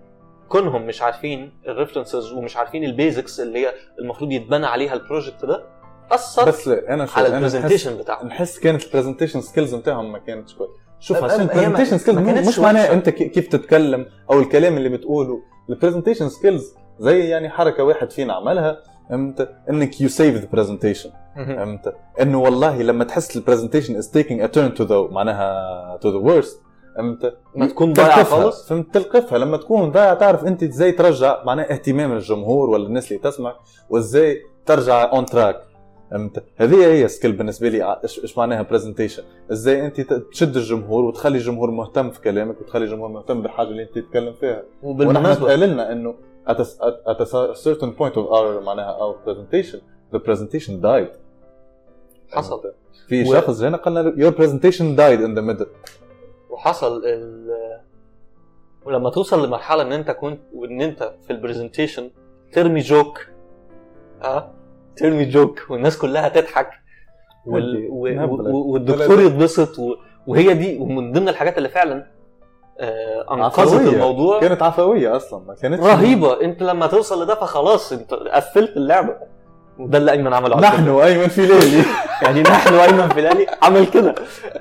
كونهم 0.50 0.88
مش 0.88 1.02
عارفين 1.02 1.60
ال 1.68 1.74
references 1.74 2.32
ومش 2.32 2.58
عارفين 2.58 2.84
ال 2.84 2.92
basics 2.92 3.40
اللي 3.40 3.60
هي 3.68 3.74
المفروض 4.00 4.32
يتبنى 4.32 4.66
عليها 4.66 4.94
ال 4.94 5.00
project 5.00 5.46
ده 5.46 5.64
أثر 6.12 6.46
بس 6.46 6.68
أنا 6.68 7.08
على 7.16 7.28
ال 7.28 7.33
presentation 7.33 7.98
بتاعهم. 7.98 8.28
نحس 8.28 8.60
كانت 8.60 8.86
ال 8.86 8.90
presentation 8.90 9.42
skills 9.42 9.76
بتاعهم 9.76 10.12
ما 10.12 10.20
كانتش 10.20 10.54
كويس 10.56 10.70
شوف 11.00 11.24
عشان 11.24 11.42
ال 11.42 11.46
presentation 11.46 11.98
skills 11.98 12.48
مش 12.48 12.60
معناها. 12.60 12.94
انت 12.94 13.10
كي- 13.10 13.30
كيف 13.30 13.48
تتكلم 13.48 14.06
أو 14.32 14.40
الكلام 14.40 14.78
اللي 14.78 14.90
بتقوله. 14.90 15.40
ال 15.70 15.74
presentation 15.74 16.30
skills 16.30 16.74
زي 17.00 17.20
يعني 17.30 17.50
حركة 17.50 17.84
واحد 17.84 18.12
فينا 18.12 18.34
عملها 18.34 18.78
فهمت؟ 19.10 19.50
إنك 19.70 20.02
you 20.02 20.10
save 20.10 20.36
the 20.36 20.48
presentation 20.54 21.10
فهمت؟ 21.36 21.94
إنه 22.22 22.42
والله 22.42 22.82
لما 22.82 23.04
تحس 23.04 23.38
ال 23.38 23.42
presentation 23.42 23.96
is 23.96 24.12
taking 24.12 24.42
a 24.42 24.46
turn 24.48 24.74
to 24.74 24.84
the 24.84 25.08
معناها 25.14 25.98
to 26.02 26.10
the 26.10 26.18
worst 26.18 26.62
فهمت؟ 26.96 27.38
ما 27.56 27.68
تكون 27.68 27.94
ضايعة. 27.94 28.24
خالص. 28.24 28.70
فهمت؟ 28.70 28.94
تلقفها. 28.94 29.38
لما 29.38 29.58
تكون 29.58 29.92
ضايع 29.92 30.14
تعرف 30.14 30.44
أنت 30.46 30.64
إزاي 30.64 30.92
ترجع 30.92 31.44
معناها 31.44 31.72
اهتمام 31.74 32.12
الجمهور 32.12 32.70
ولا 32.70 32.88
الناس 32.88 33.12
اللي 33.12 33.24
تسمع 33.24 33.56
وإزاي 33.90 34.38
ترجع 34.66 35.12
on 35.12 35.26
track 35.26 35.56
فهمت 36.12 36.44
هذه 36.56 36.86
هي 36.94 37.08
skill 37.08 37.32
بالنسبة 37.32 37.70
لي. 37.70 37.82
ع- 37.82 38.00
إيش 38.04 38.38
معناها 38.38 38.62
presentation 38.62 39.24
إزاي 39.52 39.86
أنت 39.86 40.02
تشد 40.32 40.56
الجمهور 40.56 41.06
وتخلي 41.06 41.38
الجمهور 41.38 41.72
مهتم 41.72 42.10
في 42.12 42.22
كلامك 42.22 42.62
وتخلي 42.62 42.84
الجمهور 42.86 43.10
مهتم 43.10 43.42
بالحاجة 43.42 43.68
اللي 43.68 43.84
أنت 43.84 43.96
تتكلم 44.00 44.34
فيها. 44.34 44.64
ونحن 44.84 45.02
وبالمناسبه 45.04 45.44
اتقال 45.46 45.60
لنا 45.60 45.92
إنه 45.92 46.16
at 46.50 46.56
a, 46.56 46.64
at, 47.12 47.22
a 47.22 47.56
certain 47.64 47.92
point 48.00 48.14
of 48.14 48.28
our 48.32 48.64
معناها 48.66 48.98
our 49.00 49.16
presentation 49.30 49.78
the 50.16 50.20
presentation 50.20 50.72
died. 50.82 51.18
حصل. 52.32 52.62
في 53.08 53.24
و- 53.30 53.34
شخص 53.34 53.62
جانا 53.62 53.78
قال 53.78 53.94
لنا 53.94 54.12
your 54.30 54.34
presentation 54.34 54.98
died 54.98 55.22
in 55.28 55.40
the 55.40 55.42
middle. 55.56 55.68
وحصل 56.50 57.06
ال 57.06 57.48
ولما 58.86 59.10
توصل 59.10 59.46
لمرحلة 59.46 59.82
إن 59.82 59.92
أنت 59.92 60.12
كنت 60.12 60.40
وإن 60.54 60.82
أنت 60.82 61.14
في 61.28 61.34
ال 61.34 61.40
presentation 61.40 62.10
ترمي 62.54 62.80
جوك 62.80 63.20
آه 64.24 64.52
ترمي 64.98 65.26
جوك 65.26 65.60
والناس 65.70 65.98
كلها 65.98 66.30
تضحك 66.30 66.70
وال... 67.46 67.88
و... 67.92 68.08
و... 68.26 68.72
والدكتور 68.72 69.22
يتبسط 69.22 69.80
و... 69.80 69.96
وهي 70.28 70.54
دي 70.54 70.78
ومن 70.78 71.12
ضمن 71.12 71.30
الحاجات 71.30 71.58
اللي 71.58 71.70
فعلا 71.70 72.08
آه 72.80 73.34
أنقذت 73.34 73.74
عفوية. 73.74 73.90
الموضوع. 73.94 74.40
كانت 74.40 74.64
عفوية 74.64 75.16
أصلا 75.16 75.44
ما 75.48 75.56
كانتش 75.56 75.84
رهيبة. 75.84 76.42
أنت 76.42 76.64
لما 76.64 76.88
توصل 76.88 77.24
لده 77.24 77.36
فخلاص 77.36 77.94
أنت 77.94 78.14
قفلت 78.14 78.78
اللعبة. 78.78 79.16
وده 79.80 79.98
اللي 79.98 80.12
أيمن 80.12 80.34
عمله. 80.34 80.60
نحن 80.60 80.90
أيمن 80.90 81.28
في 81.28 81.42
ليلي 81.42 81.84
يعني 82.24 82.42
نحن 82.42 82.74
وايمن 82.74 83.08
فلاني 83.10 83.46
عمل 83.64 83.86
كده. 83.88 84.16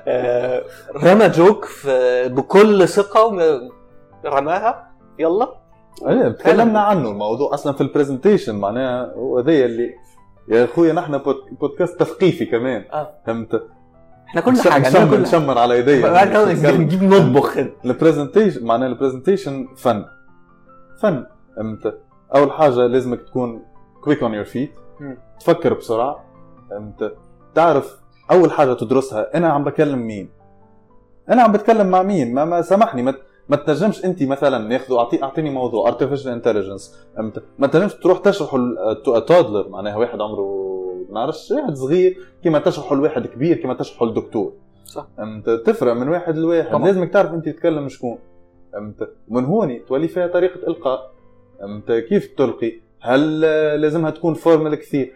آه، 0.07 0.63
رمى 1.03 1.29
جوك 1.29 1.65
في 1.65 2.27
بكل 2.29 2.87
ثقة 2.87 3.31
رماها. 4.25 4.91
يلا. 5.19 5.47
إيه 6.07 6.29
تكلمنا 6.29 6.79
عنه 6.79 7.09
الموضوع 7.09 7.53
أصلا 7.53 7.73
في 7.73 7.81
ال 7.81 7.87
presentation 7.87 8.55
معناها 8.55 9.13
هو 9.13 9.39
ذي 9.39 9.65
اللي 9.65 9.93
يا 10.47 10.63
أخويا 10.65 10.93
نحن 10.93 11.17
بود- 11.17 11.57
بودكاست 11.61 11.99
تثقيفي 11.99 12.45
كمان. 12.45 12.83
آه. 12.93 13.09
فهمت؟ 13.25 13.63
إحنا 14.27 14.41
كل 14.41 14.57
حاجة 14.71 14.87
نشمر 14.89 15.15
كل 15.15 15.21
نشمر 15.21 15.57
على 15.57 15.83
كده 16.61 16.77
نجيب 16.77 17.03
نطبخ. 17.03 17.57
ال 17.85 17.91
presentation 17.91 18.65
معناها 18.65 18.87
ال 18.87 18.93
presentation 18.93 19.67
فن. 19.77 20.05
فن 21.01 21.25
فهمت؟ 21.57 21.97
أول 22.35 22.51
حاجة 22.51 22.73
لازمك 22.87 23.21
تكون 23.21 23.61
quick 24.03 24.23
on 24.23 24.33
your 24.33 24.43
feet. 24.43 24.71
تفكر 25.39 25.73
بسرعة 25.73 26.23
فهمت؟ 26.69 27.13
تعرف 27.55 27.97
أول 28.31 28.51
حاجة 28.51 28.73
تدرسها 28.73 29.37
أنا 29.37 29.47
عم 29.49 29.63
بكلم 29.63 29.99
مين؟ 30.07 30.29
أنا 31.29 31.41
عم 31.41 31.51
بتكلم 31.51 31.87
مع 31.87 32.03
مين؟ 32.03 32.33
ما, 32.33 32.45
ما 32.45 32.61
سامحني 32.61 33.01
ما 33.01 33.13
ما 33.49 33.55
تنجمش 33.55 34.05
انت 34.05 34.23
مثلا 34.23 34.57
ناخذوا 34.57 34.99
اعطي 34.99 35.23
أعطيني 35.23 35.49
موضوع 35.49 35.87
artificial 35.87 36.31
intelligence 36.31 36.95
ما 37.59 37.67
تنجمش 37.67 37.93
تروح 37.93 38.17
تشرحه 38.17 38.57
toddler 39.27 39.69
معناها 39.69 39.95
واحد 39.95 40.21
عمره 40.21 40.67
ما 41.09 41.13
نعرفش 41.13 41.51
واحد 41.51 41.75
صغير 41.75 42.17
كما 42.43 42.59
تشرحه 42.59 42.95
لواحد 42.95 43.27
كبير 43.27 43.57
كما 43.57 43.73
تشرحه 43.73 44.05
لدكتور. 44.05 44.53
صح. 44.85 45.07
انت 45.19 45.49
تفرق 45.49 45.93
من 45.93 46.09
واحد 46.09 46.37
لواحد. 46.37 46.71
طبعا. 46.71 46.85
لازمك 46.85 47.13
تعرف 47.13 47.33
انت 47.33 47.49
تتكلم 47.49 47.89
شكون. 47.89 48.17
فهمت 48.73 49.09
ومن 49.27 49.45
هون 49.45 49.85
تولي 49.85 50.07
فيها 50.07 50.27
طريقة 50.27 50.67
إلقاء. 50.67 51.11
كيف 52.09 52.33
تلقي؟ 52.37 52.73
هل 53.01 53.41
لازمها 53.81 54.09
تكون 54.09 54.33
formal 54.33 54.75
كثير؟ 54.75 55.13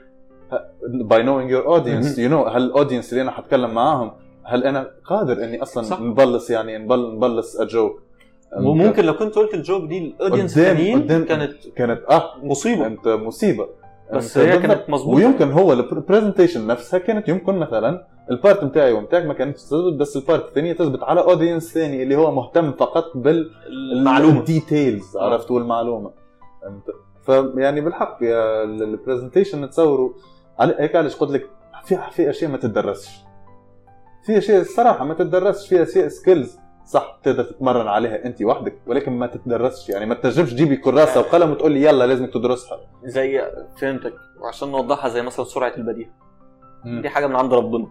by 0.83 1.23
knowing 1.23 1.51
your 1.51 1.65
audience 1.65 2.19
you 2.19 2.29
know 2.29 2.43
هل 2.43 2.63
ال 2.63 2.69
audience 2.69 3.11
اللي 3.11 3.21
أنا 3.21 3.31
حتكلم 3.31 3.73
معاهم 3.73 4.11
هل 4.43 4.63
أنا 4.63 4.91
قادر 5.05 5.43
إني 5.43 5.61
أصلا 5.61 5.83
صح. 5.83 6.01
نبلص 6.01 6.49
يعني 6.49 6.77
نبل 6.77 7.15
نبلص 7.15 7.59
a 7.59 7.68
joke 7.68 8.01
وممكن 8.57 9.05
لو 9.05 9.13
كنت 9.13 9.35
قلت 9.35 9.53
ال 9.53 9.59
joke 9.59 9.83
دي 9.83 9.97
ال 9.97 10.04
audience 10.04 10.59
قدام- 10.59 11.25
كانت 11.25 11.53
كانت 11.75 12.01
آه 12.09 12.31
مصيبة. 12.43 12.87
انت 12.87 13.07
مصيبة. 13.07 13.67
بس 14.13 14.37
هي. 14.37 14.57
كانت 14.59 14.89
مظبوطة. 14.89 15.15
ويمكن 15.15 15.51
هو 15.51 15.73
ال 15.73 15.81
presentation 15.81 16.67
نفسها 16.67 16.99
كانت 16.99 17.29
يمكن 17.29 17.55
مثلا 17.59 18.07
ال 18.31 18.38
part 18.38 18.63
بتاعي 18.63 18.93
ومتاعك 18.93 19.25
ما 19.25 19.33
كانتش 19.33 19.61
تثبت 19.63 19.93
بس 19.93 20.17
ال 20.17 20.23
part 20.23 20.47
الثانية 20.47 20.73
تثبت 20.73 21.03
على 21.03 21.21
audience 21.21 21.73
ثاني 21.73 22.03
اللي 22.03 22.15
هو 22.15 22.31
مهتم 22.31 22.71
فقط 22.71 23.11
بال 23.17 23.51
المعلومة. 23.93 24.39
ال 24.39 24.49
details 24.49 25.17
آه. 25.17 25.29
عرفت 25.31 25.51
والمعلومة. 25.51 26.11
فهمت؟ 27.25 27.55
فيعني 27.55 27.81
بالحق 27.81 28.17
يا 28.21 28.63
ال 28.63 28.72
presentation 28.72 29.69
تصوروا 29.69 30.09
هيك 30.59 30.95
علاش 30.95 31.15
قلت 31.15 31.31
لك؟ 31.31 31.49
في 31.85 31.97
في 32.11 32.29
أشياء 32.29 32.51
ما 32.51 32.57
تدرسش 32.57 33.19
في 34.25 34.37
أشياء 34.37 34.61
الصراحة 34.61 35.05
ما 35.05 35.13
تدرسش 35.13 35.67
في 35.69 35.83
أشياء 35.83 36.07
skills 36.07 36.57
صح 36.85 37.19
تقدر 37.23 37.43
تتمرن 37.43 37.87
عليها 37.87 38.25
أنت 38.25 38.41
وحدك 38.41 38.75
ولكن 38.87 39.11
ما 39.11 39.27
تتدرسش 39.27 39.89
يعني 39.89 40.05
ما 40.05 40.15
تنجمش 40.15 40.51
تجيبي 40.53 40.75
كراسة 40.75 41.19
وقلم 41.19 41.51
وتقول 41.51 41.71
لي 41.71 41.83
يلا 41.83 42.07
لازمك 42.07 42.33
تدرسها. 42.33 42.79
زي 43.03 43.51
فهمتك. 43.81 44.13
وعشان 44.39 44.71
نوضحها 44.71 45.09
زي 45.09 45.21
مثلا 45.21 45.45
سرعة 45.45 45.73
البديهة. 45.77 46.09
دي 46.85 47.09
حاجة 47.09 47.27
من 47.27 47.35
عند 47.35 47.53
ربنا. 47.53 47.87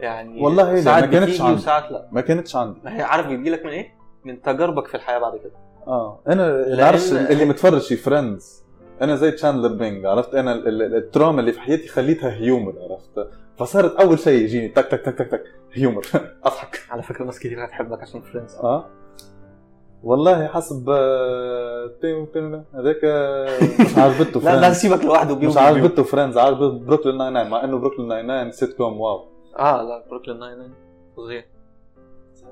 يعني 0.00 0.42
والله 0.42 0.72
لا، 0.72 0.80
ساعات 0.80 1.04
ما 1.04 1.10
كانتش 1.10 1.40
عندي. 1.40 1.54
وساعات 1.54 1.92
لا. 1.92 2.08
ما 2.12 2.20
كانتش 2.20 2.56
عندي. 2.56 2.80
ما 2.84 2.96
هي 2.96 3.02
عارف 3.02 3.26
بيجي 3.26 3.50
لك 3.50 3.64
من 3.64 3.70
إيه؟ 3.70 3.94
من 4.24 4.42
تجاربك 4.42 4.86
في 4.86 4.94
الحياة 4.94 5.18
بعد 5.18 5.36
كده. 5.36 5.52
آه 5.86 6.20
أنا 6.28 6.66
عارفش 6.86 7.12
اللي 7.12 7.44
متفرج 7.44 7.80
في 7.80 7.96
Friends 7.96 8.65
أنا 9.02 9.16
زي 9.16 9.30
تشاندلر 9.30 9.74
بينج 9.74 10.06
عرفت؟ 10.06 10.34
أنا 10.34 10.52
ال- 10.52 10.68
ال- 10.68 10.94
ال 10.96 11.02
trauma 11.02 11.40
اللي 11.40 11.52
في 11.52 11.60
حياتي 11.60 11.88
خليتها 11.88 12.30
humor 12.34 12.74
عرفت؟ 12.90 13.28
فصارت 13.58 13.96
أول 13.96 14.18
شيء 14.18 14.42
يجيني 14.42 14.68
تك 14.68 14.86
تك 14.86 15.00
تك 15.00 15.18
تك 15.18 15.28
تك 15.30 15.42
humor 15.72 16.02
أضحك. 16.44 16.80
على 16.90 17.02
فكرة 17.02 17.24
ناس 17.24 17.38
كتير 17.38 17.64
هتحبك 17.64 18.00
عشان 18.00 18.20
Friends 18.20 18.54
آه. 18.56 18.84
والله 20.02 20.46
حسب 20.46 20.90
آه، 20.90 21.90
تيم- 22.02 22.26
تيم- 22.26 22.64
هذاك 22.74 23.00
آه، 23.04 23.58
مش 23.80 23.98
عجبته 23.98 24.40
لا 24.44 24.60
لا 24.60 24.72
سيبك 24.72 25.04
لوحده 25.04 25.34
بيوم 25.34 25.52
مش 25.52 25.58
عجبته 25.58 26.02
Friends 26.02 26.38
عجبته 26.38 26.78
Brooklyn 26.78 27.18
Nine-Nine 27.18 27.50
مع 27.50 27.64
إنه 27.64 27.78
Brooklyn 27.78 28.08
Nine-Nine 28.08 28.52
sitcom 28.52 29.00
واو. 29.00 29.24
آه 29.58 29.82
لا 29.82 30.04
Brooklyn 30.10 30.38
Nine-Nine 30.38 30.74
فظيع 31.16 31.44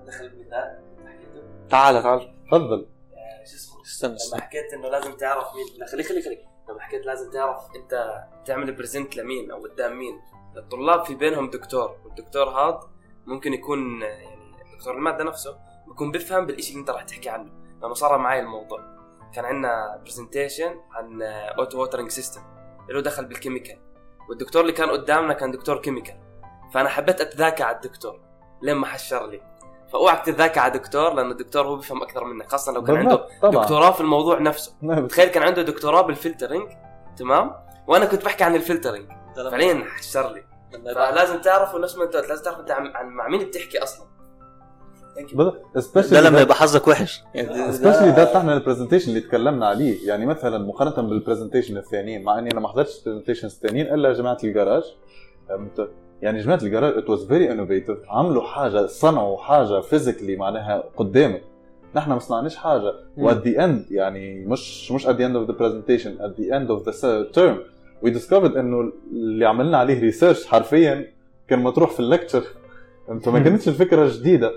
دخل 0.06 0.30
تعال 1.70 2.02
تعال. 2.02 2.20
تفضل. 2.50 2.86
استنى 3.84 4.16
لما 4.32 4.40
حكيت 4.42 4.72
إنه 4.72 4.88
لازم 4.88 5.16
تعرف 5.16 5.54
مين 5.54 5.66
لا 5.78 5.86
خلي 5.86 6.02
خلي 6.02 6.22
خلي. 6.22 6.46
لما 6.68 6.80
حكيت 6.80 7.06
لازم 7.06 7.30
تعرف 7.30 7.58
أنت 7.76 8.24
تعمل 8.44 8.72
present 8.72 9.16
لمين 9.16 9.50
أو 9.50 9.62
قدام 9.62 9.98
مين. 9.98 10.20
الطلاب 10.56 11.04
في 11.04 11.14
بينهم 11.14 11.50
دكتور 11.50 11.96
والدكتور 12.04 12.48
هذا 12.48 12.80
ممكن 13.26 13.52
يكون 13.52 14.02
يعني 14.02 14.56
دكتور 14.76 14.94
المادة 14.94 15.24
نفسه 15.24 15.58
بيكون 15.86 16.10
بيفهم 16.10 16.46
بالشيء 16.46 16.70
اللي 16.70 16.80
أنت 16.80 16.90
راح 16.90 17.02
تحكي 17.02 17.28
عنه. 17.28 17.50
لما 17.82 17.94
صار 17.94 18.18
معي 18.18 18.40
الموضوع. 18.40 18.94
كان 19.34 19.44
عندنا 19.44 19.96
presentation 19.96 20.80
عن 20.92 21.22
auto 21.22 21.78
watering 21.78 22.10
system 22.10 22.40
اللي 22.88 22.98
هو 22.98 23.02
دخل 23.02 23.24
بال 23.24 23.35
chemical 23.35 23.78
والدكتور 24.28 24.62
اللي 24.62 24.72
كان 24.72 24.90
قدامنا 24.90 25.34
كان 25.34 25.50
دكتور 25.50 25.78
chemical 25.80 26.16
فأنا 26.72 26.88
حبيت 26.88 27.20
أتذاكى 27.20 27.62
على 27.62 27.76
الدكتور. 27.76 28.20
لين 28.62 28.76
ما 28.76 28.86
حشر 28.86 29.26
لي. 29.26 29.53
فأوعك 29.92 30.24
تتذاكى 30.26 30.60
على 30.60 30.72
دكتور 30.72 31.14
لأنه 31.14 31.30
الدكتور 31.30 31.66
هو 31.66 31.76
بيفهم 31.76 32.02
أكثر 32.02 32.24
منك 32.24 32.48
خاصة 32.50 32.72
لو 32.72 32.82
كان 32.84 32.96
عنده 32.96 33.26
طبعا. 33.42 33.62
دكتوراه 33.62 33.90
في 33.90 34.00
الموضوع 34.00 34.38
نفسه. 34.38 34.72
نعم. 34.82 35.06
تخيل 35.06 35.28
كان 35.28 35.42
عنده 35.42 35.62
دكتوراه 35.62 36.02
بال 36.02 36.14
filtering 36.14 36.68
تمام؟ 37.16 37.50
وأنا 37.86 38.04
كنت 38.04 38.24
بحكي 38.24 38.44
عن 38.44 38.54
ال 38.54 38.59
filtering 38.59 39.06
فعليا 39.36 39.84
حشر 39.98 40.32
لي. 40.32 40.44
فلازم 40.94 41.40
تعرف 41.40 41.74
نفس 41.74 41.96
ما 41.96 42.04
أنت 42.04 42.16
لازم 42.16 42.42
تعرف 42.44 42.58
أنت 42.60 42.70
عن 42.70 43.06
مع 43.06 43.28
مين 43.28 43.44
بتحكي 43.46 43.78
أصلا. 43.82 44.06
ده 46.10 46.20
لما 46.20 46.38
that- 46.38 46.42
يبقى 46.42 46.54
حظك 46.54 46.88
وحش. 46.88 47.22
يعني 47.34 47.72
specially 47.72 48.10
ده 48.12 48.24
تحنا 48.24 48.54
ال 48.54 48.58
presentation 48.58 49.08
اللي 49.08 49.20
تكلمنا 49.20 49.68
عليه. 49.68 50.08
يعني 50.08 50.26
مثلا 50.26 50.58
مقارنة 50.58 51.08
بال 51.08 51.18
presentation 51.18 51.76
الثانيين 51.76 52.24
مع 52.24 52.38
إني 52.38 52.50
أنا 52.52 52.60
ما 52.60 52.68
حضرتش 52.68 52.98
ال 52.98 53.02
presentations 53.02 53.52
الثانيين 53.54 53.94
إلا 53.94 54.12
جماعة 54.12 54.38
الجراج؟ 54.44 54.82
يعني 56.24 56.40
جماعة 56.40 56.58
ال 56.62 56.67
garage 56.67 56.96
it 56.96 57.10
was 57.10 57.26
very 57.26 57.52
innovative 57.52 57.98
عملوا 58.08 58.42
حاجة 58.42 58.86
صنعوا 58.86 59.36
حاجة 59.36 59.80
physically 59.80 60.36
معناها 60.36 60.84
قدامك. 60.96 61.42
نحن 61.96 62.12
ما 62.12 62.18
صنعناش 62.18 62.56
حاجة. 62.56 62.92
و 63.16 63.27
at 63.27 63.48
the 63.48 63.64
end 63.64 63.84
يعني 63.90 64.46
مش 64.46 64.92
مش 64.92 65.06
at 65.06 65.10
the 65.10 65.20
end 65.20 65.36
of 65.36 65.50
the 65.50 65.54
presentation 65.58 66.20
at 66.20 66.40
the 66.40 66.50
end 66.50 66.68
of 66.70 66.84
the 66.84 66.92
term. 67.38 67.56
We 68.04 68.10
discovered 68.10 68.56
إنه 68.56 68.92
اللي 69.12 69.46
عملنا 69.46 69.78
عليه 69.78 70.00
research 70.00 70.46
حرفيا 70.46 71.06
كان 71.48 71.58
مطروح 71.58 71.90
في 71.90 72.00
ال 72.00 72.05
lecture 72.05 72.42
ما. 73.08 73.40
كانتش 73.40 73.68
الفكرة 73.68 74.10
جديدة. 74.12 74.50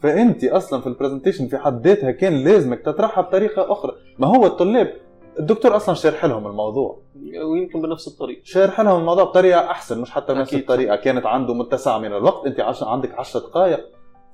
فانت 0.00 0.44
أصلا 0.44 0.80
في 0.80 0.86
ال 0.86 0.91
presentation 0.91 1.46
في 1.46 1.58
حد 1.58 1.86
ذاتها 1.86 2.10
كان 2.10 2.44
لازمك 2.44 2.80
تطرحها 2.80 3.22
بطريقة 3.22 3.72
أخرى. 3.72 3.92
ما 4.18 4.26
هو 4.26 4.46
الطلاب 4.46 4.92
الدكتور 5.38 5.76
أصلا 5.76 5.94
شارح 5.94 6.24
لهم 6.24 6.46
الموضوع 6.46 6.98
ويمكن 7.44 7.82
بنفس 7.82 8.08
الطريقة 8.08 8.40
شارح 8.44 8.80
لهم 8.80 9.00
الموضوع 9.00 9.24
بطريقة 9.24 9.60
أحسن 9.70 10.00
مش 10.00 10.10
حتى 10.10 10.34
بنفس. 10.34 10.54
الطريقة 10.54 10.96
كانت 10.96 11.26
عنده 11.26 11.54
متسع 11.54 11.98
من 11.98 12.06
الوقت 12.12 12.46
أنت 12.46 12.60
عش... 12.60 12.82
عندك 12.82 13.18
10 13.18 13.40
دقائق 13.40 13.80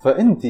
فأنت 0.05 0.47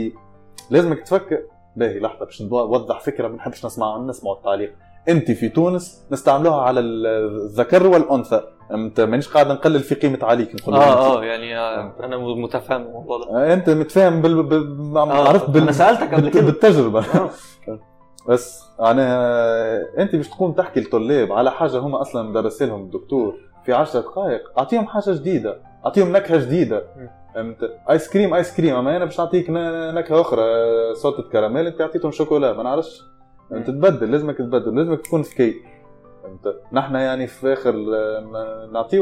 لازمك 0.70 1.00
تفكر 1.00 1.42
باهي 1.76 2.00
لحظة 2.00 2.24
باش 2.24 2.42
نوضح 2.42 3.00
فكرة 3.00 3.28
ما 3.28 3.34
بنحبش 3.34 3.66
نسمع 3.66 3.98
نسمع 3.98 4.32
التعليق 4.32 4.74
أنت 5.08 5.30
في 5.30 5.48
تونس 5.48 6.06
نستعملوها 6.10 6.60
على 6.60 6.80
الذكر 6.80 7.86
والأنثى 7.86 8.40
أنت 8.70 9.00
مانيش 9.00 9.28
قاعد 9.28 9.46
نقلل 9.46 9.80
في 9.80 9.94
قيمة 9.94 10.18
عليك 10.22 10.54
نقول. 10.54 10.74
آه 10.74 11.18
آه 11.18 11.24
يعني 11.24 11.58
آه، 11.58 11.92
أنا 12.00 12.16
متفاهم 12.18 12.82
الموضوع 12.82 13.18
ده 13.18 13.54
أنت 13.54 13.70
متفاهم 13.70 14.22
بال... 14.22 14.42
بال... 14.42 14.96
آه، 14.96 15.28
عرفت 15.28 15.50
بال... 15.50 15.62
أنا 15.62 15.72
سألتك 15.72 16.14
قبل 16.14 16.28
كده. 16.28 16.42
بالتجربة 16.46 17.00
آه. 17.00 17.30
بس 18.28 18.64
أنا 18.80 20.02
انت 20.02 20.14
مش 20.14 20.28
تقوم 20.28 20.52
تحكي 20.52 20.80
للطلاب 20.80 21.32
على 21.32 21.50
حاجة 21.50 21.78
هم 21.78 21.94
أصلا 21.94 22.22
مدرس 22.30 22.62
لهم 22.62 22.82
الدكتور 22.82 23.34
في 23.64 23.72
10 23.72 24.00
دقائق. 24.00 24.58
أعطيهم 24.58 24.86
حاجة 24.86 25.10
جديدة. 25.12 25.56
أعطيهم 25.86 26.12
نكهة 26.16 26.36
جديدة. 26.46 26.82
فهمت؟ 27.34 27.70
ice 27.90 28.10
cream 28.10 28.34
ice 28.34 28.56
cream. 28.56 28.76
أما 28.76 28.96
أنا 28.96 29.04
باش 29.04 29.20
نعطيك 29.20 29.46
نكهة 29.50 30.20
أخرى 30.20 30.42
salted 30.94 31.22
caramel 31.32 31.66
أنت 31.66 31.80
أعطيتهم 31.80 32.10
شوكولا 32.10 32.52
ما 32.52 32.62
نعرفش. 32.62 33.02
انت 33.52 33.66
تبدل 33.66 34.10
لازمك 34.12 34.38
تبدل 34.38 34.76
لازمك 34.76 35.00
تكون 35.00 35.20
ذكي 35.20 35.54
فهمت؟ 36.22 36.60
نحن 36.72 36.94
يعني 36.94 37.26
في 37.26 37.52
آخر 37.52 37.74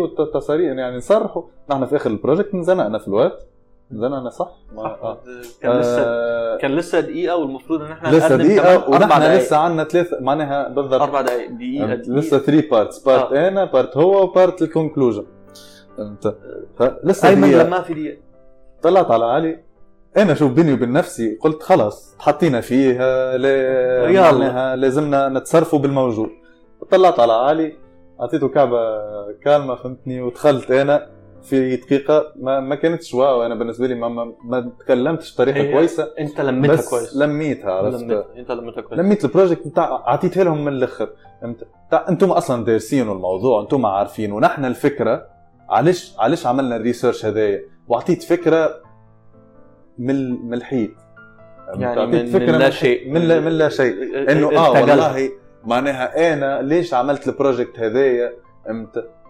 الت- 0.05 0.21
التصاريح 0.21 0.73
يعني 0.79 0.97
نصرحوا 0.97 1.43
نحن 1.71 1.87
في 1.87 1.97
آخر 1.97 2.11
ال 2.11 2.16
project 2.16 2.55
نزنقنا 2.55 2.99
في 2.99 3.09
الوقت. 3.09 3.47
نزنقنا 3.93 4.31
صح؟ 4.31 4.51
ما- 4.77 4.83
آه. 4.85 5.19
كان 5.63 5.79
لسه 5.81 6.03
آه، 6.07 6.57
كان 6.59 6.77
لسه 6.77 7.01
دقيقة 7.01 7.37
والمفروض 7.37 7.83
إن 7.83 7.91
إحنا 7.93 8.09
لسه 8.09 8.75
أربع 8.77 8.89
ونحن 9.17 9.23
لسه 9.37 9.57
عندنا 9.57 9.85
ثلاثة 9.85 10.21
معناها 10.21 10.69
بالضبط 10.69 11.01
أربع 11.03 11.21
دقائق 11.21 11.51
دقيقة 11.51 11.87
فهمت؟ 11.87 11.99
دقيقة. 12.01 12.15
لسه 12.19 12.39
3 12.39 12.71
parts 12.71 12.99
part 12.99 13.33
آه. 13.33 13.49
أنا 13.49 13.65
part 13.65 13.97
هو 13.97 14.23
و 14.23 14.31
part 14.31 14.63
ال 14.63 14.68
conclusion 14.68 15.25
فهمت 15.99 16.37
فلسه 16.79 17.29
ايمن 17.29 17.51
لما 17.53 17.81
في 17.83 17.95
دقيقة 17.95 18.19
طلعت 18.83 19.11
على 19.11 19.25
علي 19.25 19.59
أنا 20.17 20.35
شوف 20.35 20.53
بيني 20.53 20.73
وبين 20.73 20.93
نفسي 20.93 21.39
قلت 21.43 21.63
خلاص 21.63 22.17
تحطينا 22.19 22.61
فيه 22.61 22.93
لا 23.37 24.77
لازمنا 24.77 25.29
نتصرفوا 25.29 25.79
بالموجود 25.79 26.31
طلعت 26.91 27.21
على 27.21 27.33
علي 27.33 27.77
أعطيته 28.21 28.49
كعبة 28.49 28.79
كالمة 29.33 29.75
فهمتني 29.75 30.21
ودخلت 30.23 30.71
أنا 30.71 31.07
في 31.47 31.77
دقيقة 31.77 32.33
ما, 32.37 32.61
ما 32.61 32.75
كانتش 32.75 33.15
واو. 33.15 33.43
أنا 33.43 33.55
بالنسبة 33.55 33.87
لي 33.87 33.95
ما, 33.95 34.09
ما, 34.09 34.35
ما 34.45 34.73
تكلمتش 34.81 35.35
بطريقة 35.35 35.73
كويسة. 35.73 36.11
أنت 36.19 36.41
لميتها 36.41 36.77
بس 36.77 36.91
كويس. 36.91 37.17
لميتها 37.17 37.73
عرفت؟ 37.73 38.03
لميتها. 38.03 38.27
أنت 38.37 38.51
لميتها 38.51 38.81
كويس. 38.81 39.01
لميت 39.01 39.25
ال 39.25 39.30
project 39.30 39.69
بتاع 39.69 39.85
أعطيتها 39.85 40.45
لهم 40.45 40.65
من 40.65 40.73
الآخر. 40.73 41.09
أنتم 42.09 42.31
أصلا 42.31 42.65
دارسين 42.65 43.11
الموضوع 43.11 43.63
أنتم 43.63 43.87
عارفين 43.87 44.33
ونحن 44.33 44.65
الفكرة 44.65 45.27
علاش 45.69 46.15
علاش 46.19 46.47
عملنا 46.47 46.77
ال 46.77 46.82
research 46.82 47.27
هذايا؟ 47.27 47.63
وأعطيت 47.89 48.23
فكرة 48.23 48.71
من 49.99 50.47
من 50.47 50.55
الحيط؟ 50.55 50.91
يعني 51.75 52.07
من, 52.07 52.27
فكرة 52.27 52.53
من 52.53 52.59
لا 52.59 52.71
شيء. 52.71 53.11
من 53.11 53.21
لا, 53.21 53.41
من 53.41 53.53
لا 53.53 53.69
شيء. 53.69 53.95
إنه 54.31 54.57
آه. 54.57 54.71
والله 54.71 55.31
معناها 55.65 56.33
أنا 56.33 56.63
ليش 56.63 56.95
عملت 56.95 57.29
ال 57.29 57.35
project 57.35 57.79
هذايا؟ 57.79 58.33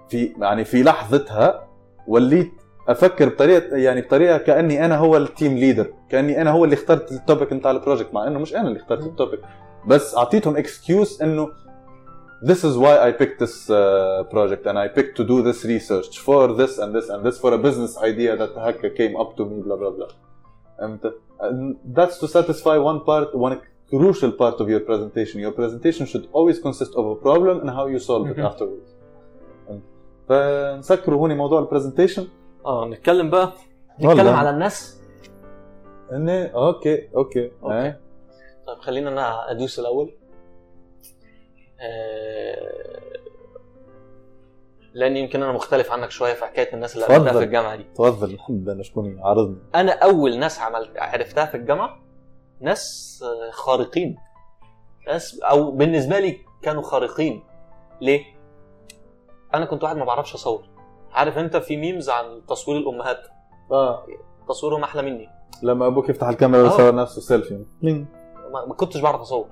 في 0.09 0.33
يعني 0.41 0.64
في 0.64 0.83
لحظتها 0.83 1.66
وليت 2.09 2.52
أفكر 2.88 3.28
بطريقه 3.28 3.76
يعني 3.76 4.00
بطريقه 4.00 4.38
كاني 4.38 4.84
أنا 4.84 4.96
هو 4.98 5.16
ال 5.16 5.24
team 5.24 5.55
leader 5.59 5.87
كاني 6.11 6.40
أنا 6.42 6.50
هو 6.50 6.64
اللي 6.64 6.74
اخترت 6.74 7.12
ال 7.12 7.19
topic 7.19 7.53
نتاع 7.52 7.70
ال 7.70 7.76
project 7.76 8.14
مع 8.14 8.26
انه 8.26 8.38
مش 8.38 8.54
أنا 8.54 8.68
اللي 8.68 8.78
اخترت. 8.80 9.02
ال 9.07 9.12
topic 9.12 9.41
بس 9.86 10.14
اعطيتهم 10.14 10.57
excuse 10.57 11.22
انه 11.22 11.48
this 12.44 12.61
is 12.68 12.74
why 12.84 12.94
I 13.09 13.11
picked 13.22 13.38
this 13.44 13.57
uh, 13.70 13.78
project 14.34 14.62
and 14.70 14.76
I 14.78 14.88
picked 14.98 15.14
to 15.20 15.24
do 15.32 15.36
this 15.48 15.61
research 15.74 16.12
for 16.26 16.42
this 16.61 16.72
and 16.82 16.90
this 16.96 17.07
and 17.12 17.20
this 17.26 17.36
for 17.42 17.50
a 17.59 17.61
business 17.66 17.92
idea 18.11 18.32
that 18.40 18.52
هكا 18.64 18.89
came 19.00 19.14
up 19.22 19.30
to 19.38 19.42
me 19.50 19.57
blah 19.66 19.76
blah 19.82 19.92
blah 19.96 20.11
and 20.84 20.98
that's 21.98 22.16
to 22.22 22.26
satisfy 22.38 22.76
one 22.90 23.00
part 23.11 23.28
one 23.46 23.54
crucial 23.90 24.32
part 24.42 24.57
of 24.62 24.66
your 24.72 24.82
presentation 24.90 25.36
your 25.46 25.54
presentation 25.62 26.04
should 26.11 26.26
always 26.38 26.59
consist 26.66 26.92
of 27.00 27.04
a 27.14 27.16
problem 27.26 27.54
and 27.62 27.68
how 27.78 27.84
you 27.94 27.98
solve 28.11 28.24
it 28.32 28.36
Mhm. 28.38 28.48
afterwards 28.50 28.88
فنسكروا 30.29 31.18
هوني 31.20 31.35
موضوع 31.35 31.61
ال 31.61 31.66
presentation 31.66 32.28
آه 32.66 32.85
نتكلم 32.87 33.31
بقى. 33.31 33.53
والله. 33.99 34.14
نتكلم 34.14 34.35
على 34.35 34.51
الناس. 34.51 35.01
اني 36.12 36.55
okay 36.55 37.09
okay. 37.16 37.51
okay. 37.62 37.74
آه. 37.87 38.01
طيب 38.66 38.79
خلينا 38.79 39.11
أنا 39.11 39.51
أدوس 39.51 39.79
الأول. 39.79 40.14
آه، 41.81 43.01
لأن 44.95 45.16
يمكن 45.16 45.43
أنا 45.43 45.53
مختلف 45.53 45.93
عنك 45.93 46.11
شوية 46.11 46.35
في 46.35 46.45
حكاية 46.45 46.74
الناس 46.74 46.95
اللي. 46.97 47.07
قابلتها 47.07 47.33
في 47.39 47.45
الجامعة 47.45 47.77
دي. 47.77 47.85
تفضل. 47.95 48.35
نحب 48.35 48.68
أنا 48.68 48.83
شكون 48.83 49.18
يعارضني 49.18 49.57
أنا 49.74 49.93
أول 49.93 50.39
ناس 50.39 50.59
عملت 50.61 50.91
عرفتها 50.99 51.47
في 51.47 51.57
الجامعة 51.57 51.99
ناس 52.61 53.20
آه، 53.24 53.51
خارقين. 53.51 54.16
ناس 55.09 55.41
أو 55.41 55.70
بالنسبة 55.70 56.18
لي 56.18 56.39
كانوا 56.62 56.83
خارقين. 56.83 57.43
ليه؟ 58.01 58.36
أنا 59.55 59.64
كنت 59.64 59.84
واحد 59.84 59.97
ما 59.97 60.05
بعرفش 60.05 60.34
أصور. 60.34 60.62
عارف 61.12 61.38
أنت 61.38 61.57
في 61.57 61.76
memes 61.76 62.11
عن 62.11 62.47
تصوير 62.49 62.78
الأمهات؟ 62.78 63.20
آه. 63.72 64.07
تصويرهم 64.49 64.82
أحلى 64.82 65.03
مني. 65.03 65.28
لما 65.62 65.86
أبوك 65.86 66.09
يفتح 66.09 66.28
الكاميرا 66.28 66.61
آه. 66.61 66.64
ويصور 66.64 66.94
نفسه 66.94 67.20
سيلفي 67.20 67.64
ما 67.82 68.07
ما 68.66 68.74
كنتش 68.74 69.01
بعرف 69.01 69.20
أصور. 69.20 69.47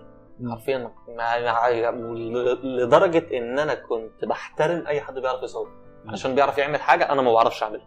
حرفيا 0.51 0.79
ما- 0.79 0.91
ما- 1.09 2.15
ل- 2.15 2.77
لدرجة 2.83 3.39
إن 3.39 3.59
أنا 3.59 3.75
كنت 3.75 4.25
بحترم 4.25 4.87
أي 4.87 5.01
حد 5.01 5.19
بيعرف 5.19 5.43
يصور. 5.43 5.69
عشان 6.09 6.35
بيعرف 6.35 6.59
يعمل 6.59 6.81
حاجة 6.81 7.13
أنا 7.13 7.23
ما 7.23 7.33
بعرفش 7.33 7.63
أعملها. 7.63 7.87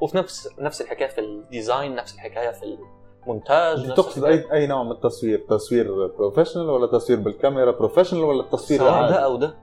وفي 0.00 0.16
نفس 0.16 0.48
نفس 0.58 0.80
الحكاية 0.80 1.08
في 1.08 1.20
ال 1.20 1.31
design 1.31 1.94
نفس 1.94 2.14
الحكاية 2.14 2.50
في 2.50 2.78
المونتاج 3.26 3.94
تقصد. 3.94 4.24
اي 4.24 4.52
أي 4.52 4.66
نوع 4.66 4.82
من 4.82 4.90
التصوير؟ 4.92 5.46
تصوير 5.48 6.06
professional 6.06 6.70
ولا 6.70 6.86
تصوير 6.86 7.20
بالكاميرا 7.20 7.70
professional 7.70 8.24
ولا 8.24 8.40
التصوير 8.42 8.80
سواء 8.80 9.08
ده 9.10 9.14
أو 9.16 9.36
ده. 9.36 9.54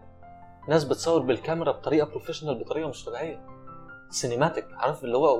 ناس 0.67 0.83
بتصور 0.83 1.21
بالكاميرا 1.21 1.71
بطريقة 1.71 2.09
professional 2.09 2.59
بطريقة 2.59 2.89
مش 2.89 3.05
طبيعية. 3.05 3.45
cinematic 4.09 4.65
عارف 4.73 5.03
اللي 5.03 5.17
هو 5.17 5.39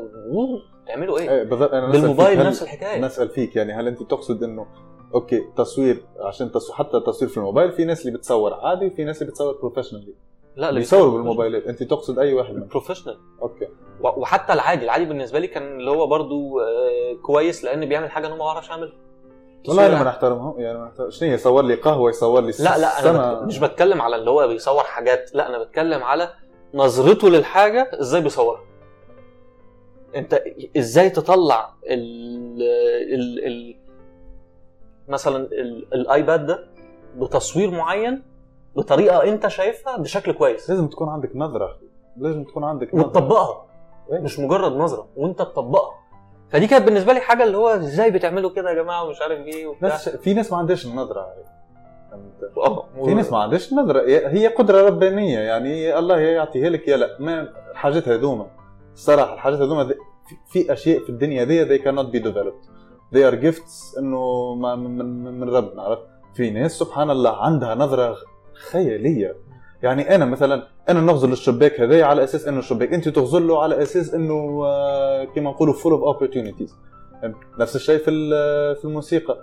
تعملوا 0.87 1.19
إيه؟ 1.19 1.29
إيه 1.29 1.43
بالضبط 1.43 1.73
أنا 1.73 1.91
بالموبايل 1.91 2.39
نفس 2.45 2.63
الحكاية. 2.63 2.99
نسأل 3.01 3.29
فيك 3.29 3.55
يعني 3.55 3.73
هل 3.73 3.87
أنت 3.87 4.03
تقصد 4.03 4.43
إنه 4.43 4.67
okay 5.13 5.41
تصوير 5.57 6.03
عشان 6.19 6.51
تصوير 6.51 6.77
حتى 6.77 6.99
تصوير 6.99 7.31
في 7.31 7.37
الموبايل 7.37 7.71
في 7.71 7.85
ناس 7.85 8.05
اللي 8.05 8.17
بتصور 8.17 8.53
عادي 8.53 8.85
وفي 8.87 9.03
ناس 9.03 9.21
اللي 9.21 9.31
بتصور 9.31 9.53
professionally 9.53 10.13
لا 10.55 10.69
اللي 10.69 10.79
بيصوروا 10.79 11.11
بالموبايلات 11.11 11.63
أنت 11.63 11.83
تقصد 11.83 12.19
أي 12.19 12.33
واحد 12.33 12.53
professional 12.53 13.17
okay. 13.41 13.67
وحتى 14.01 14.53
العادي 14.53 14.85
العادي 14.85 15.05
بالنسبة 15.05 15.39
لي 15.39 15.47
كان 15.47 15.63
اللي 15.79 15.91
هو 15.91 16.07
برضو 16.07 16.59
آه، 16.59 17.13
كويس 17.21 17.63
لأن 17.63 17.85
بيعمل 17.85 18.11
حاجة 18.11 18.27
أنا 18.27 18.35
ما 18.35 18.43
بعرفش 18.45 18.71
أعملها. 18.71 18.93
والله 19.67 19.85
أنا 19.87 19.97
ما 19.97 20.03
نحترمهم 20.03 20.59
يعني 20.59 20.77
ما 20.77 20.85
نحترم- 20.85 21.09
شنو 21.09 21.29
هي 21.29 21.35
يصور 21.35 21.63
لي 21.63 21.75
قهوة 21.75 22.09
يصور 22.09 22.41
لي 22.41 22.51
لا 22.59 22.77
لا 22.77 23.09
أنا. 23.09 23.33
بت... 23.33 23.43
مش 23.47 23.59
بتكلم 23.59 24.01
على 24.01 24.15
اللي 24.15 24.29
هو 24.29 24.47
بيصور 24.47 24.83
حاجات 24.83 25.35
لا 25.35 25.49
أنا 25.49 25.63
بتكلم 25.63 26.03
على 26.03 26.29
نظرته 26.73 27.29
للحاجة 27.29 27.91
إزاي 27.99 28.21
بيصورها. 28.21 28.61
أنت 30.15 30.41
إزاي 30.77 31.09
تطلع 31.09 31.73
ال 31.89 32.61
ال 33.13 33.45
ال 33.47 33.75
مثلا 35.07 35.37
ال... 35.37 35.93
الآيباد 35.93 36.45
ده 36.45 36.67
بتصوير 37.17 37.71
معين 37.71 38.23
بطريقة 38.75 39.23
أنت 39.23 39.47
شايفها 39.47 39.97
بشكل 39.97 40.31
كويس؟ 40.31 40.69
لازم 40.69 40.87
تكون 40.87 41.09
عندك 41.09 41.35
نظرة 41.35 41.77
لازم 42.17 42.43
تكون 42.43 42.63
عندك 42.63 42.95
نظرة. 42.95 43.07
وتطبقها. 43.07 43.65
مش 44.11 44.39
مجرد 44.39 44.71
نظرة 44.71 45.07
وأنت 45.15 45.39
تطبقها. 45.39 46.00
فدي 46.51 46.67
كانت 46.67 46.85
بالنسبة 46.85 47.13
لي 47.13 47.19
حاجة 47.19 47.43
اللي 47.43 47.57
هو 47.57 47.67
إزاي 47.69 48.11
بتعملوا 48.11 48.49
كده 48.49 48.69
يا 48.69 48.75
جماعة 48.83 49.03
ومش 49.03 49.21
عارف 49.21 49.39
إيه 49.47 49.67
وبتاع. 49.67 49.89
ناس 49.89 50.09
في 50.09 50.33
ناس 50.33 50.51
ما 50.51 50.57
عندهاش 50.57 50.85
النظرة؟ 50.85 51.27
آه 52.57 52.85
في 53.05 53.13
ناس 53.13 53.31
ما 53.31 53.37
عندهاش 53.37 53.73
نظرة 53.73 54.01
هي 54.07 54.47
قدرة 54.47 54.81
ربانية 54.87 55.39
يعني 55.39 55.99
الله 55.99 56.17
يعطيها 56.19 56.69
لك 56.69 56.87
يا 56.87 56.97
لا 56.97 57.17
ما 57.19 57.47
حاجات 57.73 58.07
هذوما. 58.07 58.47
الصراحة 58.93 59.33
الحاجات 59.33 59.59
هذوما 59.59 59.93
في- 60.51 60.73
أشياء 60.73 60.99
في 61.03 61.09
الدنيا 61.09 61.45
ذي 61.45 61.65
they 61.77 61.81
cannot 61.81 62.05
be 62.15 62.19
developed. 62.23 62.65
They 63.15 63.31
are 63.31 63.35
gifts 63.45 63.97
إنه 63.99 64.53
ما- 64.55 64.75
من, 64.75 64.97
من, 64.97 65.39
من 65.39 65.49
ربنا 65.49 65.81
عرفت؟ 65.81 66.03
في 66.33 66.49
ناس 66.49 66.71
سبحان 66.79 67.09
الله 67.09 67.43
عندها 67.43 67.75
نظرة 67.75 68.15
خيالية. 68.71 69.35
يعني 69.83 70.15
أنا 70.15 70.25
مثلا 70.25 70.67
أنا 70.89 71.01
نغزل 71.01 71.31
الشباك 71.31 71.81
هذا 71.81 72.03
على 72.03 72.23
أساس 72.23 72.47
إنه 72.47 72.59
الشباك 72.59 72.93
أنت 72.93 73.09
تغزل 73.09 73.47
له 73.47 73.63
على 73.63 73.81
أساس 73.81 74.13
إنه 74.13 74.61
آه، 74.65 75.23
كما 75.23 75.49
نقولوا 75.49 75.73
full 75.73 75.77
of 76.01 76.15
opportunities. 76.17 76.71
فهمت؟ 77.21 77.35
نفس 77.59 77.75
الشيء 77.75 77.97
في 77.97 78.09
ال- 78.11 78.75
في 78.75 78.85
الموسيقى؟ 78.85 79.37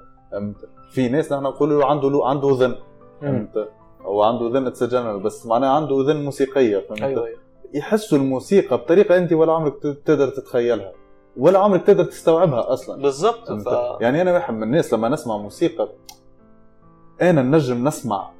في 0.90 1.08
ناس 1.08 1.32
نحن 1.32 1.42
نقولوا 1.42 1.84
عنده 1.84 2.10
له 2.10 2.28
عنده 2.28 2.48
ذن. 2.60 2.68
مم. 2.68 2.76
فهمت؟ 3.20 3.68
هو 4.02 4.22
عنده 4.22 4.46
اذن 4.48 4.66
اتس 4.66 4.82
بس 5.24 5.46
معناها 5.46 5.70
عنده 5.70 6.00
اذن 6.00 6.24
موسيقية. 6.24 6.78
فهمت؟ 6.78 7.02
أيوه 7.02 7.26
أيوه. 7.26 7.38
يحسوا 7.74 8.18
الموسيقى 8.18 8.76
بطريقة 8.76 9.16
أنت 9.18 9.32
ولا 9.32 9.52
عمرك 9.52 9.74
تقدر 10.04 10.28
تتخيلها. 10.28 10.92
ولا 11.36 11.58
عمرك 11.58 11.82
تقدر 11.86 12.04
تستوعبها 12.04 12.72
أصلا. 12.72 13.02
بالظبط 13.02 13.48
فهمت؟ 13.48 13.68
ف... 13.68 14.00
يعني 14.00 14.22
أنا 14.22 14.32
واحد 14.32 14.54
من 14.54 14.62
الناس 14.62 14.94
لما 14.94 15.08
نسمع 15.08 15.36
موسيقى 15.36 15.88
أنا 17.22 17.42
نجم 17.42 17.88
نسمع 17.88 18.30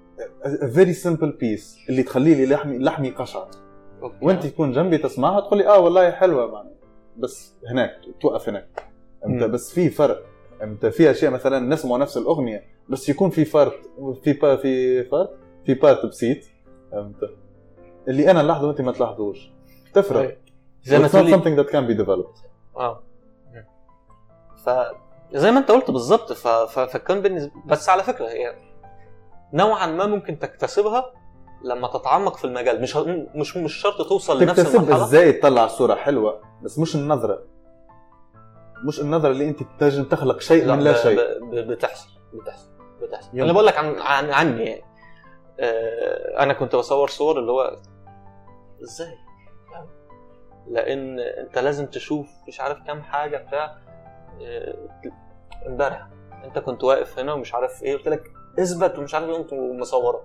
very 0.75 0.93
simple 0.93 1.31
piece 1.31 1.79
اللي 1.89 2.03
تخلي 2.03 2.35
لي 2.35 2.47
لحمي 2.47 2.79
لحمي 2.79 3.11
قشعر. 3.11 3.49
وانت 4.23 4.47
تكون 4.47 4.73
جنبي 4.73 4.99
تسمعها 4.99 5.41
تقول 5.41 5.59
لي 5.59 5.69
آه 5.69 5.79
والله 5.79 6.11
حلوة 6.11 6.55
يعني. 6.57 6.75
بس 7.17 7.55
هناك 7.71 8.01
توقف 8.21 8.49
هناك. 8.49 8.85
أنت. 9.27 9.45
بس 9.45 9.75
في 9.75 9.91
فرق. 9.91 10.25
أنت 10.63 10.87
في 10.87 11.11
اشياء 11.11 11.33
مثلا 11.33 11.59
نسمع 11.59 11.97
نفس 11.97 12.17
الأغنية 12.17 12.65
بس 12.89 13.09
يكون 13.09 13.31
في 13.31 13.45
فرق. 13.45 13.81
في 14.23 14.33
با 14.33 14.57
في 14.57 15.05
فرق. 15.05 15.37
في 15.67 15.75
بارت 15.75 16.07
بسيط 16.07 16.39
فهمت؟ 16.93 17.31
اللي 18.09 18.31
أنا 18.31 18.43
نلاحظه 18.43 18.67
وأنت 18.67 18.81
ما 18.81 18.93
تلاحظوش. 18.93 19.51
تفرق. 19.95 20.21
أيوة. 20.21 20.37
زي 20.83 20.99
ما 20.99 21.09
تقولي 21.09 21.37
something 21.37 21.63
that 21.63 21.71
can 21.71 21.91
be 21.91 22.05
developed. 22.05 22.47
آه. 22.77 23.03
ف 24.65 24.71
زي 25.35 25.51
ما 25.51 25.59
أنت 25.59 25.71
قلت 25.71 25.91
بالظبط 25.91 26.33
ف... 26.33 26.49
ف... 26.49 26.79
فكان 26.79 27.21
بالنسبة 27.21 27.53
بس 27.67 27.89
على 27.89 28.03
فكرة 28.03 28.27
هي 28.29 28.55
نوعا 29.53 29.87
ما 29.87 30.07
ممكن 30.07 30.39
تكتسبها 30.39 31.13
لما 31.65 31.89
تتعمق 31.89 32.37
في 32.37 32.45
المجال. 32.45 32.83
مش 32.83 32.97
مش 33.35 33.57
مش 33.57 33.75
شرط 33.75 34.09
توصل 34.09 34.43
لنفس 34.43 34.57
تكتسب 34.57 34.77
المرحلة. 34.77 35.05
إزاي 35.05 35.33
تطلع 35.33 35.67
صورة 35.67 35.95
حلوة؟ 35.95 36.41
بس 36.63 36.79
مش 36.79 36.97
النظرة. 36.97 37.45
مش 38.85 39.01
النظرة 39.01 39.31
اللي 39.31 39.49
أنت 39.49 39.59
تنجم 39.81 40.05
تخلق 40.05 40.41
شيء 40.41 40.67
من 40.67 40.81
لا 40.81 40.93
شيء. 40.93 41.19
بتحصل 41.43 42.09
بتحصل 42.35 42.71
بتحصل. 43.03 43.31
يلا. 43.35 43.45
أنا 43.45 43.53
بقول 43.53 43.67
لك 43.67 43.79
عن 43.79 43.99
عن 43.99 44.31
عني 44.31 44.65
يعني. 44.65 44.85
آه، 45.61 46.43
أنا 46.43 46.53
كنت 46.53 46.77
بصور 46.77 47.09
صور 47.09 47.39
اللي 47.39 47.53
هو 47.53 47.77
إزاي؟ 48.83 49.15
لأن 50.71 51.19
أنت 51.21 51.59
لازم 51.59 51.87
تشوف 51.87 52.27
مش 52.49 52.61
عارف 52.61 52.79
كام 52.87 53.03
حاجة 53.03 53.37
بتاع 53.37 53.79
آه، 54.43 54.89
امبارح. 55.67 56.07
أنت 56.45 56.59
كنت 56.59 56.85
واقف 56.85 57.19
هنا 57.19 57.33
ومش 57.33 57.55
عارف 57.55 57.83
إيه 57.83 57.97
قلت 57.97 58.09
لك 58.09 58.23
اثبت 58.59 58.99
ومش 58.99 59.15
عارف 59.15 59.29
إيه 59.53 59.73
مصورة. 59.73 60.25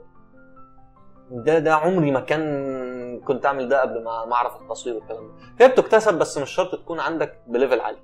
ده 1.32 1.60
ده 1.60 1.76
عمري 1.76 2.12
ما 2.12 2.20
كان 2.20 3.20
كنت 3.20 3.46
أعمل 3.46 3.70
ده 3.70 3.82
قبل 3.82 4.04
ما 4.04 4.26
ما 4.26 4.34
أعرف 4.34 4.62
التصوير 4.62 4.96
والكلام 4.96 5.28
ده. 5.28 5.34
هي 5.66 5.70
بتكتسب 5.72 6.20
بس 6.20 6.38
مش 6.38 6.50
شرط 6.50 6.76
تكون 6.76 7.00
عندك 7.00 7.40
بليفل 7.48 7.80
عالي. 7.80 7.98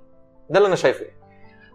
ده 0.50 0.58
اللي 0.58 0.66
أنا 0.66 0.76
شايفه 0.76 1.04
يعني. 1.04 1.20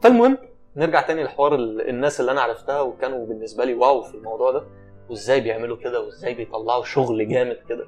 فالمهم 0.04 0.38
نرجع 0.76 1.02
تاني 1.02 1.24
لحوار 1.24 1.56
ال- 1.56 1.90
الناس 1.90 2.20
اللي 2.20 2.32
أنا 2.32 2.42
عرفتها 2.42 2.82
وكانوا 2.82 3.26
بالنسبة 3.26 3.66
لي 3.66 3.74
wow 3.74 4.02
في 4.02 4.16
الموضوع 4.16 4.52
ده. 4.52 4.64
وإزاي 5.10 5.42
بيعملوا 5.42 5.78
كده 5.78 6.02
وإزاي 6.02 6.34
بيطلعوا 6.34 6.84
شغل 6.84 7.30
جامد 7.30 7.58
كده. 7.70 7.88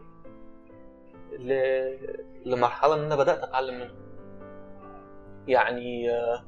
لمرحلة 2.46 2.94
إن 2.94 3.00
أنا 3.04 3.16
بدأت 3.16 3.44
أتعلم 3.44 3.76
منهم. 3.76 3.96
يعني 5.48 6.12
آه، 6.12 6.44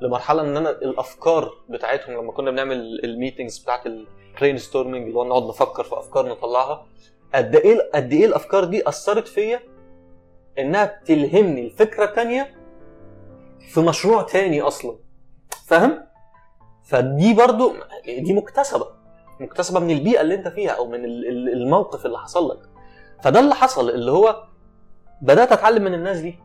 لمرحلة 0.00 0.42
إن 0.42 0.56
أنا 0.56 0.70
الأفكار 0.70 1.52
بتاعتهم 1.68 2.14
لما 2.16 2.32
كنا 2.32 2.50
بنعمل 2.50 3.00
ال 3.04 3.10
meetings 3.10 3.58
بتاعت 3.58 3.86
ال 3.86 4.58
brainstorming 4.58 5.06
اللي 5.06 5.18
هو 5.18 5.24
نقعد 5.24 5.42
نفكر 5.42 5.84
في 5.84 5.98
أفكار 5.98 6.28
نطلعها 6.28 6.86
قد 7.34 7.56
إيه 7.56 7.90
قد 7.94 8.12
إيه 8.12 8.26
الأفكار 8.26 8.64
دي 8.64 8.88
أثرت 8.88 9.28
فيا 9.28 9.60
إنها 10.58 10.84
بتلهمني 10.84 11.64
الفكرة 11.66 12.06
تانية 12.06 12.54
في 13.72 13.80
مشروع 13.80 14.22
تاني 14.22 14.60
أصلا. 14.60 14.96
فاهم؟ 15.66 16.04
فدي 16.84 17.34
برضو 17.34 17.72
دي 18.06 18.32
مكتسبة 18.34 18.86
مكتسبة 19.40 19.80
من 19.80 19.90
البيئة 19.90 20.20
اللي 20.20 20.34
أنت 20.34 20.48
فيها 20.48 20.70
أو 20.70 20.86
من 20.86 21.04
ال- 21.04 21.28
ال- 21.28 21.52
الموقف 21.62 22.06
اللي 22.06 22.18
حصل 22.18 22.48
لك. 22.50 22.58
فده 23.22 23.40
اللي 23.40 23.54
حصل 23.54 23.90
اللي 23.90 24.10
هو 24.10 24.44
بدأت 25.22 25.52
أتعلم 25.52 25.84
من 25.84 25.94
الناس 25.94 26.18
دي 26.20 26.38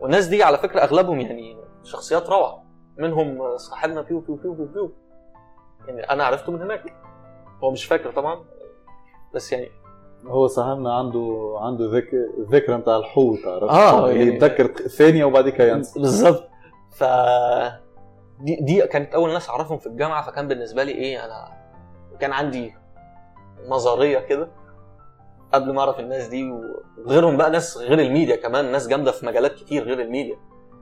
والناس 0.00 0.26
دي 0.26 0.42
على 0.42 0.58
فكرة 0.58 0.80
أغلبهم 0.82 1.20
يعني 1.20 1.56
شخصيات 1.84 2.28
روعة. 2.28 2.64
منهم 2.98 3.56
صاحبنا 3.56 4.00
بيو 4.02 4.20
بيو 4.20 4.34
بيو 4.36 4.52
بيو 4.54 4.66
بيو 4.66 4.92
يعني 5.86 6.00
أنا 6.10 6.24
عرفته 6.24 6.52
من 6.52 6.62
هناك. 6.62 6.94
هو 7.64 7.70
مش 7.70 7.84
فاكر 7.84 8.12
طبعا 8.12 8.44
بس 9.34 9.52
يعني 9.52 9.68
هو 10.26 10.46
صاحبنا 10.46 10.94
عنده 10.94 11.54
عنده 11.60 11.96
ذك... 11.98 12.10
ذكرى 12.50 12.76
نتاع 12.76 12.96
الحوت 12.96 13.38
عرفت؟ 13.46 13.72
اللي 14.04 14.18
يعني- 14.24 14.36
يتذكر 14.36 14.66
ثانية 14.88 15.24
وبعد 15.24 15.48
كده 15.48 15.68
ينسى. 15.68 16.00
بالظبط. 16.00 16.48
ف 16.90 17.04
دي 18.40 18.56
دي 18.60 18.86
كانت 18.86 19.14
أول 19.14 19.32
ناس 19.32 19.50
أعرفهم 19.50 19.78
في 19.78 19.86
الجامعة 19.86 20.22
فكان 20.26 20.48
بالنسبة 20.48 20.82
لي 20.84 20.92
إيه 20.92 21.24
أنا 21.24 21.48
كان 22.20 22.32
عندي 22.32 22.74
نظرية 23.68 24.18
كده 24.18 24.48
قبل 25.52 25.72
ما 25.74 25.80
أعرف 25.80 26.00
الناس 26.00 26.26
دي 26.28 26.50
وغيرهم 27.06 27.36
بقى 27.36 27.50
ناس 27.50 27.76
غير 27.78 27.98
الميديا 27.98 28.36
كمان 28.36 28.72
ناس 28.72 28.88
جامدة 28.88 29.12
في 29.12 29.26
مجالات 29.26 29.54
كتير 29.54 29.82
غير 29.84 30.00
الميديا. 30.00 30.36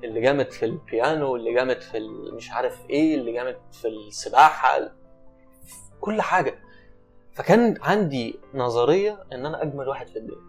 اللي 0.06 0.20
جامد 0.20 0.50
في 0.50 0.64
البيانو 0.64 1.36
اللي 1.36 1.54
جامد 1.54 1.80
في 1.80 2.00
مش 2.32 2.50
عارف 2.52 2.90
إيه 2.90 3.14
اللي 3.14 3.32
جامد 3.32 3.56
في 3.72 3.88
السباحة 3.88 4.90
كل 6.00 6.22
حاجة. 6.22 6.54
فكان 7.32 7.78
عندي 7.82 8.40
نظرية 8.54 9.24
إن 9.32 9.46
أنا 9.46 9.62
أجمل 9.62 9.88
واحد 9.88 10.08
في 10.08 10.16
الدنيا. 10.18 10.40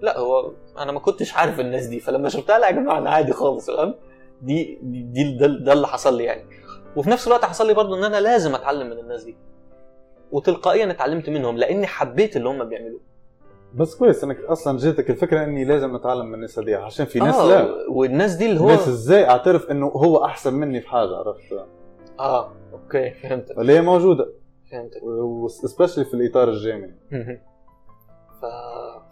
لا 0.00 0.18
هو 0.18 0.52
أنا 0.78 0.92
ما 0.92 1.00
كنتش 1.00 1.34
عارف 1.34 1.60
الناس 1.60 1.86
دي 1.86 2.00
فلما 2.00 2.28
شفتها 2.28 2.58
لا 2.58 2.66
يا 2.66 2.72
جماعة 2.72 2.98
أنا 2.98 3.10
عادي 3.10 3.32
خالص 3.32 3.70
فاهم؟ 3.70 3.94
دي 4.42 4.78
دي, 4.82 5.36
ده, 5.36 5.46
ده 5.46 5.72
اللي 5.72 5.88
حصل 5.88 6.16
لي 6.16 6.24
يعني. 6.24 6.44
وفي 6.96 7.10
نفس 7.10 7.26
الوقت 7.26 7.44
حصل 7.44 7.66
لي 7.66 7.74
برضو 7.74 7.94
إن 7.94 8.04
أنا 8.04 8.20
لازم 8.20 8.54
أتعلم 8.54 8.86
من 8.86 8.98
الناس 8.98 9.24
دي. 9.24 9.36
وتلقائيا 10.32 10.90
اتعلمت 10.90 11.30
منهم 11.30 11.56
لأني 11.56 11.86
حبيت 11.86 12.36
اللي 12.36 12.48
هم 12.48 12.64
بيعملوه. 12.64 13.00
بس 13.74 13.94
كويس 13.94 14.24
إنك 14.24 14.40
أصلا 14.40 14.78
جاتك 14.78 15.10
الفكرة 15.10 15.44
إني 15.44 15.64
لازم 15.64 15.94
أتعلم 15.94 16.26
من 16.26 16.34
الناس 16.34 16.58
هذه 16.58 16.76
عشان 16.76 17.06
في 17.06 17.18
ناس 17.18 17.34
آه 17.34 17.48
لا. 17.48 17.74
والناس 17.90 18.34
دي 18.34 18.46
اللي 18.46 18.60
هو 18.60 18.66
ناس 18.68 18.88
إزاي 18.88 19.28
أعترف 19.28 19.70
إنه 19.70 19.86
هو 19.86 20.24
أحسن 20.24 20.54
مني 20.54 20.80
في 20.80 20.88
حاجة 20.88 21.16
عرفت؟ 21.16 21.66
آه 22.20 22.52
okay 22.72 23.10
فهمتك. 23.10 23.58
اللي 23.58 23.72
هي 23.72 23.80
موجودة. 23.80 24.32
فهمتك. 24.72 25.02
و 25.02 25.12
specially 25.12 26.04
في 26.04 26.14
الإطار 26.14 26.48
الجامعي. 26.48 26.94
ف... 28.40 28.44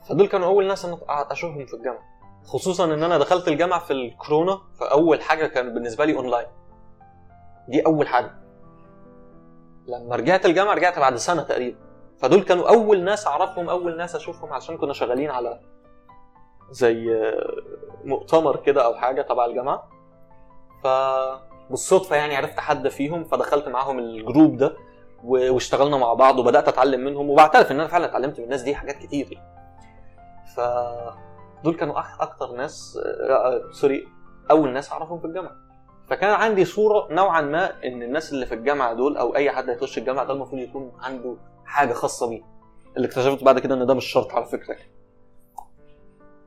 فدول 0.09 0.27
كانوا 0.29 0.47
أول 0.47 0.67
ناس 0.67 0.85
أنا 0.85 0.99
أشوفهم 1.09 1.67
في 1.67 1.75
الجامعة. 1.75 2.03
خصوصا 2.45 2.85
إن 2.85 3.03
أنا 3.03 3.19
دخلت 3.19 3.49
الجامعة 3.49 3.81
في 3.81 3.93
الكورونا 3.93 4.59
فأول 4.81 5.21
حاجة 5.23 5.47
كان 5.47 5.75
بالنسبة 5.75 6.05
لي 6.05 6.17
اونلاين 6.17 6.47
دي 7.69 7.87
أول 7.87 8.09
حاجة. 8.09 8.35
لما 9.87 10.17
رجعت 10.17 10.47
الجامعة 10.47 10.75
رجعت 10.75 10.99
بعد 10.99 11.17
سنة 11.17 11.43
تقريبا. 11.43 11.79
فدول 12.25 12.43
كانوا 12.43 12.69
أول 12.69 13.05
ناس 13.05 13.27
أعرفهم 13.27 13.69
أول 13.69 13.97
ناس 13.97 14.15
أشوفهم 14.15 14.53
عشان 14.53 14.77
كنا 14.77 14.93
شغالين 14.93 15.31
على 15.31 15.61
زي 16.71 17.23
مؤتمر 18.05 18.57
كده 18.57 18.85
أو 18.85 18.95
حاجة 18.95 19.23
تبع 19.23 19.45
الجامعة. 19.45 19.89
فبالصدفه 20.83 22.17
يعني 22.17 22.37
عرفت 22.37 22.61
حد 22.61 22.89
فيهم 22.89 23.25
فدخلت 23.25 23.69
معاهم 23.69 23.99
ال 23.99 24.08
group 24.08 24.57
ده 24.57 24.77
واشتغلنا 25.25 25.97
مع 25.97 26.15
بعض 26.15 26.39
وبدأت 26.39 26.69
أتعلم 26.69 27.01
منهم 27.01 27.31
وبعترف 27.31 27.71
إن 27.71 27.81
أنا 27.81 27.89
فعلا 27.89 28.05
اتعلمت 28.05 28.39
من 28.39 28.45
الناس 28.45 28.63
دي 28.63 28.75
حاجات 28.75 28.97
كتير. 28.97 29.39
ف 30.57 30.61
دول 31.65 31.75
كانوا 31.75 31.95
أكتر 32.21 32.53
ناس 32.53 32.99
آه، 33.05 33.33
آه، 33.33 33.73
sorry 33.73 34.09
أول 34.51 34.73
ناس 34.73 34.93
أعرفهم 34.93 35.19
في 35.19 35.25
الجامعة. 35.27 35.57
فكان 36.09 36.31
عندي 36.31 36.65
صورة 36.65 37.13
نوعا 37.13 37.41
ما 37.41 37.85
إن 37.85 38.03
الناس 38.03 38.33
اللي 38.33 38.47
في 38.47 38.55
الجامعة 38.55 38.95
دول 38.95 39.17
أو 39.17 39.37
أي 39.37 39.51
حد 39.51 39.71
هيخش 39.71 39.99
الجامعة 39.99 40.25
ده 40.25 40.33
المفروض 40.33 40.61
يكون 40.63 40.93
عنده 41.01 41.37
حاجة 41.75 41.93
خاصة 41.93 42.29
بيه 42.29 42.43
اللي 42.97 43.09
اكتشفت 43.09 43.45
بعد 43.45 43.59
كده 43.59 43.75
إن 43.75 43.87
ده 43.87 43.95
مش 43.95 44.05
شرط 44.05 44.33
على 44.33 44.45
فكرة. 44.45 44.77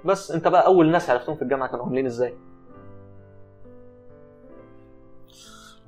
بس 0.06 0.32
أنت 0.32 0.48
بقى 0.48 0.66
أول 0.66 0.92
ناس 0.92 1.10
عرفتهم 1.10 1.36
في 1.36 1.42
الجامعة 1.42 1.70
كانوا 1.72 1.86
عاملين 1.86 2.06
إزاي؟ 2.06 2.34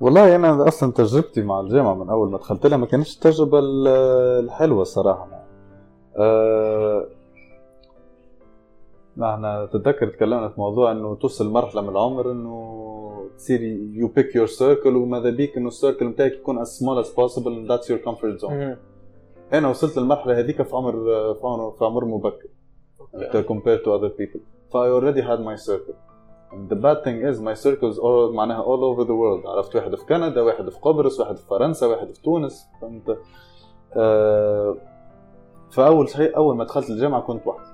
والله 0.00 0.36
أنا 0.36 0.68
أصلا 0.68 0.92
تجربتي 0.92 1.42
مع 1.42 1.60
الجامعة 1.60 1.94
من 1.94 2.10
أول 2.10 2.30
ما 2.30 2.38
دخلت 2.38 2.66
لها 2.66 2.78
ما 2.78 2.86
كانتش 2.86 3.14
التجربة 3.16 3.58
ال- 3.58 3.88
الحلوة 4.44 4.82
الصراحه 4.82 5.28
أه 6.16 7.06
نحن 9.16 9.68
تتذكر 9.72 10.08
تكلمنا 10.08 10.48
في 10.48 10.60
موضوع 10.60 10.92
إنه 10.92 11.14
توصل 11.14 11.50
مرحلة 11.50 11.80
من 11.82 11.88
العمر 11.88 12.30
إنه 12.32 13.30
تصير 13.36 13.62
you 13.92 14.08
pick 14.08 14.34
your 14.36 14.46
circle 14.46 14.96
وماذا 14.96 15.30
بيك 15.30 15.56
إنه 15.56 15.68
ال 15.68 15.74
circle 15.74 16.08
بتاعك 16.08 16.32
يكون 16.32 16.64
as 16.64 16.68
small 16.68 17.04
as 17.04 17.08
possible 17.08 17.46
and 17.46 17.70
that's 17.70 17.88
your 17.90 17.98
comfort 18.10 18.40
zone. 18.40 18.76
أنا 19.52 19.68
وصلت 19.68 19.98
للمرحلة 19.98 20.38
هذيك 20.38 20.62
في 20.62 20.76
عمر 20.76 20.92
في 21.34 21.40
عمر 21.44 21.70
في 21.70 21.84
عمر 21.84 22.04
مبكر. 22.04 22.48
To 23.10 23.42
compare 23.42 23.78
to 23.84 23.88
other 23.88 24.10
people. 24.10 24.40
ف 24.70 24.76
I 24.76 24.88
already 24.88 25.22
had 25.22 25.40
my 25.40 25.56
circle. 25.56 25.96
And 26.52 26.68
the 26.68 26.76
bad 26.76 27.04
thing 27.04 27.18
is 27.30 27.40
my 27.40 27.54
circles 27.54 27.98
all 27.98 28.34
معناها 28.34 28.62
all 28.62 28.82
over 28.82 29.04
the 29.04 29.14
world. 29.14 29.46
عرفت؟ 29.46 29.76
واحد 29.76 29.94
في 29.94 30.04
كندا 30.04 30.40
واحد 30.40 30.70
في 30.70 30.78
قبرص 30.78 31.20
واحد 31.20 31.36
في 31.36 31.46
فرنسا 31.46 31.86
واحد 31.86 32.10
في 32.10 32.22
تونس. 32.22 32.66
فهمت؟ 32.80 33.18
آه 33.96 34.76
فأول 35.70 36.08
شيء 36.08 36.36
أول 36.36 36.56
ما 36.56 36.64
دخلت 36.64 36.90
الجامعة 36.90 37.20
كنت 37.20 37.46
وحدي. 37.46 37.70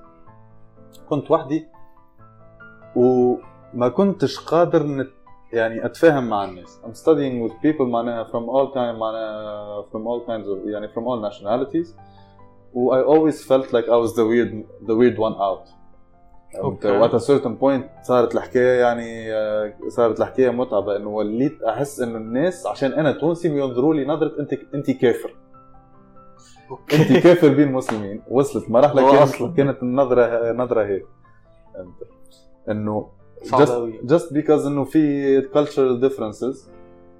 كنت 1.10 1.30
وحدي. 1.30 1.66
وما 2.96 3.88
كنتش 3.88 4.40
قادر 4.40 4.82
نت 4.82 5.10
يعني 5.56 5.86
اتفاهم 5.86 6.28
مع 6.28 6.44
الناس 6.44 6.80
I'm 6.84 6.96
studying 6.96 7.48
with 7.48 7.54
people 7.66 7.80
معناها 7.80 8.24
from 8.24 8.46
all 8.48 8.74
kind 8.74 8.98
معناها 8.98 9.82
from 9.92 10.06
all 10.06 10.26
kinds 10.26 10.46
of 10.46 10.68
يعني 10.68 10.88
from 10.88 11.02
all 11.02 11.30
nationalities. 11.30 11.88
و 12.74 12.94
I 12.94 13.04
always 13.04 13.42
felt 13.44 13.66
like 13.72 13.86
I 13.86 13.96
was 14.04 14.12
the 14.14 14.24
weird 14.24 14.52
the 14.88 14.94
weird 14.94 15.18
one 15.18 15.34
out. 15.34 15.68
okay. 16.56 16.90
و 16.90 16.98
at 16.98 17.14
a 17.14 17.20
certain 17.20 17.56
point 17.62 18.02
صارت 18.02 18.34
الحكاية 18.34 18.80
يعني 18.80 19.32
آه، 19.34 19.72
صارت 19.88 20.20
الحكاية 20.20 20.50
متعبة. 20.50 20.96
إنه 20.96 21.08
وليت 21.08 21.62
أحس 21.62 22.00
إنه 22.00 22.16
الناس 22.16 22.66
عشان 22.66 22.92
أنا 22.92 23.12
تونسي 23.12 23.48
بينظروا 23.48 23.94
لي 23.94 24.04
نظرة 24.04 24.40
أنت 24.40 24.52
أنت 24.74 24.90
كافر. 24.90 25.36
أنت 26.92 27.12
كافر 27.12 27.48
بين 27.48 27.68
المسلمين. 27.68 28.22
وصلت 28.30 28.70
هو 28.70 29.12
كانت. 29.12 29.56
كانت 29.56 29.82
النظرة 29.82 30.52
نظرة 30.52 30.84
هيك. 30.84 31.06
إنه 32.68 33.15
just 34.06 34.32
because 34.32 34.66
إنه 34.66 34.84
في 34.84 35.42
cultural 35.42 36.10
differences. 36.10 36.68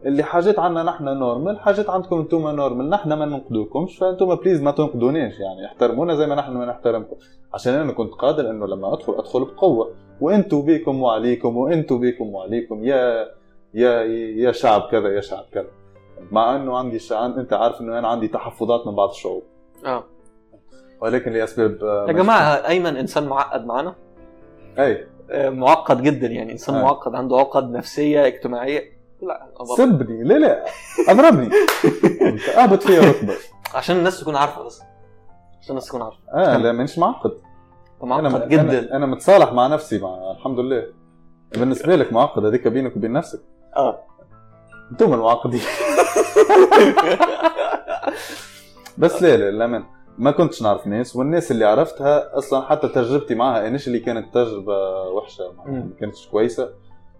اللي 0.04 0.22
حاجات 0.22 0.58
عنا 0.58 0.82
نحن 0.82 1.04
normal 1.04 1.60
حاجات 1.60 1.90
عندكم 1.90 2.18
أنتم 2.18 2.48
normal 2.48 2.90
نحن 2.90 3.12
ما 3.12 3.24
ننقدوكمش 3.24 3.98
فانتم 3.98 4.34
please 4.34 4.62
ما 4.62 4.70
تنقدونيش 4.70 5.40
يعني 5.40 5.66
احترمونا 5.66 6.14
زي 6.14 6.26
ما 6.26 6.34
نحن 6.34 6.52
ما 6.52 6.66
نحترمكم. 6.66 7.16
عشان 7.54 7.74
أنا 7.74 7.92
كنت 7.92 8.12
قادر 8.12 8.50
إنه 8.50 8.66
لما 8.66 8.94
أدخل 8.94 9.14
أدخل 9.18 9.44
بقوة. 9.44 9.94
وأنتم 10.20 10.62
بيكم 10.62 11.02
وعليكم 11.02 11.56
وأنتم 11.56 12.00
بيكم 12.00 12.34
وعليكم. 12.34 12.84
يا 12.84 13.28
يا 13.74 14.02
يا 14.36 14.52
شعب 14.52 14.88
كذا 14.90 15.08
يا 15.08 15.20
شعب 15.20 15.44
كذا. 15.52 15.70
مع 16.32 16.56
إنه 16.56 16.78
عندي 16.78 16.98
شعب 16.98 17.38
أنت 17.38 17.52
عارف 17.52 17.80
إنه 17.80 17.98
أنا 17.98 18.08
عندي 18.08 18.28
تحفظات 18.28 18.86
من 18.86 18.94
بعض 18.94 19.08
الشعوب. 19.08 19.42
آه. 19.86 20.04
ولكن 21.00 21.32
لأسباب 21.32 21.84
آه، 21.84 22.06
يا 22.08 22.12
جماعة 22.12 22.68
أيمن 22.68 22.96
إنسان 22.96 23.26
معقد 23.26 23.66
معانا 23.66 23.94
أي. 24.78 25.06
معقد 25.34 26.02
جدا 26.02 26.26
يعني 26.26 26.52
إنسان 26.52 26.74
آه. 26.74 26.82
معقد 26.82 27.14
عنده 27.14 27.36
عقد 27.36 27.70
نفسية 27.70 28.26
اجتماعية. 28.26 28.96
لا 29.22 29.46
أبقى- 29.58 29.76
سبني 29.76 30.22
لا 30.24 30.34
لا؟ 30.34 30.64
أضربني. 31.08 31.46
أنت 32.28 32.48
أهبط 32.48 32.82
فيها 32.82 33.00
ركبة. 33.10 33.34
عشان 33.74 33.96
الناس 33.96 34.20
تكون 34.20 34.36
عارفة 34.36 34.62
بس. 34.64 34.80
عشان 35.60 35.70
الناس 35.70 35.86
تكون 35.86 36.02
عارفة. 36.02 36.18
آه 36.34 36.56
لا 36.56 36.72
مش 36.72 36.98
معقد. 36.98 37.32
معقد 38.02 38.24
أنا, 38.26 38.46
جدا. 38.46 38.96
أنا 38.96 39.06
متصالح 39.06 39.52
مع 39.52 39.66
نفسي 39.66 39.98
مع 39.98 40.30
الحمد 40.38 40.58
لله. 40.58 40.86
بالنسبة 41.52 41.96
لك 41.96 42.12
معقد 42.12 42.44
هذيك 42.44 42.68
بينك 42.68 42.96
وبين 42.96 43.12
نفسك. 43.12 43.40
آه. 43.76 43.98
أنتم 44.92 45.14
المعقدين. 45.14 45.60
بس 48.98 49.22
لا 49.22 49.36
لا 49.36 49.50
للأمانة. 49.50 49.95
ما 50.18 50.30
كنتش 50.30 50.62
نعرف 50.62 50.86
ناس 50.86 51.16
والناس 51.16 51.50
اللي 51.50 51.64
عرفتها 51.64 52.38
أصلا 52.38 52.60
حتى 52.60 52.88
تجربتي 52.88 53.34
معها 53.34 53.66
انيشلي 53.66 53.98
كانت 53.98 54.34
تجربة 54.34 55.02
وحشة 55.02 55.52
ما 55.52 55.90
كانتش 56.00 56.28
كويسة. 56.28 56.70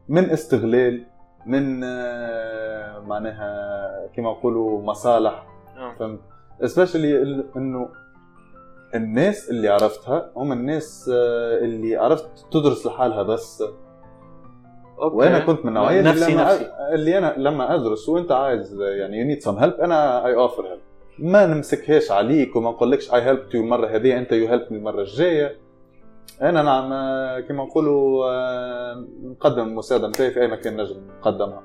من 0.09 0.31
استغلال 0.31 1.07
من 1.47 1.85
آه، 1.85 2.99
معناها 3.01 3.91
كما 4.17 4.31
نقولوا 4.31 4.83
مصالح 4.83 5.47
آه. 5.77 5.95
فهمت؟ 5.99 6.21
specially 6.65 7.23
إنه 7.57 7.89
الناس 8.95 9.51
اللي 9.51 9.69
عرفتها 9.69 10.31
هم 10.37 10.53
الناس 10.53 11.11
آه، 11.15 11.59
اللي 11.65 11.97
عرفت 11.97 12.29
تدرس 12.53 12.87
لحالها 12.87 13.23
بس. 13.23 13.63
okay. 14.99 15.17
وأنا 15.17 15.39
كنت 15.39 15.61
من 15.65 15.69
النوعيه 15.69 15.99
اللي 16.01 16.11
نفسي 16.11 16.33
لما 16.33 16.45
نفسي. 16.45 16.71
اللي 16.95 17.19
أنا 17.19 17.35
لما 17.37 17.75
أدرس 17.75 18.09
وأنت 18.09 18.33
عايز 18.33 18.81
يعني 18.81 19.19
you 19.19 19.27
need 19.27 19.43
some 19.43 19.57
help 19.57 19.75
أنا 19.75 20.27
I 20.27 20.35
offer 20.35 20.67
help 20.67 20.81
ما 21.19 21.47
نمسكهاش 21.47 22.11
عليك 22.11 22.57
وما 22.57 22.71
نقولكش 22.71 23.15
I 23.15 23.23
help 23.23 23.55
you 23.55 23.63
المرة 23.63 23.87
هذه 23.87 24.19
أنت 24.19 24.33
you 24.33 24.49
help 24.49 24.73
المرة 24.73 25.01
الجاية. 25.01 25.57
أنا 26.43 26.63
نعم 26.63 26.93
آه، 26.93 27.41
كما 27.41 27.65
نقولوا 27.65 28.27
آه، 28.31 29.07
نقدم 29.23 29.63
المساعده 29.63 30.09
نتاعي 30.09 30.31
في 30.31 30.41
أي 30.41 30.49
مكان 30.49 30.77
نجم 30.77 30.97
نقدمها. 31.19 31.63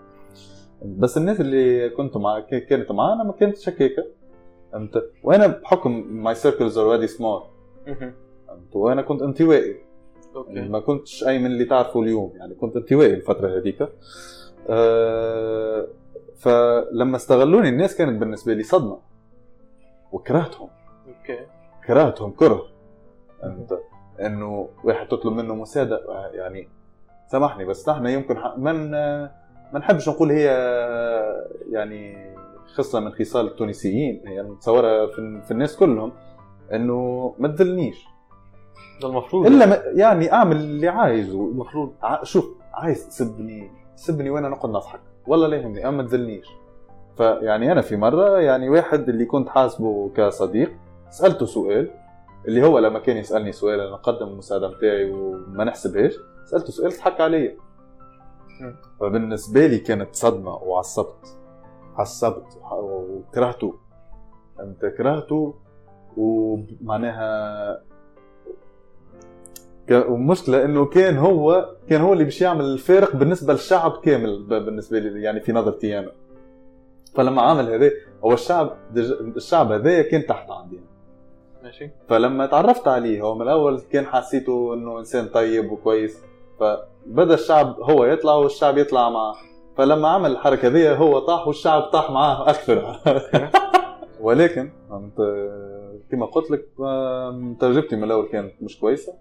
بس 0.86 1.18
الناس 1.18 1.42
اللي 1.42 1.90
كنت 1.90 2.18
مع 2.18 2.40
كانت 2.40 2.92
معانا 2.92 3.24
ما 3.24 3.32
كانتش 3.32 3.70
هكاكا 3.70 4.04
فهمت؟ 4.72 5.12
وأنا 5.24 5.48
بحكم 5.48 6.06
my 6.10 6.36
circles 6.36 6.78
already 6.78 7.08
small 7.08 7.42
وأنا 8.74 9.02
كنت 9.02 9.22
انطوائي 9.22 9.76
okay. 10.36 10.62
ما 10.62 10.80
كنتش 10.80 11.28
أيمن 11.28 11.46
اللي 11.46 11.66
تعرفه 11.66 12.02
اليوم. 12.02 12.34
يعني 12.36 12.56
كنت 12.56 12.76
انطوائي 12.76 13.14
الفترة 13.14 13.58
هذيك. 13.58 13.90
أه 14.70 15.88
فلما 16.38 17.16
استغلوني 17.16 17.70
الناس 17.70 17.96
كانت 17.96 18.20
بالنسبة 18.20 18.54
لي 18.54 18.64
صدمة. 18.64 19.11
وكرهتهم. 20.12 20.70
okay. 21.08 21.46
كرهتهم 21.88 22.32
كره 22.32 22.66
انت 23.44 23.74
إنه 24.22 24.70
واحد 24.84 25.08
تطلب 25.08 25.34
منه 25.34 25.56
مساعدة 25.56 26.02
يعني 26.34 26.70
سامحني 27.28 27.66
بس 27.66 27.90
نحن 27.90 28.06
يمكن 28.06 28.38
من 28.58 28.92
ما 29.74 29.80
نحبش 29.80 30.10
نقول 30.10 30.32
هي 30.32 30.46
يعني 31.70 32.32
خصله 32.76 33.02
من 33.02 33.12
خصال 33.12 33.48
التونسيين 33.48 34.22
هي 34.28 34.44
متصورة 34.44 35.06
في, 35.06 35.42
في 35.46 35.52
الناس 35.52 35.78
كلهم 35.78 36.12
إنه 36.74 37.34
ما 37.40 37.48
تذلنيش. 37.48 38.06
المفروض. 39.04 39.46
إلا 39.46 39.66
ما 39.66 39.82
يعني 39.94 40.34
أعمل 40.34 40.56
اللي 40.56 40.88
عايزه 40.88 41.48
المفروض. 41.50 41.94
شوف 42.24 42.46
عايز 42.74 43.08
تسبني 43.08 43.72
سبني 43.96 44.30
وأنا 44.30 44.50
نقعد 44.50 44.72
نضحك؟ 44.72 45.00
والله 45.28 45.48
لا 45.48 45.58
يهمني 45.58 45.88
أما 45.88 46.04
ما 46.04 46.10
تذلنيش. 46.10 46.48
فيعني 47.18 47.72
أنا 47.72 47.82
في 47.82 47.98
مرة 47.98 48.40
يعني 48.40 48.70
واحد 48.70 49.10
اللي 49.10 49.26
كنت 49.26 49.50
حاسبه 49.50 50.12
كصديق 50.16 50.72
سألته 51.10 51.46
سؤال 51.46 51.92
اللي 52.48 52.68
هو 52.68 52.80
لما 52.80 53.00
كان 53.00 53.18
يسألني 53.18 53.52
سؤال 53.52 53.80
أنا 53.80 53.94
أقدم 53.94 54.28
المساعدة 54.28 54.68
نتاعي 54.68 55.12
وما 55.12 55.64
نحسبهاش 55.64 56.14
سألته 56.46 56.72
سؤال 56.72 56.92
ضحك 56.92 57.22
علي. 57.22 57.58
فبالنسبة 59.00 59.68
لي 59.68 59.78
كانت 59.78 60.16
صدمة 60.16 60.56
وعصبت 60.56 61.38
عصبت 61.96 62.60
وكرهته. 62.72 63.76
أنت 64.60 64.86
كرهته 64.86 65.56
ومعناها 66.18 67.82
والمشكلة 69.92 70.66
إنه 70.66 70.86
كان 70.86 71.18
هو 71.18 71.70
كان 71.90 72.02
هو 72.02 72.14
اللي 72.14 72.24
باش 72.24 72.42
يعمل 72.42 72.66
الفارق 72.66 73.16
بالنسبة 73.16 73.54
للشعب 73.54 73.92
كامل 73.92 74.44
بالنسبة 74.44 75.00
لي 75.00 75.22
يعني 75.22 75.40
في 75.40 75.52
نظرتي 75.52 76.00
أنا. 76.00 76.12
فلما 77.16 77.42
عمل 77.42 77.70
هذا 77.74 77.92
هو 78.24 78.34
الشعب 78.34 78.78
دج- 78.94 79.36
الشعب 79.36 79.72
هذايا 79.72 80.02
كان 80.02 80.26
تحت 80.26 80.52
عندي. 80.52 80.80
ماشي. 81.64 81.90
فلما 82.10 82.46
تعرفت 82.46 82.88
عليه 82.88 83.22
هو 83.22 83.36
من 83.36 83.42
الأول 83.42 83.80
كان 83.92 84.06
حسيته 84.06 84.74
إنه 84.74 85.00
إنسان 85.00 85.26
طيب 85.28 85.72
وكويس. 85.72 86.22
فبدأ 86.60 87.34
الشعب 87.34 87.76
هو 87.82 88.06
يطلع 88.06 88.34
والشعب 88.34 88.78
يطلع 88.78 89.10
معه. 89.10 89.34
فلما 89.78 90.08
عمل 90.08 90.32
الحركة 90.32 90.68
ذي 90.68 90.90
هو 90.90 91.20
طاح 91.20 91.48
والشعب 91.48 91.82
طاح 91.82 92.12
معاه 92.12 92.50
أكثر. 92.50 92.96
ولكن 94.22 94.72
كما 96.12 96.26
قلت 96.26 96.52
لك 96.52 96.66
تجربتي 97.60 97.96
من 97.96 98.04
الأول 98.04 98.28
كانت 98.28 98.54
مش 98.62 98.80
كويسة. 98.80 99.14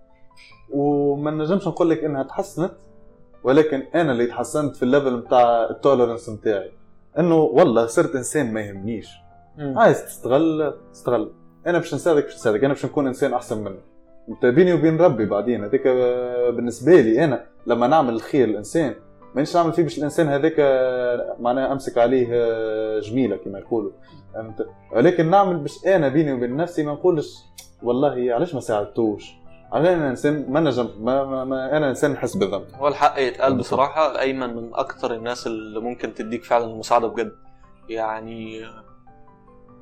وما 0.74 1.30
نجمش 1.30 1.66
نقول 1.68 1.90
لك 1.90 2.04
إنها 2.04 2.22
تحسنت 2.22 2.72
ولكن 3.44 3.82
أنا 3.94 4.12
اللي 4.12 4.26
تحسنت 4.26 4.76
في 4.76 4.82
ال 4.82 4.88
level 4.88 5.16
بتاع 5.20 5.70
ال 5.70 5.76
tolerance 5.76 6.30
نتاعي 6.30 6.72
إنه 7.18 7.34
والله 7.34 7.86
صرت 7.86 8.16
إنسان 8.16 8.52
ما 8.52 8.60
يهمنيش. 8.60 9.08
عايز 9.58 10.04
تستغل 10.04 10.74
تستغل 10.92 11.32
أنا 11.66 11.78
باش 11.78 11.94
نساعدك 11.94 12.24
باش 12.24 12.34
نساعدك. 12.34 12.64
أنا 12.64 12.72
باش 12.74 12.84
نكون 12.86 13.06
إنسان 13.06 13.34
أحسن 13.34 13.64
منك. 13.64 13.80
أنت 14.28 14.46
بيني 14.46 14.74
وبين 14.74 14.96
ربي 15.00 15.26
بعدين. 15.26 15.64
هذيك 15.64 15.82
آه، 15.86 16.50
بالنسبة 16.50 17.00
لي 17.00 17.24
أنا 17.24 17.44
لما 17.66 17.86
نعمل 17.86 18.14
الخير 18.14 18.48
الانسان 18.48 18.94
مانيش 19.34 19.56
نعمل 19.56 19.72
فيه 19.72 19.82
باش 19.82 19.98
الإنسان 19.98 20.28
هذاك 20.28 20.54
معناها 21.40 21.72
أمسك 21.72 21.98
عليه 21.98 22.28
آه، 22.32 23.00
جميلة 23.00 23.36
كما 23.36 23.58
يقولوا. 23.58 23.90
فهمت؟ 24.34 24.66
ولكن 24.92 25.30
نعمل 25.30 25.56
باش 25.56 25.86
أنا 25.86 26.08
بيني 26.08 26.32
وبين 26.32 26.56
نفسي 26.56 26.82
ما 26.82 26.92
نقولش 26.92 27.36
والله 27.82 28.34
علاش 28.34 28.54
ما 28.54 28.60
ساعدتوش؟ 28.60 29.32
أنا 29.74 30.10
إنسان 30.10 30.46
ما 30.48 30.60
نجم 30.60 30.88
ما, 31.00 31.24
ما, 31.24 31.44
ما 31.44 31.76
أنا 31.76 31.88
إنسان 31.90 32.10
نحس 32.12 32.36
بالذنب. 32.36 32.64
هو 32.74 32.88
الحق 32.88 33.18
يتقال 33.18 33.54
بصراحة 33.56 34.20
أيمن 34.20 34.56
من 34.56 34.74
أكتر 34.74 35.14
الناس 35.14 35.46
اللي 35.46 35.80
ممكن 35.80 36.14
تديك 36.14 36.44
فعلا 36.44 36.64
المساعدة 36.64 37.08
بجد. 37.08 37.32
يعني 37.88 38.64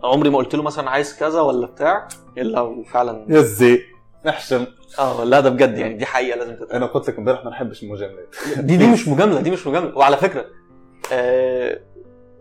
عمري 0.05 0.31
ما 0.31 0.39
قلت 0.39 0.55
له 0.55 0.63
مثلا 0.63 0.91
عايز 0.91 1.19
كذا 1.19 1.41
ولا 1.41 1.67
بتاع 1.67 2.09
إلا 2.39 2.61
وفعلا. 2.61 3.27
يا 3.29 3.41
زي 3.41 3.81
احشم 4.29 4.67
آه 4.99 5.25
لا 5.25 5.41
ده 5.41 5.51
بجد 5.51 5.79
يعني 5.79 5.95
دي 5.95 6.07
حقيقة 6.07 6.39
لازم 6.39 6.55
تتقال. 6.55 6.73
أنا 6.73 6.87
قلت 6.87 7.09
لك 7.09 7.19
امبارح 7.19 7.45
ما 7.45 7.51
نحبش 7.51 7.83
المجاملات. 7.83 8.35
دي 8.59 8.77
دي 8.77 8.87
مش 8.87 9.09
مجاملة 9.09 9.41
دي 9.41 9.51
مش 9.51 9.67
مجاملة. 9.67 9.99
وعلى 9.99 10.17
فكرة 10.17 10.45
آه، 11.13 11.81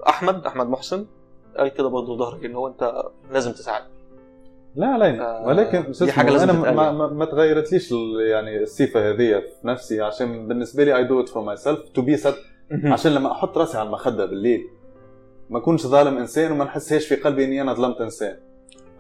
أحمد 0.08 0.46
أحمد 0.46 0.68
محسن 0.70 1.06
قال 1.58 1.68
كده 1.68 1.88
برضه 1.88 2.18
ظهرك 2.18 2.46
إن 2.46 2.56
هو 2.56 2.68
أنت 2.68 3.04
لازم 3.32 3.52
تساعد. 3.52 3.84
لا 4.78 4.98
لا 4.98 5.42
ولكن 5.48 5.84
دي 5.88 5.94
شو 5.94 6.08
حاجة 6.08 6.28
اسمه، 6.28 6.38
لازم 6.38 6.50
أنا 6.50 6.72
ما, 6.72 6.84
يعني. 6.84 6.98
ما, 6.98 7.08
ما 7.08 7.26
تغيرتليش 7.26 7.92
ال- 7.92 8.22
يعني 8.30 8.64
الصفة 8.64 9.10
هذه 9.10 9.16
في 9.40 9.68
نفسي 9.68 10.02
عشان 10.02 10.48
بالنسبة 10.48 10.84
لي 10.84 10.96
I 10.98 11.04
do 11.04 11.20
it 11.22 11.30
for 11.30 11.44
myself 11.44 11.80
to 11.80 12.02
be 12.02 12.18
sat 12.18 12.36
عشان 12.86 13.12
لما 13.14 13.32
أحط 13.32 13.58
راسي 13.58 13.78
على 13.78 13.88
المخدة 13.88 14.26
بالليل 14.26 14.62
ما 15.50 15.58
أكونش 15.58 15.88
ظالم 15.88 16.18
إنسان 16.18 16.52
وما 16.52 16.64
نحسهاش 16.66 17.08
في 17.08 17.16
قلبي 17.16 17.46
إني 17.46 17.62
أنا 17.62 17.74
ظلمت 17.74 18.02
إنسان؟ 18.02 18.36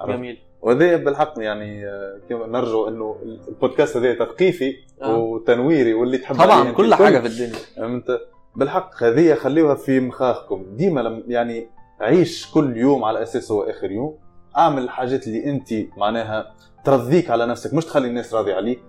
جميل 0.07 0.37
وهذا 0.61 0.95
بالحق 0.97 1.33
يعني 1.37 1.87
آه، 1.87 2.19
كيما 2.27 2.47
نرجو 2.47 2.87
إنه 2.87 3.15
البودكاست 3.49 3.97
هذا 3.97 4.13
تثقيفي 4.13 4.73
آه. 5.01 5.17
وتنويري 5.17 5.93
واللي 5.93 6.17
تحب 6.17 6.35
طبعا 6.35 6.69
أنت 6.69 6.77
كل. 6.77 6.93
حاجة 6.95 7.19
في 7.19 7.27
الدنيا 7.27 7.59
فهمت 7.77 8.21
بالحق 8.55 9.03
هذه 9.03 9.33
خليوها 9.33 9.75
في 9.75 9.99
مخاخكم 9.99 10.65
ديما 10.75 11.01
لم 11.01 11.23
يعني 11.27 11.69
عيش 12.01 12.51
كل 12.53 12.77
يوم 12.77 13.03
على 13.03 13.21
أساس 13.23 13.51
هو 13.51 13.61
آخر 13.63 13.91
يوم 13.91 14.17
اعمل 14.57 14.83
الحاجات 14.83 15.27
اللي 15.27 15.49
انت 15.49 15.73
معناها 15.97 16.53
ترضيك 16.83 17.29
على 17.29 17.45
نفسك 17.45 17.73
مش 17.73 17.85
تخلي 17.85 18.07
الناس 18.07 18.33
راضي 18.33 18.53
عليك. 18.53 18.79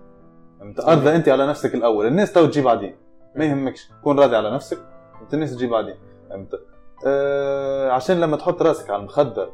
ارضى 0.88 1.16
انت 1.16 1.28
على 1.28 1.46
نفسك 1.46 1.74
الأول 1.74 2.06
الناس 2.06 2.32
تو 2.32 2.46
تجي 2.46 2.62
بعدين. 2.62 2.94
ما 3.36 3.44
يهمكش 3.44 3.88
كون 4.04 4.20
راضي 4.20 4.36
على 4.36 4.50
نفسك 4.50 4.78
الناس 5.32 5.56
تجي 5.56 5.66
بعدين. 5.66 5.94
فهمت؟ 6.30 6.60
آه 7.06 7.90
عشان 7.90 8.20
لما 8.20 8.36
تحط 8.36 8.62
راسك 8.62 8.90
على 8.90 9.00
المخده 9.00 9.50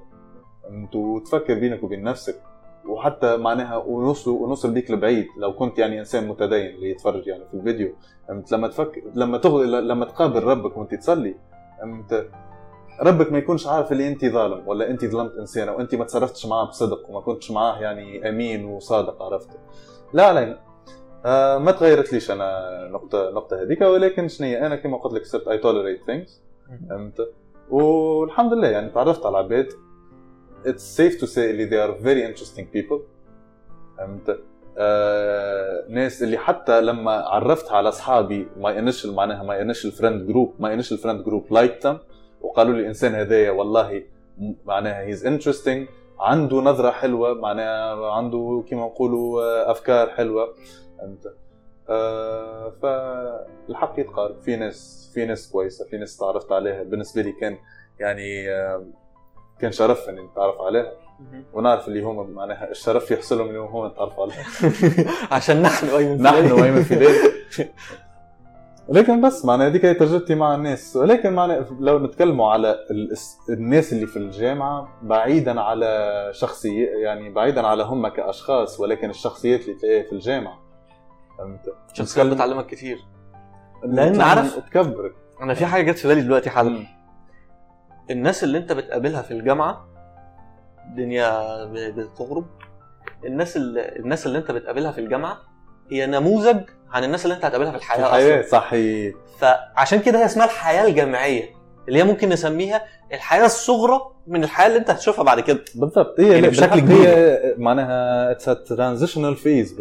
فهمت؟ 0.62 0.96
وتفكر 0.96 1.54
بينك 1.54 1.82
وبين 1.82 2.02
نفسك 2.02 2.40
وحتى 2.88 3.36
معناها 3.36 3.76
ونوصل 3.76 4.30
ونوصل 4.30 4.70
بيك 4.70 4.90
لبعيد. 4.90 5.26
لو 5.38 5.52
كنت 5.52 5.78
يعني 5.78 5.98
إنسان 5.98 6.28
متدين 6.28 6.66
اللي 6.66 6.90
يتفرج 6.90 7.26
يعني 7.26 7.44
في 7.50 7.54
الفيديو 7.54 7.94
لما 8.52 8.68
تفكر 8.68 9.02
لما 9.14 9.38
تغ... 9.38 9.62
لما 9.64 10.04
تقابل 10.04 10.44
ربك 10.44 10.76
وانت 10.76 10.94
تصلي 10.94 11.34
ربك 13.00 13.32
ما 13.32 13.38
يكونش 13.38 13.66
عارف 13.66 13.92
اللي 13.92 14.08
انت 14.08 14.24
ظالم 14.24 14.68
ولا 14.68 14.90
انت 14.90 15.04
ظلمت 15.04 15.32
انسان 15.36 15.68
أو 15.68 15.80
انت 15.80 15.94
ما 15.94 16.04
تصرفتش 16.04 16.46
معاه 16.46 16.64
بصدق 16.64 17.10
وما 17.10 17.20
كنتش 17.20 17.50
معاه 17.50 17.80
يعني 17.80 18.28
امين 18.28 18.64
وصادق 18.64 19.22
عرفت؟ 19.22 19.48
لا 20.12 20.32
لا 20.32 20.58
آه 21.26 21.58
ما 21.58 21.72
تغيرت 21.72 22.12
ليش 22.12 22.30
أنا 22.30 22.88
نقطه 22.92 23.30
نقطة 23.30 23.62
هذيك 23.62 23.80
ولكن 23.80 24.28
شنو 24.28 24.48
أنا 24.66 24.76
كما 24.76 24.96
قلت 24.96 25.14
لك 25.14 25.24
صرت 25.24 25.48
I 25.48 25.58
tolerate 25.58 26.00
things 26.06 26.42
فهمت؟ 26.90 27.28
والحمد 27.70 28.52
لله 28.52 28.68
يعني 28.68 28.90
تعرفت 28.90 29.26
على 29.26 29.36
عباد 29.36 29.68
it's 30.64 30.98
safe 30.98 31.20
to 31.20 31.26
say 31.26 31.38
اللي 31.38 31.70
they 31.70 31.88
are 31.88 32.04
very 32.04 32.34
interesting 32.34 32.64
people 32.76 33.00
فهمت؟ 33.98 34.40
آه 34.78 35.84
ناس 35.88 36.22
اللي 36.22 36.38
حتى 36.38 36.80
لما 36.80 37.12
عرفتها 37.12 37.76
على 37.76 37.88
أصحابي 37.88 38.46
my 38.56 38.78
initial 38.78 39.14
معناها 39.14 39.42
my 39.42 39.62
initial 39.62 39.92
friend 39.92 40.26
group 40.26 40.54
my 40.58 40.74
initial 40.74 40.98
friend 40.98 41.24
group 41.24 41.52
like 41.52 41.82
them 41.86 42.13
وقالوا 42.44 42.74
لي 42.74 42.80
الإنسان 42.80 43.14
هذايا 43.14 43.50
والله 43.50 44.02
معناها 44.64 45.00
he's 45.00 45.26
interesting 45.26 45.88
عنده 46.20 46.56
نظرة 46.56 46.90
حلوة 46.90 47.34
معناها 47.34 48.12
عنده 48.12 48.64
كما 48.70 48.80
نقولوا 48.86 49.42
آه، 49.42 49.70
أفكار 49.70 50.10
حلوة. 50.10 50.54
فهمت؟ 50.98 51.34
آه 51.88 52.72
فالحق 52.82 53.94
يتقال 54.00 54.34
في 54.42 54.56
ناس 54.56 55.10
في 55.14 55.26
ناس 55.26 55.50
كويسة 55.50 55.84
في 55.84 55.98
ناس 55.98 56.16
تعرفت 56.16 56.52
عليها. 56.52 56.82
بالنسبة 56.82 57.22
لي 57.22 57.32
كان 57.32 57.58
يعني 58.00 58.50
آه 58.50 58.84
كان 59.60 59.72
شرف 59.72 60.08
إني 60.08 60.20
نتعرف 60.22 60.60
عليها. 60.60 60.92
ونعرف 61.52 61.88
اللي 61.88 62.02
هم 62.02 62.30
معناها 62.30 62.70
الشرف 62.70 63.10
يحصلهم 63.10 63.46
اللي 63.48 63.58
هم 63.58 63.86
نتعرف 63.86 64.20
عليها. 64.20 64.44
عشان 65.36 65.62
نحن 65.62 65.86
ايمن 65.86 66.22
نحن 66.22 66.52
وايمن 66.52 66.82
في 66.82 66.94
ذلك. 66.94 67.34
ولكن 68.88 69.20
بس 69.20 69.44
معناها 69.44 69.66
هذيك 69.68 69.84
هي 69.84 69.94
تجربتي 69.94 70.34
مع 70.34 70.54
الناس. 70.54 70.96
ولكن 70.96 71.32
معناها 71.32 71.66
لو 71.80 71.98
نتكلموا 71.98 72.50
على 72.50 72.70
ال- 72.90 73.14
الناس 73.48 73.92
اللي 73.92 74.06
في 74.06 74.16
الجامعة 74.18 74.88
بعيدا 75.02 75.60
على 75.60 76.28
شخصية 76.32 76.88
يعني 76.88 77.30
بعيدا 77.30 77.66
على 77.66 77.82
هم 77.82 78.08
كأشخاص 78.08 78.80
ولكن 78.80 79.10
الشخصيات 79.10 79.60
اللي 79.60 79.74
تلاقيها 79.74 80.02
في 80.02 80.12
الجامعة. 80.12 80.58
فهمت؟ 81.38 81.60
شخصيات 81.92 82.26
بتعلمك 82.26 82.66
كتير 82.66 82.98
لأن 83.84 84.20
عارف- 84.20 84.56
تكبرك 84.58 85.14
أنا 85.40 85.54
في 85.54 85.66
حاجة 85.66 85.90
جت 85.92 85.98
في 85.98 86.08
بالي 86.08 86.22
دلوقتي 86.22 86.50
حالا. 86.50 86.86
الناس 88.10 88.44
اللي 88.44 88.58
أنت 88.58 88.72
بتقابلها 88.72 89.22
في 89.22 89.30
الجامعة 89.30 89.86
الدنيا 90.90 91.64
ب- 91.64 92.00
بتغرب. 92.00 92.46
الناس 93.26 93.56
اللي 93.56 93.96
الناس 93.98 94.26
اللي 94.26 94.38
أنت 94.38 94.50
بتقابلها 94.50 94.92
في 94.92 95.00
الجامعة 95.00 95.36
هي 95.90 96.06
نموذج 96.06 96.60
عن 96.90 97.04
الناس 97.04 97.24
اللي 97.24 97.36
انت 97.36 97.44
هتقابلها 97.44 97.70
في 97.70 97.76
الحياة, 97.76 98.06
الحياة. 98.06 98.42
صحيح. 98.42 99.14
فعشان 99.38 100.00
كده 100.00 100.18
هي 100.18 100.24
اسمها 100.24 100.44
الحياة 100.44 100.86
الجامعية 100.86 101.50
اللي 101.88 101.98
هي 101.98 102.04
ممكن 102.04 102.28
نسميها 102.28 102.84
الحياة 103.12 103.44
الصغرى 103.44 104.00
من 104.26 104.44
الحياة 104.44 104.66
اللي 104.66 104.78
انت 104.78 104.90
هتشوفها 104.90 105.24
بعد 105.24 105.40
كده. 105.40 105.64
بالضبط. 105.74 106.20
هي 106.20 106.32
يعني 106.32 106.48
بشكل 106.48 106.80
كبير. 106.80 107.08
هي 107.08 107.54
معناها 107.58 108.30
it's 108.30 108.44
transitional 108.44 109.36
phase 109.36 109.72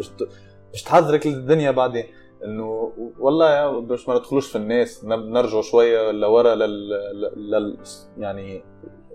باش 0.72 0.82
تحضرك 0.82 1.26
للدنيا 1.26 1.70
بعدين 1.70 2.04
إنه 2.44 2.92
والله 3.18 3.50
يا 3.50 3.68
باش 3.68 4.08
ما 4.08 4.14
ندخلوش 4.14 4.48
في 4.48 4.56
الناس 4.56 5.04
نرجعوا 5.04 5.62
شوية 5.62 6.10
لورا 6.10 6.54
لل, 6.54 6.90
لل... 6.90 7.50
لل... 7.50 7.78
يعني 8.18 8.64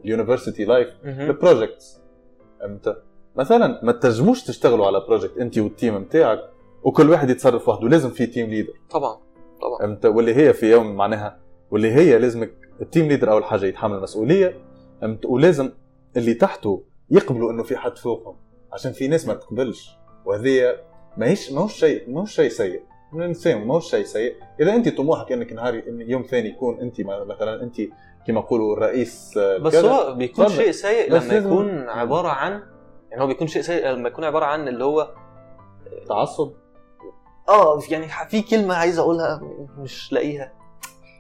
ال 0.06 0.11
university 0.11 0.66
life 0.66 0.90
ال 1.06 1.16
projects 1.16 2.02
فهمت؟ 2.60 2.98
مثلا 3.36 3.80
ما 3.84 3.92
تنجموش 3.92 4.44
تشتغلوا 4.44 4.88
على 4.88 5.00
project 5.00 5.38
انت 5.38 5.58
وال 5.58 5.71
team 5.71 5.98
نتاعك 5.98 6.40
وكل 6.84 7.10
واحد 7.10 7.30
يتصرف 7.30 7.70
وحده 7.70 7.88
لازم 7.90 8.10
في 8.10 8.26
team 8.26 8.50
leader 8.50 8.74
طبعا 8.90 9.18
طبعا. 9.62 9.80
فهمت؟ 9.80 10.06
واللي 10.06 10.36
هي 10.36 10.54
في 10.54 10.72
يوم 10.72 10.96
معناها 10.96 11.40
واللي 11.72 11.92
هي 11.92 12.20
لازمك 12.20 12.52
ال 12.82 12.87
team 12.87 13.08
leader 13.08 13.32
أول 13.32 13.44
حاجة 13.44 13.66
يتحمل 13.66 13.96
المسؤوليه 13.98 14.56
فهمت؟ 15.02 15.26
ولازم 15.26 15.72
اللي 16.18 16.34
تحته 16.34 16.84
يقبلوا 17.10 17.52
إنه 17.52 17.64
في 17.64 17.78
حد 17.78 17.98
فوقهم 17.98 18.36
عشان 18.74 18.92
في 18.92 19.08
ناس 19.08 19.28
ما 19.28 19.34
تقبلش. 19.34 19.98
وهذه 20.26 20.76
ماهيش 21.18 21.52
ماهوش 21.52 21.74
شيء 21.74 22.10
ماهوش 22.10 22.36
شيء 22.36 22.50
سيء. 22.50 22.82
نفهم 23.14 23.68
ماهوش 23.68 23.92
شيء 23.92 24.04
سيء. 24.04 24.36
إذا 24.62 24.76
انت 24.76 24.98
طموحك 24.98 25.32
إنك 25.32 25.54
نهار 25.54 25.74
إن 25.88 26.02
يوم 26.02 26.22
ثاني 26.22 26.50
يكون 26.50 26.80
انت 26.80 27.02
مثلا 27.02 27.64
انت 27.64 27.82
كما 28.28 28.40
يقولوا 28.40 28.74
الرئيس 28.74 29.38
آه، 29.38 29.58
بس. 29.58 29.76
هو 29.76 30.16
بيكون. 30.16 30.50
شيء 30.50 30.72
سيء 30.72 31.14
لما 31.14 31.34
يكون 31.34 31.90
عبارة 31.90 32.28
عن 32.28 32.64
يعني 33.12 33.24
هو 33.24 33.28
بيكون 33.28 33.48
شيء 33.48 33.62
سيء 33.62 33.88
لما 33.88 34.08
يكون 34.10 34.24
عبارة 34.24 34.46
عن 34.46 34.68
اللي 34.68 34.84
هو 34.84 35.14
تعصب. 36.08 36.52
آه 37.50 37.80
يعني 37.90 38.08
في 38.30 38.42
كلمة 38.42 38.76
عايز 38.76 39.00
أقولها 39.00 39.42
مش 39.78 40.14
لاقيها 40.14 40.52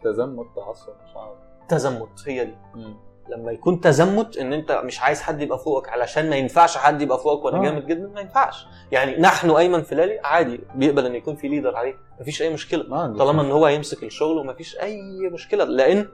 تزمت 0.04 0.46
تعصب 0.56 0.94
مش 1.06 1.16
عارف 1.16 1.38
تزمت 1.70 2.10
هي 2.28 2.46
دي 2.46 2.56
مم. 2.76 2.98
لما 3.30 3.52
يكون 3.52 3.80
تزمت 3.82 4.38
إن 4.38 4.54
أنت 4.54 4.72
مش 4.72 5.02
عايز 5.02 5.22
حد 5.22 5.42
يبقى 5.42 5.60
فوقك 5.60 5.90
علشان 5.90 6.30
ما 6.30 6.36
ينفعش 6.36 6.78
حد 6.78 7.02
يبقى 7.02 7.18
فوقك 7.20 7.46
وأنا 7.46 7.58
آه. 7.58 7.62
جامد 7.62 7.86
جدا 7.88 8.08
ما 8.08 8.22
ينفعش 8.22 8.66
يعني 8.92 9.18
نحن 9.18 9.50
أيمن 9.52 9.82
فلالي 9.82 10.20
عادي 10.20 10.62
بيقبل 10.76 11.06
إن 11.06 11.16
يكون 11.16 11.36
في 11.36 11.48
leader 11.48 11.76
عليه 11.76 11.96
مفيش 12.20 12.42
أي 12.42 12.54
مشكلة 12.54 12.84
طالما 13.18 13.42
إن 13.42 13.52
هو 13.52 13.66
هيمسك 13.66 14.04
الشغل 14.04 14.38
ومفيش 14.38 14.80
أي 14.80 15.02
مشكلة 15.34 15.64
لأن 15.64 16.08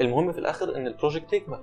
المهم 0.00 0.32
في 0.32 0.38
الآخر 0.38 0.76
إن 0.76 0.86
ال 0.86 0.92
project 0.92 1.32
يكمل 1.32 1.58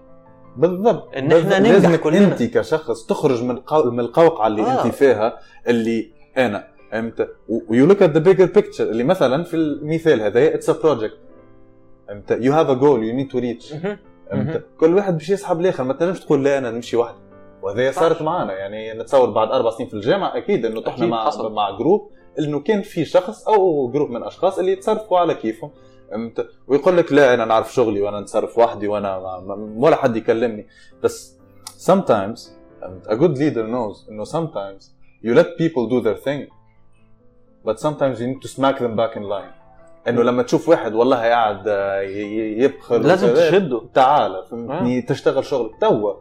بالضبط 0.58 1.08
إحنا 1.16 1.28
بالضبط. 1.36 1.54
ننجح 1.54 1.72
لازمك 1.72 2.00
كلنا. 2.00 2.28
أنت 2.28 2.44
كشخص 2.44 3.06
تخرج 3.06 3.44
من 3.44 3.58
قو... 3.60 3.92
من 3.92 4.00
القوقعة 4.00 4.48
اللي. 4.48 4.62
آه. 4.62 4.86
أنت 4.86 4.94
فيها 4.96 5.40
اللي 5.68 6.12
أنا 6.38 6.68
فهمت 6.92 7.30
و 7.70 7.86
you 7.86 7.93
look 7.93 8.02
at 8.02 8.10
the 8.10 8.20
bigger 8.20 8.46
picture 8.46 8.84
اللي 8.84 9.04
مثلا 9.04 9.44
في 9.44 9.54
المثال 9.54 10.22
هذا 10.22 10.56
it's 10.56 10.70
a 10.70 10.74
project 10.74 11.18
فهمت 12.08 12.32
you 12.32 12.54
have 12.54 12.70
a 12.70 12.74
goal 12.74 13.04
you 13.04 13.16
need 13.16 13.28
to 13.28 13.40
reach. 13.40 13.74
فهمت 14.30 14.66
كل 14.80 14.96
واحد 14.96 15.18
باش 15.18 15.30
يسحب 15.30 15.60
الآخر 15.60 15.84
ما 15.84 15.94
تنجمش 15.94 16.20
تقول 16.20 16.44
لا 16.44 16.58
أنا 16.58 16.72
نمشي 16.72 16.98
وحدي 16.98 17.18
وهذا. 17.62 17.92
صارت 17.92 18.22
معنا 18.22 18.54
يعني 18.54 18.94
نتصور 18.94 19.30
بعد 19.30 19.52
أربع 19.52 19.70
سنين 19.70 19.90
في 19.90 19.94
الجامعة 19.94 20.38
أكيد 20.38 20.66
إنه 20.66 20.82
طحنا 20.82 21.06
مع 21.06 21.26
حصل. 21.26 21.54
مع 21.54 21.78
جروب 21.78 22.12
إنه 22.40 22.60
كان 22.60 22.82
في 22.82 23.06
شخص 23.06 23.48
أو 23.48 23.92
group 23.92 24.10
من 24.10 24.24
أشخاص 24.24 24.60
اللي 24.60 24.72
يتصرفوا 24.72 25.20
على 25.20 25.34
كيفهم. 25.34 25.72
فهمت 26.12 26.48
ويقول 26.68 26.98
لك 26.98 27.14
لا 27.14 27.34
أنا 27.34 27.46
نعرف 27.46 27.74
شغلي 27.74 28.02
وأنا 28.02 28.20
نتصرف 28.20 28.58
وحدي 28.58 28.88
وأنا 28.88 29.18
ولا 29.78 29.96
حد 29.96 30.18
يكلمني. 30.18 30.68
بس 31.04 31.38
sometimes 31.88 32.40
a 33.08 33.16
good 33.16 33.38
leader 33.38 33.66
knows 33.68 34.10
إنه 34.10 34.26
sometimes 34.26 34.84
you 35.24 35.36
let 35.36 35.48
people 35.58 35.90
do 35.90 36.02
their 36.04 36.24
thing. 36.28 36.61
But 37.68 37.76
sometimes 37.80 38.18
you 38.20 38.28
need 38.28 38.42
to 38.48 38.48
smack 38.58 38.78
them 38.80 38.96
back 38.96 39.16
in 39.18 39.24
line. 39.24 39.62
إنه 40.08 40.24
لما 40.24 40.44
تشوف 40.44 40.70
واحد 40.70 40.94
والله 40.94 41.18
قاعد 41.18 41.68
آه، 41.68 42.02
ي- 42.02 42.08
ي- 42.08 42.64
يبخل 42.64 43.02
لازم 43.08 43.34
تشده. 43.34 43.82
تعال 43.94 44.44
فهمتني؟ 44.52 45.02
تشتغل 45.02 45.46
شغلك 45.46 45.72
توا؟ 45.82 46.14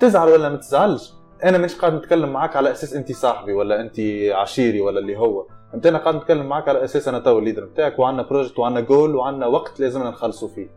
تزعل 0.00 0.28
ولا 0.28 0.48
ما 0.48 0.56
تزعلش؟ 0.56 1.12
أنا 1.44 1.58
مش 1.58 1.74
قاعد 1.74 1.94
نتكلم 1.94 2.32
معك 2.32 2.56
على 2.56 2.70
أساس 2.70 2.94
انت 2.94 3.12
صاحبي 3.12 3.52
ولا 3.52 3.80
انت 3.80 4.00
عشيري 4.32 4.80
ولا 4.80 4.98
اللي 5.00 5.16
هو. 5.18 5.46
فهمت 5.72 5.86
أنا 5.86 5.98
قاعد 5.98 6.14
نتكلم 6.14 6.46
معك 6.48 6.68
على 6.68 6.84
أساس 6.84 7.08
أنا 7.08 7.18
تو 7.18 7.38
ال 7.38 7.42
leader 7.42 7.64
بتاعك 7.64 7.98
وعندنا 7.98 8.22
project 8.28 8.58
وعندنا 8.58 8.80
جول 8.80 9.16
وعندنا 9.16 9.46
وقت 9.46 9.80
لازمنا 9.80 10.10
نخلصوا 10.10 10.48
فيه. 10.48 10.68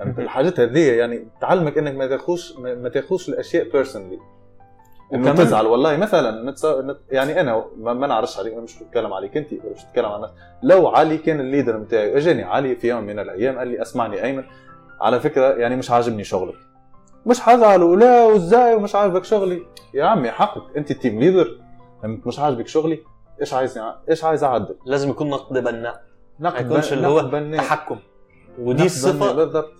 الحاجات 0.00 0.60
هذه 0.60 0.92
يعني 0.92 1.28
تعلمك 1.40 1.78
إنك 1.78 1.94
ما 1.94 2.06
تاخوش 2.06 2.56
ما 2.58 2.74
ما 2.74 2.88
تاخوش 2.88 3.28
الأشياء 3.28 3.70
personally 3.72 4.18
انه 5.14 5.32
تزعل 5.34 5.66
والله 5.66 5.96
مثلا. 5.96 6.54
يعني 7.10 7.40
أنا 7.40 7.64
ما, 7.78 7.92
ما 7.94 8.06
نعرفش 8.06 8.38
عليك 8.38 8.52
أنا 8.52 8.62
مش 8.62 8.82
بتكلم 8.82 9.12
عليك 9.12 9.36
انت 9.36 9.52
ولا 9.52 9.72
مش 9.76 9.84
بتكلم 9.84 10.06
عن 10.06 10.28
لو 10.62 10.88
علي 10.88 11.16
كان 11.18 11.40
ال 11.40 11.45
leader 11.45 11.76
بتاعي 11.76 12.16
أجاني 12.16 12.42
علي 12.42 12.76
في 12.76 12.88
يوم 12.88 13.04
من 13.04 13.18
الأيام 13.18 13.58
قال 13.58 13.68
لي 13.68 13.82
أسمعني 13.82 14.24
أيمن. 14.24 14.44
على 15.00 15.20
فكرة 15.20 15.54
يعني 15.54 15.76
مش 15.76 15.90
عاجبني 15.90 16.24
شغلك. 16.24 16.54
مش 17.26 17.40
حزعل 17.40 17.82
ولا 17.82 18.24
وازاي 18.24 18.74
ومش 18.74 18.94
عاجبك 18.94 19.24
شغلي. 19.24 19.62
يا 19.94 20.04
عمي 20.04 20.30
حقك 20.30 20.76
أنت 20.76 20.90
ال 20.90 20.96
team 20.96 21.20
leader؟ 21.20 21.58
مش 22.04 22.38
عاجبك 22.38 22.66
شغلي. 22.66 22.98
إيش 23.40 23.54
عايز 23.54 23.80
إيش 24.10 24.24
عايز 24.24 24.44
أعدل؟ 24.44 24.76
لازم 24.86 25.10
يكون 25.10 25.30
نقد 25.30 25.58
بناء. 25.64 26.02
ما 26.38 26.50
نقد 26.50 26.66
يكونش 26.66 26.90
بن- 26.90 26.96
اللي 26.96 27.06
هو 27.08 27.22
بناء. 27.22 27.60
تحكم. 27.60 27.98
ودي 28.58 28.86
الصفة 28.86 29.32
بالضبط. 29.32 29.72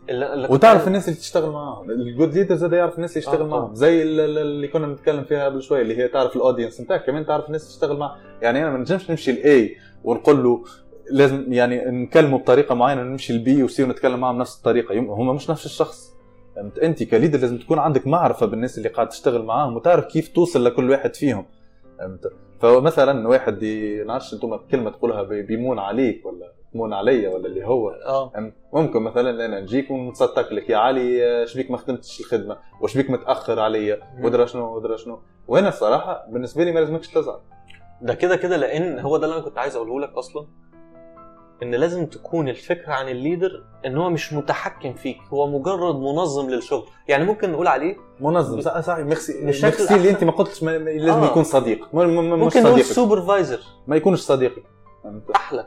وتعرف 0.50 0.86
الناس 0.88 1.08
اللي 1.08 1.20
تشتغل 1.20 1.50
معاهم. 1.50 1.90
ال 1.90 1.99
good 1.99 2.34
leader 2.34 2.54
زاد 2.54 2.72
يعرف 2.72 2.96
الناس 2.96 3.10
اللي 3.10 3.18
يشتغل 3.26 3.40
آه، 3.42 3.46
معاهم. 3.46 3.64
طبعا. 3.64 3.74
زي 3.74 4.02
ال- 4.02 4.20
ال- 4.20 4.38
اللي 4.38 4.68
كنا 4.68 4.86
بنتكلم 4.86 5.24
فيها 5.24 5.44
قبل 5.44 5.62
شوي 5.62 5.80
اللي 5.82 5.96
هي 5.98 6.08
تعرف 6.08 6.36
ال 6.36 6.41
audience 6.41 6.80
نتاعك. 6.80 7.04
كمان 7.06 7.26
تعرف 7.26 7.46
الناس 7.46 7.62
اللي 7.62 7.72
تشتغل 7.74 7.96
معاها 7.98 8.16
يعني 8.42 8.62
أنا 8.62 8.70
ما 8.70 8.78
نجمش 8.78 9.10
نمشي 9.10 9.32
ل 9.32 9.54
A 9.54 9.76
ونقول 10.04 10.42
له 10.44 10.64
لازم 11.10 11.52
يعني 11.52 11.84
نكلمه 11.84 12.38
بطريقة 12.38 12.74
معينة 12.74 13.02
نمشي 13.02 13.32
ل 13.32 13.47
B 13.47 13.62
و 13.62 13.72
C 13.72 13.82
ونتكلم 13.82 14.20
معاه 14.20 14.32
بنفس 14.32 14.56
الطريقة. 14.58 14.94
هم 14.98 15.34
مش 15.34 15.50
نفس 15.50 15.66
الشخص. 15.66 16.14
فهمت؟ 16.56 16.78
أنت 16.78 17.02
ك 17.02 17.07
leader 17.07 17.38
لازم 17.38 17.58
تكون 17.58 17.78
عندك 17.78 18.06
معرفة 18.06 18.46
بالناس 18.46 18.78
اللي 18.78 18.88
قاعد 18.88 19.08
تشتغل 19.08 19.42
معاهم 19.42 19.76
وتعرف 19.76 20.04
كيف 20.04 20.28
توصل 20.28 20.64
لكل 20.64 20.90
واحد 20.90 21.14
فيهم. 21.16 21.46
فهمت؟ 21.98 22.32
فمثلا 22.60 23.28
واحد 23.28 23.64
نعرفش 24.06 24.34
أنتم 24.34 24.56
كلمة 24.56 24.90
تقولها 24.90 25.22
بي- 25.22 25.42
بيمون 25.42 25.78
عليك 25.78 26.26
ولا 26.26 26.52
تمون 26.72 26.92
عليا 26.92 27.30
ولا 27.30 27.46
اللي 27.46 27.66
هو؟ 27.66 27.92
أم- 28.34 28.74
ممكن 28.76 29.02
مثلا 29.02 29.44
أنا 29.46 29.60
نجيك 29.60 29.90
ونتصدق 29.90 30.52
لك. 30.52 30.70
يا 30.70 30.76
علي 30.76 31.46
شبيك 31.46 31.70
ما 31.70 31.76
خدمتش 31.76 32.20
الخدمة. 32.20 32.56
وشبيك 32.80 33.10
متأخر 33.10 33.60
عليا 33.60 34.00
ودرا 34.22 34.46
شنو؟ 34.46 34.76
ودرا 34.76 34.96
شنو؟ 34.96 35.20
وأنا 35.48 35.68
الصراحة 35.68 36.26
بالنسبة 36.28 36.64
لي 36.64 36.72
ما 36.72 36.80
لازمكش 36.80 37.08
تزعل. 37.08 37.38
ده 38.02 38.14
كده 38.14 38.36
كده 38.36 38.56
لأن 38.56 38.98
هو 38.98 39.16
ده 39.16 39.24
اللي 39.26 39.36
أنا 39.36 39.44
كنت 39.44 39.58
عايز 39.58 39.76
أقوله 39.76 40.00
لك 40.00 40.12
أصلا 40.12 40.46
إن 41.62 41.74
لازم 41.74 42.06
تكون 42.06 42.48
الفكرة 42.48 42.92
عن 42.92 43.08
ال 43.08 43.16
leader 43.16 43.64
إن 43.86 43.96
هو 43.96 44.10
مش 44.10 44.32
متحكم 44.32 44.92
فيك. 44.92 45.18
هو 45.32 45.46
مجرد 45.46 45.94
منظم 45.94 46.50
للشغل. 46.50 46.84
يعني 47.08 47.24
ممكن 47.24 47.52
نقول 47.52 47.66
عليه 47.66 47.96
منظم. 48.20 48.60
صح 48.60 48.80
صح. 48.80 48.98
merci 48.98 49.44
merci 49.44 49.94
اللي. 49.94 50.10
أنت 50.10 50.24
ما 50.24 50.32
قلتش 50.32 50.62
لازم 50.62 51.20
آه. 51.22 51.26
يكون 51.26 51.44
صديق. 51.44 51.88
ممكن 51.94 52.62
نقول 52.62 52.84
supervisor 52.84 53.60
ما 53.86 53.96
يكونش 53.96 54.20
فهمت 55.04 55.30
أحلى. 55.30 55.66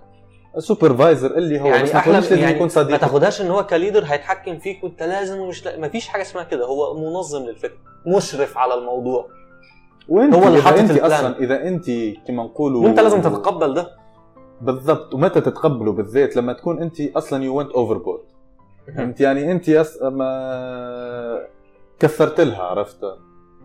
supervisor 0.58 1.38
اللي 1.38 1.62
هو 1.62 1.66
يعني 1.66 1.84
بس 1.84 1.94
ما 1.94 2.00
أحلى 2.00 2.12
تقوليش 2.14 2.30
لازم 2.30 2.42
يعني 2.44 2.56
يكون 2.56 2.68
ما 2.68 2.74
صديقك 2.74 3.00
تاخدهاش 3.02 3.42
إن 3.42 3.48
هو 3.48 3.66
ك 3.66 3.71
leader 3.71 4.04
هيتحكم 4.06 4.60
فيك 4.60 4.84
وأنت 4.84 5.04
لازم 5.04 5.40
ومش 5.40 5.66
لا... 5.66 5.78
ما 5.80 5.90
فيش 5.90 6.08
حاجة 6.08 6.22
اسمها 6.22 6.44
كده 6.44 6.66
هو 6.66 6.94
منظم 7.00 7.46
للفكرة 7.46 7.78
مشرف 8.08 8.58
على 8.58 8.74
الموضوع. 8.74 9.28
وأنت 10.10 10.36
هو 10.36 10.48
اللي 10.48 10.62
حاطط 10.62 10.80
أنت. 10.80 10.92
أصلا 10.92 11.40
إذا 11.40 11.68
أنت 11.68 11.86
كما 12.28 12.44
نقولوا 12.44 12.84
وأنت 12.84 13.00
لازم 13.00 13.22
تتقبل 13.22 13.74
ده. 13.74 13.90
بالضبط. 14.62 15.14
ومتى 15.14 15.42
تتقبله 15.42 15.92
بالذات؟ 15.92 16.36
لما 16.36 16.54
تكون 16.54 16.82
أنت 16.82 17.02
أصلا 17.02 17.44
you 17.44 17.58
went 17.58 17.72
overboard 17.72 18.24
انت 19.00 19.22
يعني 19.22 19.52
أنت 19.52 19.70
أص... 19.70 20.02
ما 20.02 21.48
كثرت 22.00 22.42
لها 22.42 22.64
عرفت؟ 22.64 23.04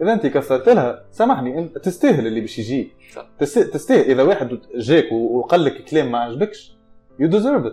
إذا 0.02 0.12
أنت 0.12 0.26
كثرت 0.26 0.68
لها 0.68 1.04
سامحني 1.10 1.58
أنت 1.58 1.78
تستاهل 1.78 2.26
اللي 2.26 2.40
باش 2.40 2.58
يجيك. 2.58 2.92
تستاهل. 3.38 4.00
إذا 4.10 4.22
واحد 4.22 4.58
جاك 4.76 5.12
وقال 5.12 5.64
لك 5.64 5.84
كلام 5.84 6.12
ما 6.12 6.18
عجبكش 6.18 6.75
you 7.18 7.28
deserve 7.28 7.72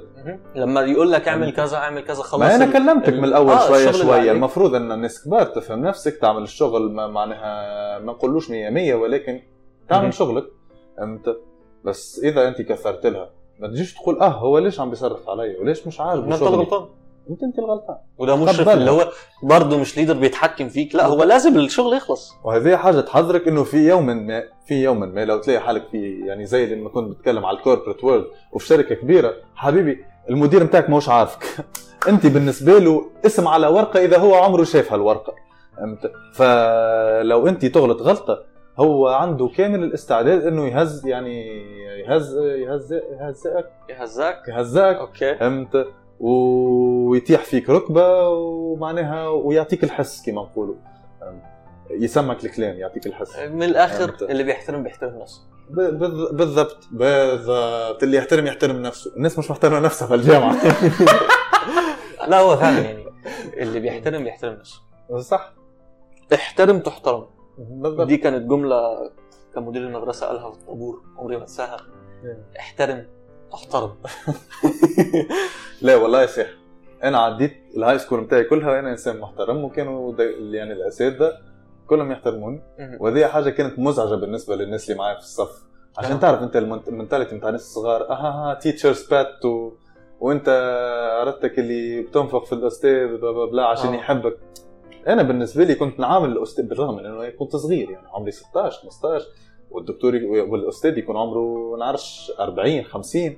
لما 0.55 0.81
يقول 0.81 1.11
لك 1.11 1.27
اعمل 1.27 1.51
كذا 1.53 1.77
اعمل 1.77 2.01
كذا 2.03 2.23
خلاص 2.23 2.41
ما 2.41 2.55
أنا 2.55 2.65
كلمتك 2.73 3.09
ال- 3.09 3.17
من 3.17 3.23
الأول 3.23 3.51
آه، 3.51 3.67
شوية 3.67 3.91
شوية. 3.91 4.31
المفروض 4.31 4.75
إن 4.75 4.91
الناس 4.91 5.23
كبار 5.25 5.43
تفهم 5.45 5.81
نفسك 5.85 6.17
تعمل 6.17 6.43
الشغل 6.43 6.91
ما 6.91 7.07
معناها 7.07 7.99
ما 7.99 8.11
نقولوش 8.13 8.49
100 8.49 8.69
100 8.69 8.93
ولكن. 8.95 9.41
تعمل 9.89 10.13
شغلك. 10.13 10.45
فهمت؟ 10.97 11.37
بس 11.85 12.19
إذا 12.23 12.47
أنت 12.47 12.61
كثرت 12.61 13.05
لها 13.05 13.29
ما 13.59 13.67
تجيش 13.67 13.93
تقول 13.93 14.19
آه 14.19 14.27
هو 14.27 14.57
ليش 14.57 14.79
عم 14.79 14.89
بيصرف 14.89 15.29
علي؟ 15.29 15.57
وليش 15.57 15.87
مش 15.87 16.01
عاجبه 16.01 16.25
أنت 16.25 16.35
شغلي؟ 16.35 16.87
انت 17.29 17.43
انت 17.43 17.59
الغلطان 17.59 17.97
وده 18.17 18.35
مشرف. 18.35 18.69
اللي 18.69 18.91
هو 18.91 19.11
برضه 19.43 19.77
مش 19.77 19.97
leader 19.97 20.13
بيتحكم 20.13 20.69
فيك. 20.69 20.95
لا 20.95 21.05
هو 21.05 21.23
لازم 21.23 21.57
الشغل 21.57 21.93
يخلص. 21.93 22.33
وهذه 22.43 22.75
حاجة 22.75 23.01
تحذرك 23.01 23.47
إنه 23.47 23.63
في 23.63 23.77
يوم 23.77 24.05
ما 24.05 24.43
في 24.67 24.83
يوم 24.83 24.99
ما 24.99 25.25
لو 25.25 25.39
تلاقي 25.39 25.59
حالك 25.59 25.87
في 25.91 26.19
يعني 26.27 26.45
زي 26.45 26.75
لما 26.75 26.89
كنت 26.89 27.17
بتكلم 27.17 27.45
على 27.45 27.57
ال 27.57 27.62
corporate 27.62 28.03
world 28.03 28.25
وفي 28.51 28.67
شركة 28.67 28.95
كبيرة 28.95 29.33
حبيبي 29.55 30.05
المدير 30.29 30.63
بتاعك 30.63 30.89
ماهوش 30.89 31.09
عارفك. 31.09 31.43
أنت 32.09 32.27
بالنسبة 32.27 32.79
له 32.79 33.05
اسم 33.25 33.47
على 33.47 33.67
ورقة 33.67 34.05
إذا 34.05 34.17
هو 34.17 34.35
عمره 34.35 34.63
شاف 34.63 34.91
هالورقة. 34.93 35.33
فهمت؟ 35.77 36.11
فلو 36.33 37.47
أنت 37.47 37.65
تغلط 37.65 38.01
غلطة 38.01 38.43
هو 38.79 39.07
عنده 39.07 39.47
كامل 39.47 39.83
الاستعداد 39.83 40.47
إنه 40.47 40.67
يهز 40.67 41.07
يعني 41.07 41.63
يهز 42.07 42.37
يهز 42.37 42.93
يهزئك. 42.93 43.65
يهزاك 43.89 44.47
يهزئك. 44.47 44.95
أوكي. 44.97 45.35
فهمت؟ 45.35 45.87
ويتيح 46.23 47.43
فيك 47.43 47.69
ركبة 47.69 48.29
ومعناها 48.29 49.27
ويعطيك 49.27 49.83
الحس 49.83 50.25
كما 50.25 50.41
نقولوا؟ 50.41 50.75
يسمك 51.89 52.45
الكلام 52.45 52.77
يعطيك 52.77 53.07
الحس. 53.07 53.39
من 53.39 53.63
الآخر. 53.63 54.15
اللي 54.21 54.43
بيحترم 54.43 54.83
بيحترم 54.83 55.19
نفسه. 55.19 55.41
بالضبط 55.69 56.87
بالضبط. 56.91 58.03
اللي 58.03 58.17
يحترم 58.17 58.47
يحترم 58.47 58.81
نفسه. 58.81 59.15
الناس 59.15 59.39
مش 59.39 59.51
محترمة 59.51 59.79
نفسها 59.79 60.07
في 60.07 60.15
الجامعة. 60.15 60.57
لا 62.27 62.39
هو 62.39 62.57
فعلا 62.57 62.79
يعني 62.79 63.05
اللي 63.57 63.79
بيحترم 63.79 64.23
بيحترم 64.23 64.53
نفسه. 64.53 64.81
صح. 65.19 65.53
احترم 66.33 66.79
تحترم. 66.79 67.25
بالضبط. 67.57 68.07
دي 68.07 68.17
كانت 68.17 68.49
جملة 68.49 69.11
كان 69.55 69.63
مدير 69.63 69.81
المدرسة 69.81 70.27
قالها 70.27 70.51
في 70.51 70.57
الطابور 70.57 71.01
عمري 71.17 71.35
ما 71.35 71.41
أنساها. 71.41 71.77
احترم. 72.59 73.05
تحترم 73.53 73.91
لا 75.81 75.95
والله 75.95 76.21
يا 76.21 76.25
شيخ 76.27 76.47
أنا 77.03 77.19
عديت 77.19 77.53
ال 77.77 77.99
high 77.99 78.08
school 78.08 78.21
بتاعي 78.23 78.43
كلها 78.43 78.71
وأنا 78.71 78.91
إنسان 78.91 79.19
محترم 79.19 79.63
وكانوا 79.63 80.13
يعني 80.51 80.73
الأساتذة 80.73 81.31
كلهم 81.87 82.11
يحترموني. 82.11 82.61
وهذه 82.99 83.27
حاجة 83.27 83.49
كانت 83.49 83.79
مزعجة 83.79 84.15
بالنسبة 84.15 84.55
للناس 84.55 84.89
اللي 84.89 84.99
معايا 84.99 85.15
في 85.15 85.21
الصف. 85.21 85.63
عشان. 85.97 86.19
تعرف 86.19 86.41
أنت 86.43 86.55
ال 86.55 86.61
ment- 86.61 86.87
ال 86.87 86.92
mentality 86.92 87.37
بتاع 87.37 87.49
الناس 87.49 87.61
الصغار 87.61 88.09
أها 88.11 88.15
ها 88.51 88.53
teacher's 88.53 89.07
pet 89.07 89.45
و... 89.45 89.71
وأنت 90.19 90.49
عرفتك 91.21 91.59
اللي 91.59 92.01
بتنفق 92.01 92.45
في 92.45 92.53
الأستاذ 92.53 93.07
blah 93.17 93.31
blah 93.31 93.45
blah 93.45 93.65
عشان 93.65 93.89
آه. 93.93 93.95
يحبك. 93.95 94.37
أنا 95.07 95.23
بالنسبة 95.23 95.63
لي 95.63 95.75
كنت 95.75 95.99
نعامل 95.99 96.29
الأستاذ 96.31 96.65
بالرغم 96.67 96.95
من 96.95 97.05
إنه 97.05 97.29
كنت 97.29 97.55
صغير 97.55 97.89
يعني 97.89 98.07
عمري 98.13 98.31
16 98.31 98.81
15 98.81 99.25
والدكتور 99.73 100.13
والأستاذ 100.49 100.97
يكون 100.97 101.17
عمره 101.17 101.75
نعرفش 101.79 102.31
40 102.39 102.83
50 102.83 103.37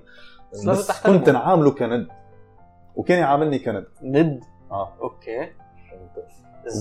بس. 0.68 1.02
كنت 1.06 1.30
نعامله 1.30 1.72
كند. 1.72 2.08
وكان 2.96 3.20
يعاملني 3.20 3.60
كند. 3.60 3.86
ند. 4.04 4.44
آه. 4.72 4.94
okay. 5.02 5.50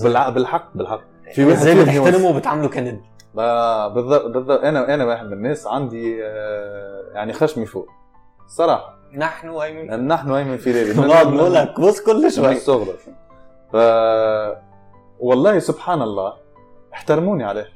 بالحق 0.03 0.77
بالحق. 0.77 1.01
في 1.33 1.45
واحد 1.45 1.57
إزاي 1.57 1.83
بتحترمه 1.83 2.29
وبتعامله 2.29 2.67
كند؟ 2.69 3.01
بالضبط 3.35 4.25
بالضبط. 4.25 4.59
أنا 4.63 4.93
أنا 4.93 5.05
واحد 5.05 5.25
من 5.25 5.33
الناس 5.33 5.67
عندي 5.67 6.25
آه، 6.25 7.03
يعني 7.13 7.33
خشمي 7.33 7.65
فوق. 7.65 7.87
صراحة. 8.47 8.95
نحن 9.13 9.49
ايمن 9.49 10.07
نحن 10.07 10.31
ايمن 10.31 10.57
في 10.57 10.73
ليلي 10.73 11.01
نقعد 11.07 11.27
نقول 11.27 11.53
لك 11.53 11.79
بص 11.79 12.01
كل 12.01 12.23
من 12.23 12.29
شوي. 12.29 12.51
الصغر 12.51 12.93
ف 13.73 13.75
والله 15.19 15.59
سبحان 15.59 16.01
الله 16.01 16.33
احترموني 16.93 17.43
عليه. 17.43 17.67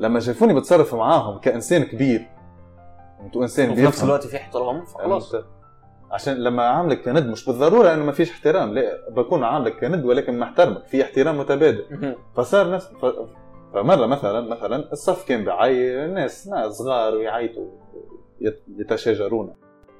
لما 0.00 0.20
شافوني 0.20 0.54
بتصرف 0.54 0.94
معاهم 0.94 1.38
كإنسان 1.38 1.82
كبير. 1.82 2.28
أنتوا 3.20 3.42
إنسان 3.42 3.70
وفي 3.70 3.82
نفس 3.82 4.04
الوقت 4.04 4.26
في 4.26 4.36
احترام 4.36 4.84
فخلاص. 4.84 5.32
فهمت؟ 5.32 5.44
عشان 6.10 6.34
لما 6.34 6.62
عاملك 6.62 7.02
كند 7.04 7.26
مش 7.26 7.46
بالضرورة 7.46 7.94
إنه 7.94 8.04
ما 8.04 8.12
فيش 8.12 8.30
احترام. 8.30 8.74
لا 8.74 9.10
بكون 9.10 9.44
عاملك 9.44 9.80
كند 9.80 10.04
ولكن 10.04 10.38
محترمك. 10.38 10.86
في 10.86 11.02
احترام 11.02 11.38
متبادل. 11.38 12.16
فصار 12.36 12.70
نفس 12.70 12.86
ف... 12.86 13.06
فمرة 13.74 14.06
مثلا 14.06 14.40
مثلا 14.40 14.92
الصف 14.92 15.28
كان 15.28 15.44
بيعي 15.44 16.04
الناس 16.04 16.48
ناس 16.48 16.72
صغار 16.72 17.14
ويعيطوا 17.14 17.66
يت- 18.40 18.64
يتشاجرون. 18.78 19.54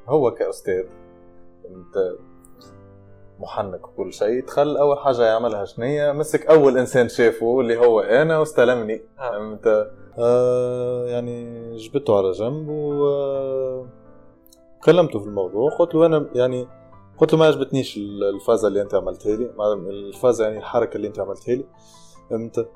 هو 0.08 0.30
كأستاذ 0.30 0.84
أنت 1.64 1.94
محنك 3.38 3.88
وكل 3.88 4.12
شيء 4.12 4.44
دخل 4.46 4.76
أول 4.76 4.98
حاجة 4.98 5.22
يعملها 5.22 5.64
شنية 5.64 6.12
مسك 6.12 6.46
أول 6.46 6.78
إنسان 6.78 7.08
شافه 7.08 7.60
اللي 7.60 7.76
هو 7.76 8.00
أنا 8.00 8.38
واستلمني. 8.38 9.02
آه. 9.18 9.30
فهمت؟ 9.30 9.90
آه 10.18 11.06
يعني 11.06 11.76
جبته 11.76 12.16
على 12.18 12.30
جنب 12.30 12.68
و 12.68 13.06
آه، 13.08 13.86
كلمته 14.84 15.18
في 15.18 15.26
الموضوع 15.26 15.70
قلت 15.70 15.94
له 15.94 16.06
أنا 16.06 16.26
يعني 16.34 16.68
قلت 17.18 17.32
له 17.32 17.38
ما 17.38 17.46
عجبتنيش 17.46 17.96
الفازة 18.34 18.68
اللي 18.68 18.82
أنت 18.82 18.94
عملتها 18.94 19.36
لي 19.36 19.50
الفازة 19.90 20.44
يعني 20.44 20.58
الحركة 20.58 20.96
اللي 20.96 21.08
أنت 21.08 21.20
عملتها 21.20 21.54
لي. 21.54 21.64
فهمت؟ 22.30 22.68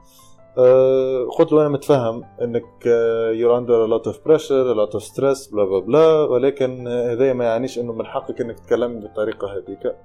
آه، 0.59 1.25
قلت 1.39 1.53
له 1.53 1.61
أنا 1.61 1.69
متفهم 1.69 2.25
إنك 2.43 2.87
you're 3.33 3.59
under 3.59 3.87
lot 3.87 4.07
of 4.07 4.25
pressure 4.25 4.75
lot 4.75 4.93
of 4.95 5.03
stress 5.03 5.47
blah 5.49 5.65
blah 5.65 5.79
blah 5.79 6.23
ولكن 6.25 6.89
آه، 6.89 7.13
هذا 7.13 7.33
ما 7.33 7.45
يعنيش 7.45 7.79
إنه 7.79 7.93
من 7.93 8.07
حقك 8.07 8.41
إنك 8.41 8.59
تتكلم 8.59 9.01
بالطريقة 9.01 9.57
هذيك. 9.57 9.97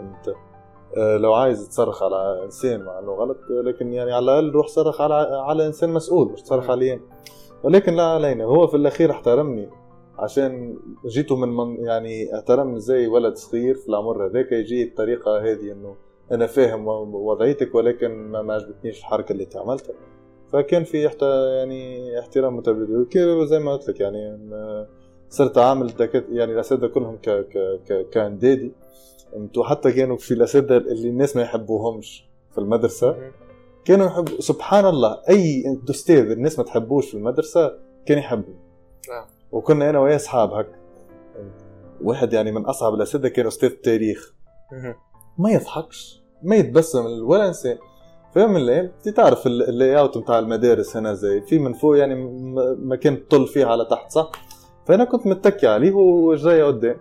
انت. 0.00 0.34
آه، 0.96 1.16
لو 1.16 1.34
عايز 1.34 1.68
تصرخ 1.68 2.02
على 2.02 2.44
إنسان 2.44 2.82
مع 2.84 2.98
إنه 2.98 3.12
غلط 3.12 3.36
آه، 3.50 3.62
لكن 3.62 3.92
يعني 3.92 4.12
على 4.12 4.24
الأقل 4.24 4.50
روح 4.50 4.66
صرخ 4.66 5.00
على 5.00 5.14
على 5.30 5.66
إنسان 5.66 5.90
مسؤول 5.92 6.32
مش 6.32 6.42
تصرخ. 6.42 6.70
عليه 6.70 7.00
ولكن 7.62 7.94
لا 7.94 8.02
علينا. 8.02 8.44
هو 8.44 8.66
في 8.66 8.76
الأخير 8.76 9.10
احترمني 9.10 9.68
عشان 10.18 10.76
جيته 11.06 11.36
من, 11.36 11.48
من 11.48 11.84
يعني 11.84 12.34
احترمني 12.34 12.80
زي 12.80 13.06
ولد 13.06 13.36
صغير 13.36 13.74
في 13.74 13.88
العمر 13.88 14.26
هذاك. 14.26 14.52
يجي 14.52 14.82
الطريقة 14.82 15.38
هذه 15.38 15.72
إنه 15.72 15.96
أنا 16.32 16.46
فاهم 16.46 16.88
وضعيتك 17.14 17.74
ولكن 17.74 18.10
ما 18.10 18.42
ما 18.42 18.54
عجبتنيش 18.54 19.00
الحركة 19.00 19.32
اللي 19.32 19.44
أنت 19.44 19.56
عملتها. 19.56 19.94
فكان 20.52 20.84
في 20.84 21.06
احت... 21.06 21.22
يعني 21.22 22.18
احترام 22.18 22.56
متبادل. 22.56 23.06
زي 23.46 23.58
ما 23.58 23.72
قلت 23.72 23.88
لك 23.88 24.00
يعني 24.00 24.28
إن 24.28 24.86
صرت 25.28 25.58
عامل 25.58 25.92
يعني 26.32 26.52
الأساتذة 26.52 26.86
كلهم 26.86 27.16
ك... 27.16 27.30
ك... 27.30 27.80
ك... 27.88 28.08
كأندادي. 28.10 28.72
أنتوا 29.36 29.64
حتى 29.64 29.92
كانوا 29.92 30.16
في 30.16 30.34
الأساتذة 30.34 30.76
اللي 30.76 31.08
الناس 31.08 31.36
ما 31.36 31.42
يحبوهمش 31.42 32.28
في 32.52 32.58
المدرسة 32.58 33.16
كانوا 33.84 34.06
يحبوا 34.06 34.40
سبحان 34.40 34.86
الله 34.86 35.20
أي 35.28 35.64
أستاذ 35.90 36.30
الناس 36.30 36.58
ما 36.58 36.64
تحبوش 36.64 37.08
في 37.10 37.14
المدرسة 37.16 37.72
كان 38.06 38.18
يحبه. 38.18 38.54
نعم. 39.10 39.24
وكنا 39.52 39.90
أنا 39.90 39.98
وياه 40.00 40.16
أصحاب 40.16 40.52
هك 40.52 40.66
واحد 42.02 42.32
يعني 42.32 42.52
من 42.52 42.64
أصعب 42.64 42.94
الأساتذة 42.94 43.28
كان 43.28 43.46
أستاذ 43.46 43.68
تاريخ. 43.70 44.34
ما 45.38 45.50
يضحكش 45.50 46.22
ما 46.42 46.56
يتبسم 46.56 47.04
ولا 47.28 47.48
انسان 47.48 47.78
الأيام 48.56 48.84
أنت 49.06 49.08
تعرف 49.16 49.46
ال- 49.46 49.68
ال 49.68 49.98
layout 49.98 50.18
بتاع 50.18 50.38
المدارس 50.38 50.96
هنا 50.96 51.14
زي 51.14 51.40
في 51.40 51.58
من 51.58 51.72
فوق 51.72 51.98
يعني 51.98 52.14
مكان 52.78 53.28
تطل 53.28 53.46
فيه 53.46 53.66
على 53.66 53.84
تحت 53.90 54.10
صح؟ 54.12 54.30
فأنا 54.86 55.04
كنت 55.04 55.26
متكي 55.26 55.66
عليه 55.66 55.92
وجاي 55.92 56.62
قدام. 56.62 56.96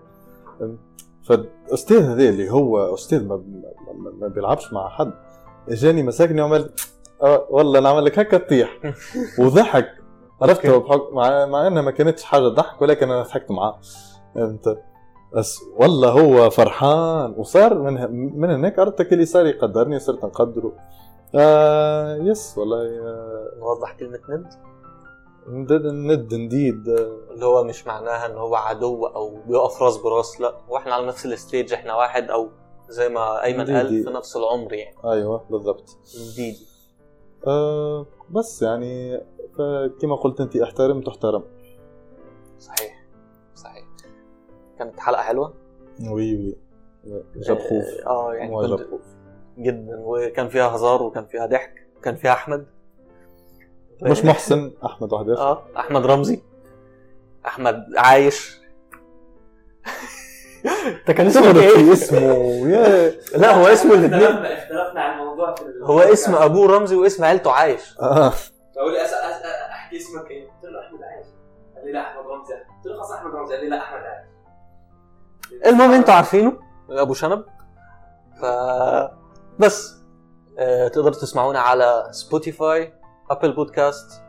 فالاستاذ 1.30 2.04
هذا 2.04 2.30
اللي 2.30 2.50
هو 2.50 2.94
أستاذ 2.94 3.28
ما, 3.28 3.36
ما, 3.36 4.12
ما 4.22 4.28
بيلعبش 4.28 4.74
مع 4.74 4.90
حد 4.90 5.12
إجاني 5.70 6.04
مسكني 6.04 6.42
وعمل 6.42 6.70
آه 7.24 7.48
والله 7.50 7.80
نعمل 7.80 8.06
لك 8.06 8.20
هكا 8.20 8.38
تطيح. 8.38 8.80
وضحك. 9.40 9.88
عرفت. 10.42 10.66
مع 11.14 11.46
مع 11.46 11.68
إنها 11.68 11.82
ما 11.82 11.92
كانتش 11.92 12.24
حاجة 12.24 12.48
ضحك 12.48 12.82
ولكن 12.82 13.12
أنا 13.12 13.22
ضحكت 13.24 13.52
معاه. 13.52 13.80
انت 14.38 14.78
بس 15.34 15.60
والله 15.78 16.10
هو 16.12 16.50
فرحان 16.50 17.34
وصار 17.38 17.74
من 17.80 17.94
من 18.40 18.50
هناك 18.50 18.80
عرفت 18.80 19.14
اللي 19.14 19.26
صار 19.26 19.46
يقدرني 19.46 19.96
وصرت 19.96 20.26
نقدره. 20.26 20.74
آه 21.36 22.16
yes 22.16 22.58
والله 22.58 22.78
آه، 22.78 23.52
نوضح 23.60 23.92
كلمة 23.94 24.20
ند 24.30 24.48
ند 25.48 25.72
ند 25.74 26.34
نديد. 26.34 26.90
آه، 26.90 27.18
اللي 27.32 27.46
هو 27.46 27.64
مش 27.64 27.88
معناها 27.88 28.26
إن 28.26 28.38
هو 28.38 28.56
عدو 28.56 29.06
أو 29.06 29.42
بيقف 29.48 29.82
راس 29.82 29.98
براس 29.98 30.42
لا. 30.42 30.54
هو 30.70 30.78
إحنا 30.78 30.94
على 30.94 31.08
نفس 31.08 31.26
ال 31.26 31.34
stage 31.34 31.74
إحنا 31.74 31.96
واحد 31.96 32.30
أو 32.30 32.50
زي 32.90 33.10
ما 33.10 33.44
أيمن 33.44 33.76
قال. 33.76 34.04
في 34.04 34.10
نفس 34.10 34.36
العمر 34.38 34.74
يعني. 34.74 34.96
أيوه 35.06 35.46
بالضبط. 35.50 35.98
دي 36.36 36.58
آه 37.48 38.06
بس 38.30 38.62
يعني 38.62 39.22
فكما 39.58 40.16
قلت 40.16 40.42
أنت 40.42 40.56
احترم 40.58 41.02
تحترم. 41.02 41.44
صحيح. 42.60 43.06
صحيح. 43.56 43.86
كانت 44.80 45.00
حلقة 45.00 45.22
حلوة؟ 45.22 45.54
وي 46.12 46.36
وي. 46.36 46.58
جاب 47.36 47.60
خوف. 47.60 48.08
آه 48.08 48.34
يعني 48.34 48.56
هو 48.56 48.66
جاب 48.66 48.80
كنت 48.80 49.02
جدا. 49.58 50.00
وكان 50.00 50.50
فيها 50.50 50.76
هزار 50.76 51.04
وكان 51.04 51.26
فيها 51.26 51.46
ضحك. 51.46 51.74
وكان 51.98 52.16
فيها 52.16 52.34
أحمد. 52.34 52.66
مش 54.02 54.26
محسن. 54.26 54.72
أحمد 54.86 55.14
واحد 55.14 55.30
آه 55.30 55.64
أحمد 55.78 56.06
رمزي. 56.06 56.42
أحمد 57.46 57.86
عايش. 57.98 58.60
انت 60.88 61.12
كان 61.12 61.30
تغلط 61.32 61.58
إيه؟ 61.58 61.94
اسمه 61.94 62.20
yeah. 62.70 63.14
لا 63.38 63.56
هو 63.56 63.68
اسمه 63.68 63.94
الاثنين 63.94 64.24
اختلفنا 64.24 64.54
اختلفنا 64.58 65.02
عن 65.02 65.20
الموضوع 65.20 65.56
في 65.56 65.64
هو 65.84 66.00
اسم 66.00 66.36
أبوه 66.36 66.78
رمزي 66.78 66.96
واسم 66.96 67.24
عيلته 67.24 67.52
عايش. 67.52 67.96
آه. 68.02 68.30
فقول 68.76 68.94
لي 68.94 69.06
أس... 69.06 69.14
أس... 69.14 69.42
أحكي 69.72 69.98
اسمك 69.98 70.32
إيه؟ 70.32 70.44
قلت 70.44 70.64
له 70.72 70.80
أحمد 70.88 71.00
عايش. 71.04 71.26
قال 71.76 71.86
لي 71.86 71.92
لا 71.92 72.02
أحمد 72.02 72.24
رمزي. 72.26 72.54
قلت 72.54 72.86
له 72.86 72.96
خلاص 72.96 73.12
أحمد 73.12 73.36
رمزي. 73.36 73.56
قال 73.56 73.64
لي 73.64 73.70
لا 73.70 73.78
أحمد 73.78 74.00
عايش. 74.00 74.30
المهم 75.66 75.92
أنتوا 75.92 76.14
عارفينه 76.14 76.54
أبو 76.90 77.14
شنب. 77.14 77.46
ف 78.42 78.46
بس 79.60 79.96
آه، 80.60 80.88
تقدروا 80.88 81.14
تسمعونا 81.16 81.60
على 81.60 82.08
Spotify 82.12 82.94
Apple 83.32 83.52
Podcast 83.52 84.22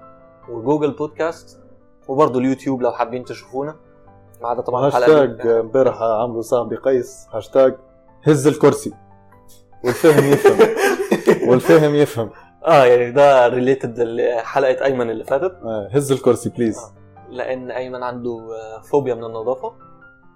و 0.49 0.55
Google 0.55 0.91
Podcast 0.91 1.61
وبرضه 2.09 2.39
اليوتيوب 2.39 2.83
لو 2.83 2.93
حابين 2.93 3.25
تشوفونا. 3.25 3.77
ما 4.43 4.49
عدا 4.49 4.61
طبعا 4.61 4.87
هاشتاج 4.87 5.47
امبارح 5.47 6.03
عملوا 6.03 6.43
صاحبي 6.43 6.77
قيس 6.77 7.27
هاشتاج 7.33 7.77
هز 8.23 8.47
الكرسي. 8.47 8.93
والفاهم 9.85 10.25
يفهم. 10.33 10.59
والفاهم 11.51 11.95
يفهم. 11.95 12.31
آه 12.67 12.85
يعني 12.85 13.11
ده 13.11 13.49
related 13.49 14.01
لحلقة 14.01 14.85
أيمن 14.85 15.11
اللي 15.11 15.25
فاتت. 15.25 15.59
آه. 15.65 15.89
هز 15.93 16.13
الكرسي 16.13 16.49
please 16.49 16.81
لأن 17.31 17.71
أيمن 17.71 18.03
عنده 18.03 18.31
آه، 18.31 18.83
فوبيا 18.83 19.15
من 19.15 19.25
النظافة. 19.25 19.73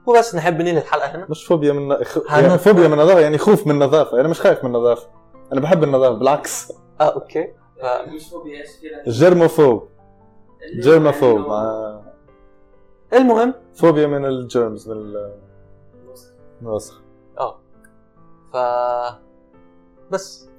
وبس 0.06 0.34
نحب 0.34 0.60
ننهي 0.60 0.78
الحلقة 0.78 1.06
هنا. 1.06 1.26
مش 1.30 1.44
فوبيا 1.44 1.72
من 1.72 2.04
خ... 2.04 2.18
يعني 2.30 2.58
فوبيا 2.58 2.88
من 2.88 2.92
النظافة 2.92 3.20
يعني 3.20 3.38
خوف 3.38 3.66
من 3.66 3.72
النظافة. 3.72 4.20
أنا 4.20 4.28
مش 4.28 4.40
خايف 4.40 4.64
من 4.64 4.76
النظافة. 4.76 5.08
أنا 5.52 5.60
بحب 5.60 5.84
النظافة 5.84 6.18
بالعكس. 6.18 6.72
آه 7.00 7.04
okay. 7.04 7.48
ف-؟ 7.84 9.08
جيرموفوب 9.08 9.88
جيرموفوب 10.80 11.38
آه. 11.40 12.04
المهم 13.12 13.54
فوبيا 13.74 14.06
من 14.06 14.24
الجيرمز 14.24 14.90
من 14.90 15.14
الوسخ 16.62 17.00
آه. 17.38 17.58
ف 18.52 18.56
بس. 20.10 20.50